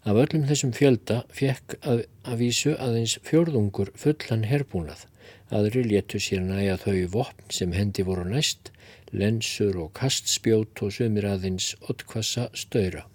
Af 0.04 0.20
öllum 0.20 0.48
þessum 0.50 0.74
fjölda 0.76 1.22
fekk 1.32 1.78
að, 1.80 2.04
að 2.28 2.42
vísu 2.42 2.74
aðeins 2.76 3.16
fjörðungur 3.24 3.94
fullan 3.96 4.44
herbúnað. 4.50 5.06
Aðri 5.54 5.86
léttu 5.88 6.20
sér 6.20 6.44
næja 6.44 6.76
þau 6.82 6.98
vopn 7.14 7.54
sem 7.54 7.72
hendi 7.76 8.04
voru 8.04 8.26
næst, 8.28 8.74
lensur 9.16 9.80
og 9.86 9.94
kastspjót 9.96 10.84
og 10.84 10.92
sumir 10.98 11.30
aðeins 11.30 11.72
ottkvassa 11.88 12.50
stöyra. 12.58 13.06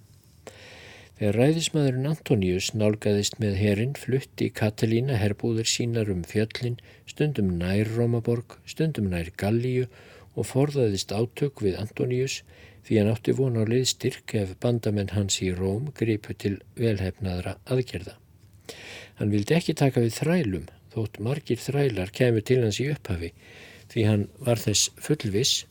Þegar 1.18 1.34
ræðismadurinn 1.34 2.06
Antoníus 2.06 2.68
nálgæðist 2.78 3.40
með 3.42 3.56
herin 3.58 3.94
flutti 3.98 4.46
Katalína 4.54 5.16
herbúður 5.18 5.66
sínar 5.66 6.12
um 6.12 6.20
fjöllin, 6.22 6.76
stundum 7.10 7.56
nær 7.58 7.90
Rómaborg, 7.96 8.54
stundum 8.70 9.08
nær 9.10 9.32
Gallíu 9.34 9.88
og 10.38 10.46
forðaðist 10.46 11.10
átök 11.10 11.64
við 11.66 11.80
Antoníus 11.82 12.44
því 12.86 13.00
hann 13.00 13.10
átti 13.10 13.34
vona 13.34 13.66
á 13.66 13.70
liðstyrk 13.70 14.36
ef 14.38 14.54
bandamenn 14.62 15.10
hans 15.16 15.40
í 15.42 15.50
Róm 15.58 15.90
gripu 15.98 16.38
til 16.38 16.60
velhefnaðra 16.78 17.56
aðgerða. 17.66 18.14
Hann 19.18 19.34
vildi 19.34 19.58
ekki 19.58 19.74
taka 19.74 20.04
við 20.04 20.20
þrælum 20.20 20.70
þótt 20.94 21.18
margir 21.18 21.58
þrælar 21.58 22.14
kemur 22.14 22.46
til 22.46 22.62
hans 22.62 22.78
í 22.78 22.86
upphafi 22.94 23.32
því 23.90 24.06
hann 24.06 24.28
var 24.38 24.62
þess 24.62 24.92
fullvis 25.02 25.64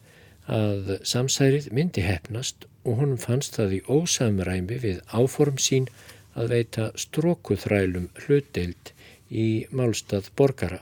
að 0.51 0.97
samsærið 1.07 1.71
myndi 1.71 2.03
hefnast 2.03 2.67
og 2.87 3.01
honum 3.01 3.19
fannst 3.19 3.59
það 3.59 3.77
í 3.77 3.81
ósamræmi 3.91 4.79
við 4.83 5.01
áform 5.11 5.59
sín 5.59 5.89
að 6.37 6.53
veita 6.53 6.91
strókuþrælum 6.95 8.07
hlutdeild 8.23 8.93
í 9.29 9.47
málstað 9.75 10.29
borgara. 10.39 10.79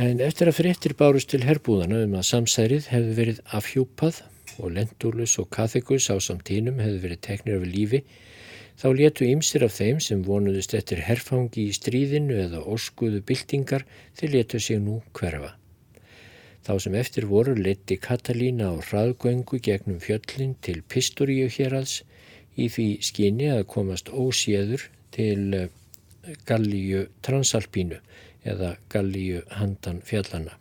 En 0.00 0.22
eftir 0.24 0.48
að 0.48 0.60
fréttir 0.62 0.94
bárust 0.96 1.28
til 1.32 1.42
herbúðana 1.44 2.04
um 2.06 2.16
að 2.16 2.28
samsærið 2.30 2.88
hefði 2.94 3.16
verið 3.18 3.40
afhjúpað 3.58 4.22
og 4.60 4.72
Lentulus 4.76 5.36
og 5.42 5.50
Kathikus 5.52 6.08
á 6.08 6.16
samtínum 6.22 6.80
hefði 6.80 7.02
verið 7.04 7.22
teknir 7.26 7.60
af 7.60 7.66
lífi, 7.68 8.02
þá 8.80 8.88
létu 8.96 9.28
ymsir 9.28 9.66
af 9.66 9.76
þeim 9.76 10.00
sem 10.00 10.24
vonuðist 10.24 10.76
eftir 10.78 11.04
herfangi 11.04 11.66
í 11.68 11.76
stríðinu 11.76 12.38
eða 12.46 12.64
óskuðu 12.64 13.20
byltingar 13.26 13.84
þeir 14.16 14.36
létu 14.38 14.62
sig 14.62 14.80
nú 14.80 15.02
hverfa. 15.12 15.59
Þá 16.66 16.74
sem 16.84 16.96
eftir 17.00 17.24
voru 17.30 17.54
leti 17.56 17.96
Katalína 17.96 18.68
á 18.68 18.74
hraðgöngu 18.84 19.60
gegnum 19.64 20.00
fjöllin 20.04 20.52
til 20.60 20.82
Pistoríu 20.92 21.48
hérads 21.48 22.02
í 22.60 22.66
því 22.68 22.88
skinni 23.06 23.48
að 23.48 23.68
komast 23.74 24.10
óséður 24.12 24.84
til 25.16 25.54
eh, 25.56 25.70
Gallíu 26.48 27.06
Transalpínu 27.24 28.00
eða 28.44 28.74
Gallíu 28.92 29.40
Handan 29.56 30.02
fjallana. 30.04 30.58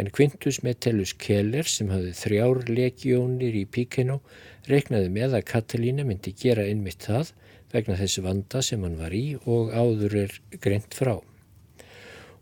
En 0.00 0.08
Quintus 0.10 0.62
Metellus 0.66 1.12
Keller 1.12 1.68
sem 1.70 1.92
hafði 1.92 2.14
þrjár 2.18 2.64
legjónir 2.70 3.60
í 3.60 3.66
Píkeno 3.68 4.22
reknaði 4.70 5.12
með 5.12 5.38
að 5.38 5.46
Katalína 5.52 6.08
myndi 6.08 6.32
gera 6.40 6.64
einmitt 6.64 7.04
það 7.04 7.34
vegna 7.74 8.00
þessi 8.00 8.24
vanda 8.24 8.64
sem 8.64 8.82
hann 8.86 8.96
var 8.98 9.14
í 9.14 9.26
og 9.44 9.76
áður 9.76 10.18
er 10.24 10.40
greint 10.64 10.96
frá 10.96 11.18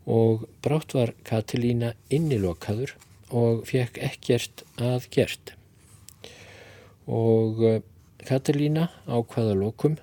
og 0.05 0.47
brátt 0.63 0.93
var 0.95 1.13
Katilína 1.27 1.93
innilokaður 2.13 2.95
og 3.33 3.63
fekk 3.69 3.99
ekkert 4.03 4.63
að 4.77 5.07
gert. 5.13 5.53
Og 7.07 7.63
eh, 7.67 7.81
Katilína 8.23 8.89
ákvaða 9.07 9.55
lokum 9.59 9.97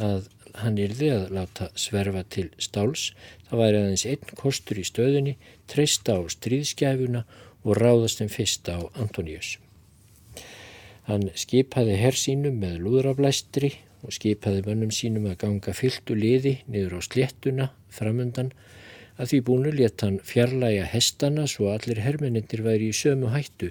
að 0.00 0.28
hann 0.60 0.78
yrði 0.80 1.10
að 1.14 1.28
láta 1.36 1.68
sverfa 1.78 2.24
til 2.32 2.48
stáls. 2.58 3.10
Það 3.48 3.62
væri 3.62 3.80
aðeins 3.80 4.06
einn 4.10 4.38
kostur 4.38 4.80
í 4.80 4.86
stöðunni, 4.86 5.36
treysta 5.70 6.18
á 6.18 6.20
stríðskæfuna 6.30 7.24
og 7.62 7.76
ráðast 7.78 8.22
en 8.24 8.32
fyrst 8.32 8.70
á 8.72 8.80
Antoníus. 8.98 9.58
Hann 11.06 11.30
skipaði 11.38 11.96
herr 12.00 12.18
sínum 12.18 12.60
með 12.62 12.80
lúðraflæstri 12.84 13.72
og 14.06 14.14
skipaði 14.16 14.64
mönnum 14.66 14.92
sínum 14.94 15.28
að 15.30 15.40
ganga 15.44 15.74
fylltu 15.76 16.16
liði 16.16 16.60
niður 16.70 16.98
á 16.98 17.00
sléttuna 17.04 17.70
framöndan 17.92 18.52
Að 19.20 19.34
því 19.34 19.38
búinu 19.44 19.70
let 19.76 20.00
hann 20.00 20.16
fjarlæga 20.24 20.86
hestana 20.88 21.44
svo 21.50 21.68
allir 21.74 22.00
hermenindir 22.00 22.62
væri 22.64 22.88
í 22.88 22.96
sömu 22.96 23.34
hættu 23.34 23.68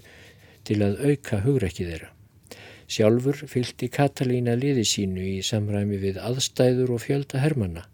til 0.68 0.84
að 0.86 1.00
auka 1.10 1.40
hugrekkið 1.42 1.94
þeirra. 1.94 2.10
Sjálfur 2.90 3.40
fylgti 3.50 3.90
Katalína 3.94 4.54
liði 4.58 4.84
sínu 4.86 5.24
í 5.26 5.40
samræmi 5.46 5.98
við 6.02 6.20
aðstæður 6.22 6.94
og 6.96 7.04
fjölda 7.06 7.42
hermanna. 7.42 7.88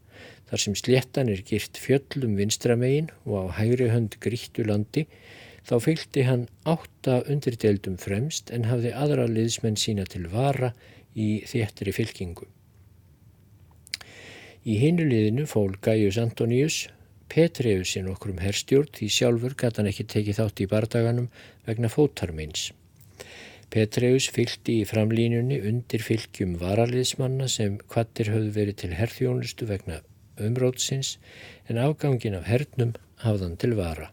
Þar 0.49 0.61
sem 0.63 0.75
sléttan 0.79 1.31
er 1.31 1.43
girt 1.47 1.79
fjöllum 1.79 2.35
vinstramegin 2.39 3.09
og 3.23 3.51
á 3.51 3.59
hægri 3.59 3.87
hönd 3.91 4.17
grítu 4.23 4.65
landi 4.67 5.05
þá 5.65 5.75
fylgti 5.83 6.25
hann 6.27 6.45
átta 6.69 7.21
undirdeldum 7.31 7.95
fremst 8.01 8.51
en 8.55 8.67
hafði 8.69 8.91
aðra 8.93 9.29
liðsmenn 9.31 9.79
sína 9.79 10.05
til 10.11 10.27
vara 10.31 10.73
í 11.15 11.41
þéttri 11.47 11.95
fylkingu. 11.95 12.47
Í 14.65 14.75
hinu 14.81 15.07
liðinu 15.07 15.47
fól 15.49 15.75
Gaius 15.81 16.19
Antonius 16.21 16.85
Petreusinn 17.31 18.09
okkur 18.11 18.33
um 18.35 18.41
herstjórn 18.43 18.91
því 18.95 19.11
sjálfur 19.17 19.55
gæti 19.59 19.81
hann 19.81 19.89
ekki 19.91 20.05
tekið 20.13 20.39
þátt 20.39 20.61
í 20.63 20.67
bardaganum 20.71 21.29
vegna 21.67 21.91
fótarmeins. 21.91 22.69
Petreus 23.73 24.27
fylgdi 24.31 24.79
í 24.81 24.87
framlínunni 24.87 25.57
undir 25.67 26.03
fylgjum 26.05 26.53
varaliðsmanna 26.61 27.47
sem 27.51 27.79
kvattir 27.91 28.29
höfðu 28.33 28.51
verið 28.59 28.77
til 28.83 28.91
herþjónustu 28.99 29.67
vegna 29.71 30.01
umrótsins 30.39 31.15
en 31.67 31.81
afgangin 31.81 32.37
af 32.37 32.45
hernum 32.51 32.93
hafðan 33.23 33.57
til 33.59 33.73
vara. 33.79 34.11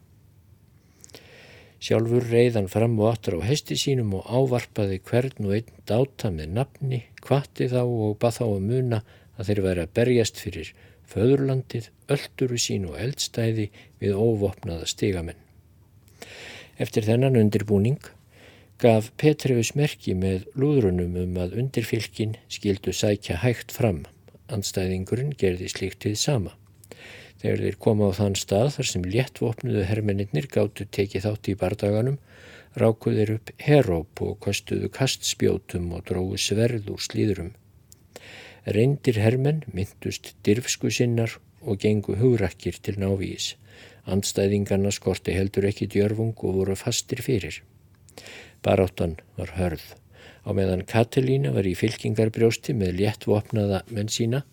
Sjálfur 1.83 2.23
reyðan 2.31 2.69
fram 2.71 2.95
og 2.99 3.09
aftur 3.11 3.41
á 3.43 3.47
hesti 3.47 3.75
sínum 3.79 4.13
og 4.15 4.27
ávarpaði 4.31 5.01
hvern 5.03 5.47
og 5.49 5.55
einn 5.57 5.81
dáta 5.89 6.31
með 6.31 6.53
nafni, 6.57 7.01
kvatti 7.19 7.67
þá 7.71 7.81
og 7.83 8.17
bað 8.21 8.37
þá 8.39 8.45
að 8.47 8.67
muna 8.69 8.99
að 9.35 9.49
þeir 9.49 9.61
væri 9.65 9.83
að 9.83 9.93
berjast 9.99 10.39
fyrir 10.39 10.71
föðurlandið, 11.11 11.89
öllturu 12.11 12.59
sín 12.61 12.87
og 12.89 12.97
eldstæði 13.01 13.69
við 14.01 14.17
óvopnaða 14.17 14.87
stigamenn. 14.89 15.39
Eftir 16.81 17.05
þennan 17.05 17.37
undirbúning 17.37 17.99
gaf 18.81 19.11
Petrefus 19.21 19.73
merki 19.79 20.15
með 20.17 20.47
lúðrunum 20.59 21.15
um 21.21 21.37
að 21.39 21.55
undirfylkin 21.61 22.35
skildu 22.51 22.91
sækja 22.95 23.37
hægt 23.43 23.71
fram. 23.71 24.03
Anstæðingurinn 24.51 25.35
gerði 25.39 25.69
slíkt 25.71 26.07
við 26.07 26.17
sama. 26.19 26.55
Þegar 27.43 27.63
þeir 27.63 27.77
koma 27.85 28.09
á 28.09 28.11
þann 28.17 28.35
stað 28.39 28.69
þar 28.77 28.89
sem 28.89 29.07
léttvopnuðu 29.13 29.85
hermeninnir 29.87 30.47
gáttu 30.51 30.87
tekið 30.97 31.25
þátt 31.27 31.49
í 31.51 31.57
bardaganum, 31.59 32.19
rákuðir 32.79 33.35
upp 33.37 33.51
heróp 33.61 34.21
og 34.23 34.37
kostuðu 34.43 34.89
kastspjótum 34.93 35.91
og 35.93 36.05
dróðu 36.09 36.39
sverð 36.39 36.89
úr 36.93 37.03
slíðurum. 37.03 37.51
Reyndir 38.65 39.17
hermenn 39.19 39.65
myndust 39.75 40.33
dirfsku 40.47 40.91
sinnar 40.91 41.33
og 41.61 41.81
gengu 41.83 42.15
hugrakkir 42.15 42.77
til 42.79 42.95
návís. 43.01 43.53
Andstæðingarna 44.07 44.91
skorti 44.91 45.35
heldur 45.35 45.67
ekki 45.67 45.89
djörfung 45.91 46.31
og 46.35 46.55
voru 46.59 46.75
fastir 46.79 47.19
fyrir. 47.23 47.59
Baráttan 48.63 49.17
var 49.35 49.51
hörð. 49.57 49.83
Á 50.47 50.49
meðan 50.55 50.85
Katalína 50.87 51.51
var 51.55 51.67
í 51.67 51.75
fylkingarbrjósti 51.75 52.75
með 52.75 52.99
léttvopnaða 53.01 53.83
menn 53.91 54.11
sína 54.11 54.43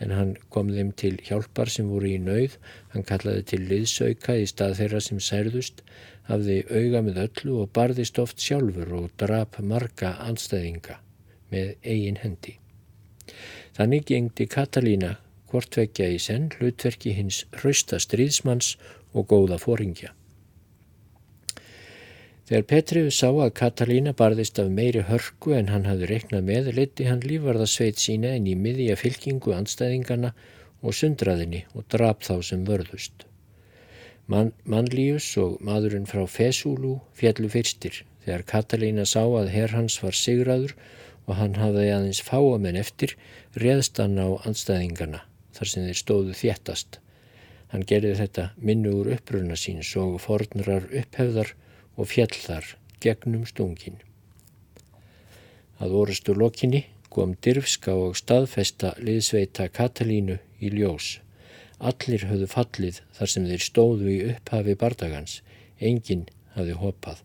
en 0.00 0.14
hann 0.16 0.32
kom 0.48 0.70
þeim 0.72 0.94
til 0.96 1.18
hjálpar 1.26 1.68
sem 1.68 1.88
voru 1.92 2.08
í 2.08 2.16
nauð, 2.20 2.56
hann 2.94 3.04
kallaði 3.04 3.44
til 3.52 3.60
liðsauka 3.68 4.38
í 4.40 4.46
stað 4.48 4.78
þeirra 4.78 5.02
sem 5.04 5.20
særðust, 5.20 5.82
hafði 6.30 6.62
auga 6.70 7.04
með 7.04 7.20
öllu 7.26 7.58
og 7.64 7.74
barðist 7.76 8.22
oft 8.22 8.40
sjálfur 8.40 8.96
og 9.02 9.12
drap 9.20 9.60
marga 9.60 10.14
anstæðinga 10.24 10.96
með 11.52 11.74
eigin 11.84 12.20
hendi. 12.24 12.56
Þannig 13.76 14.06
gengdi 14.10 14.46
Katalína 14.50 15.16
hvortvekja 15.50 16.08
í 16.14 16.18
senn 16.22 16.48
hlutverki 16.56 17.12
hins 17.16 17.44
hrausta 17.58 17.98
stríðsmanns 18.02 18.76
og 19.12 19.28
góða 19.32 19.58
fóringja. 19.62 20.14
Þegar 22.50 22.64
Petriðu 22.66 23.10
sá 23.14 23.28
að 23.30 23.52
Katalína 23.60 24.12
barðist 24.18 24.58
af 24.58 24.70
meiri 24.74 25.04
hörku 25.06 25.52
en 25.54 25.68
hann 25.70 25.84
hafði 25.86 26.08
reiknað 26.10 26.48
með, 26.48 26.70
leti 26.74 27.06
hann 27.06 27.22
lífarðasveit 27.22 28.02
sína 28.02 28.32
inn 28.34 28.48
í 28.50 28.56
miðja 28.58 28.96
fylkingu 28.98 29.54
anstæðingana 29.54 30.32
og 30.82 30.96
sundraðinni 30.98 31.60
og 31.78 31.86
drap 31.94 32.24
þá 32.26 32.40
sem 32.48 32.64
vörðust. 32.66 33.26
Man, 34.30 34.50
Manlíus 34.66 35.28
og 35.42 35.60
maðurinn 35.62 36.10
frá 36.10 36.24
Fesúlú 36.30 36.96
fjallu 37.18 37.50
fyrstir 37.50 38.02
þegar 38.24 38.46
Katalína 38.52 39.06
sá 39.06 39.22
að 39.22 39.52
herr 39.54 39.74
hans 39.74 40.00
var 40.02 40.18
sigraður 40.18 40.74
og 41.30 41.36
hann 41.38 41.54
hafði 41.60 41.92
aðeins 41.94 42.20
fáamenn 42.26 42.78
eftir 42.80 43.14
reðst 43.62 44.02
hann 44.02 44.18
á 44.18 44.34
anstæðingana 44.42 45.22
þar 45.54 45.70
sem 45.70 45.86
þeir 45.86 45.98
stóðu 46.00 46.36
þjættast. 46.40 46.98
Hann 47.70 47.86
gerði 47.86 48.16
þetta 48.18 48.46
minnu 48.58 48.96
úr 48.98 49.12
uppruna 49.14 49.58
síns 49.58 49.92
og 50.00 50.16
fornrar 50.24 50.88
upphefðar 50.90 51.54
og 51.94 52.10
fjall 52.10 52.34
þar 52.34 52.72
gegnum 53.04 53.46
stungin. 53.46 54.00
Að 55.78 55.94
orustu 56.02 56.34
lokinni 56.34 56.82
kom 57.14 57.36
dirfska 57.46 57.94
og 57.94 58.18
staðfesta 58.18 58.92
liðsveita 58.98 59.70
Katalínu 59.70 60.40
í 60.58 60.74
ljós. 60.74 61.18
Allir 61.78 62.26
höfðu 62.28 62.50
fallið 62.50 63.00
þar 63.16 63.34
sem 63.34 63.48
þeir 63.48 63.64
stóðu 63.64 64.12
í 64.12 64.20
upphafi 64.34 64.76
bardagans, 64.82 65.40
enginn 65.78 66.26
hafði 66.56 66.76
hoppað. 66.82 67.22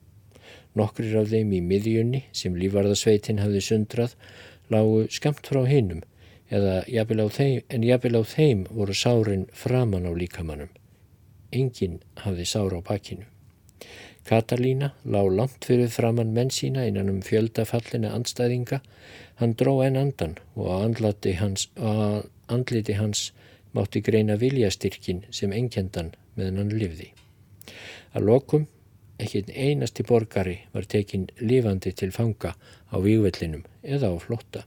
Nokkrir 0.75 1.15
af 1.21 1.29
þeim 1.31 1.53
í 1.55 1.61
miðjunni 1.63 2.25
sem 2.35 2.55
lífarðasveitin 2.59 3.39
hafði 3.39 3.61
sundrað 3.63 4.15
lágu 4.73 5.05
skamt 5.13 5.47
frá 5.47 5.61
hinnum 5.69 6.01
eða 6.51 6.81
jafnvel 6.91 7.29
þeim, 7.33 7.61
en 7.69 7.85
jafnvel 7.85 8.19
á 8.19 8.23
þeim 8.27 8.65
voru 8.69 8.93
sárin 8.93 9.47
framann 9.53 10.09
á 10.09 10.13
líkamannum. 10.13 10.69
Enginn 11.55 12.01
hafði 12.21 12.45
sára 12.49 12.81
á 12.81 12.81
bakinu. 12.85 13.25
Katalína 14.25 14.91
lág 15.05 15.29
langt 15.37 15.65
fyrir 15.69 15.89
framann 15.93 16.33
menn 16.33 16.49
sína 16.49 16.85
innan 16.89 17.11
um 17.11 17.21
fjöldafallina 17.21 18.11
andstæðinga. 18.17 18.81
Hann 19.39 19.53
dró 19.53 19.79
enn 19.85 19.99
andan 20.01 20.37
og 20.55 20.69
á 20.69 20.75
hans, 21.39 21.69
andliti 22.49 22.93
hans 22.97 23.31
mátti 23.73 24.01
greina 24.01 24.37
viljastyrkin 24.41 25.25
sem 25.29 25.53
engjendan 25.53 26.13
meðan 26.35 26.57
hann 26.57 26.73
livði. 26.73 27.11
Að 28.15 28.25
lokum, 28.31 28.67
ekki 29.21 29.43
einasti 29.55 30.03
borgari 30.07 30.57
var 30.73 30.87
tekin 30.91 31.27
lifandi 31.39 31.93
til 31.95 32.11
fanga 32.15 32.55
á 32.91 32.95
vývellinum 32.99 33.63
eða 33.83 34.11
á 34.11 34.15
flotta. 34.19 34.65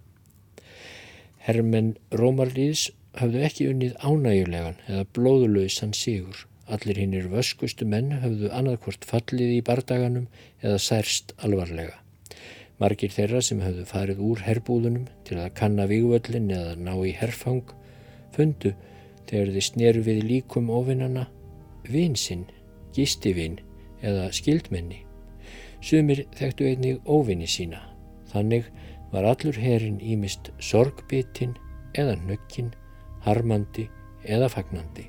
Hermenn 1.44 1.94
Rómarlýðs 2.12 2.88
hafðu 3.18 3.44
ekki 3.48 3.68
unnið 3.72 3.94
ánægulegan 4.04 4.80
eða 4.86 5.06
blóðulöysan 5.16 5.94
sígur. 5.96 6.44
Allir 6.68 7.00
hinnir 7.00 7.30
vöskustu 7.32 7.86
menn 7.88 8.12
höfðu 8.22 8.50
annarkvort 8.52 9.06
fallið 9.08 9.54
í 9.56 9.62
bardaganum 9.64 10.26
eða 10.60 10.80
særst 10.84 11.32
alvarlega. 11.38 11.96
Margir 12.78 13.10
þeirra 13.10 13.40
sem 13.42 13.62
höfðu 13.64 13.86
farið 13.88 14.20
úr 14.22 14.42
herbúðunum 14.44 15.08
til 15.26 15.40
að 15.40 15.54
kanna 15.58 15.88
vígvöllin 15.90 16.52
eða 16.54 16.76
ná 16.76 16.92
í 17.00 17.14
herfang 17.16 17.72
fundu 18.36 18.74
þegar 19.28 19.54
þið 19.56 19.66
sneru 19.66 20.04
við 20.06 20.20
líkum 20.28 20.68
ofinnana 20.70 21.26
vinsinn, 21.88 22.44
gistivinn 22.94 23.58
eða 24.02 24.30
skildmenni. 24.34 25.04
Sumir 25.80 26.24
þekktu 26.38 26.66
einnig 26.70 27.04
ofinni 27.06 27.46
sína. 27.50 27.80
Þannig 28.32 28.66
var 29.12 29.28
allur 29.28 29.56
herin 29.56 30.00
ímist 30.00 30.50
sorgbitinn 30.60 31.54
eða 31.98 32.18
nökkinn, 32.28 32.72
harmandi 33.24 33.88
eða 34.24 34.50
fagnandi. 34.52 35.06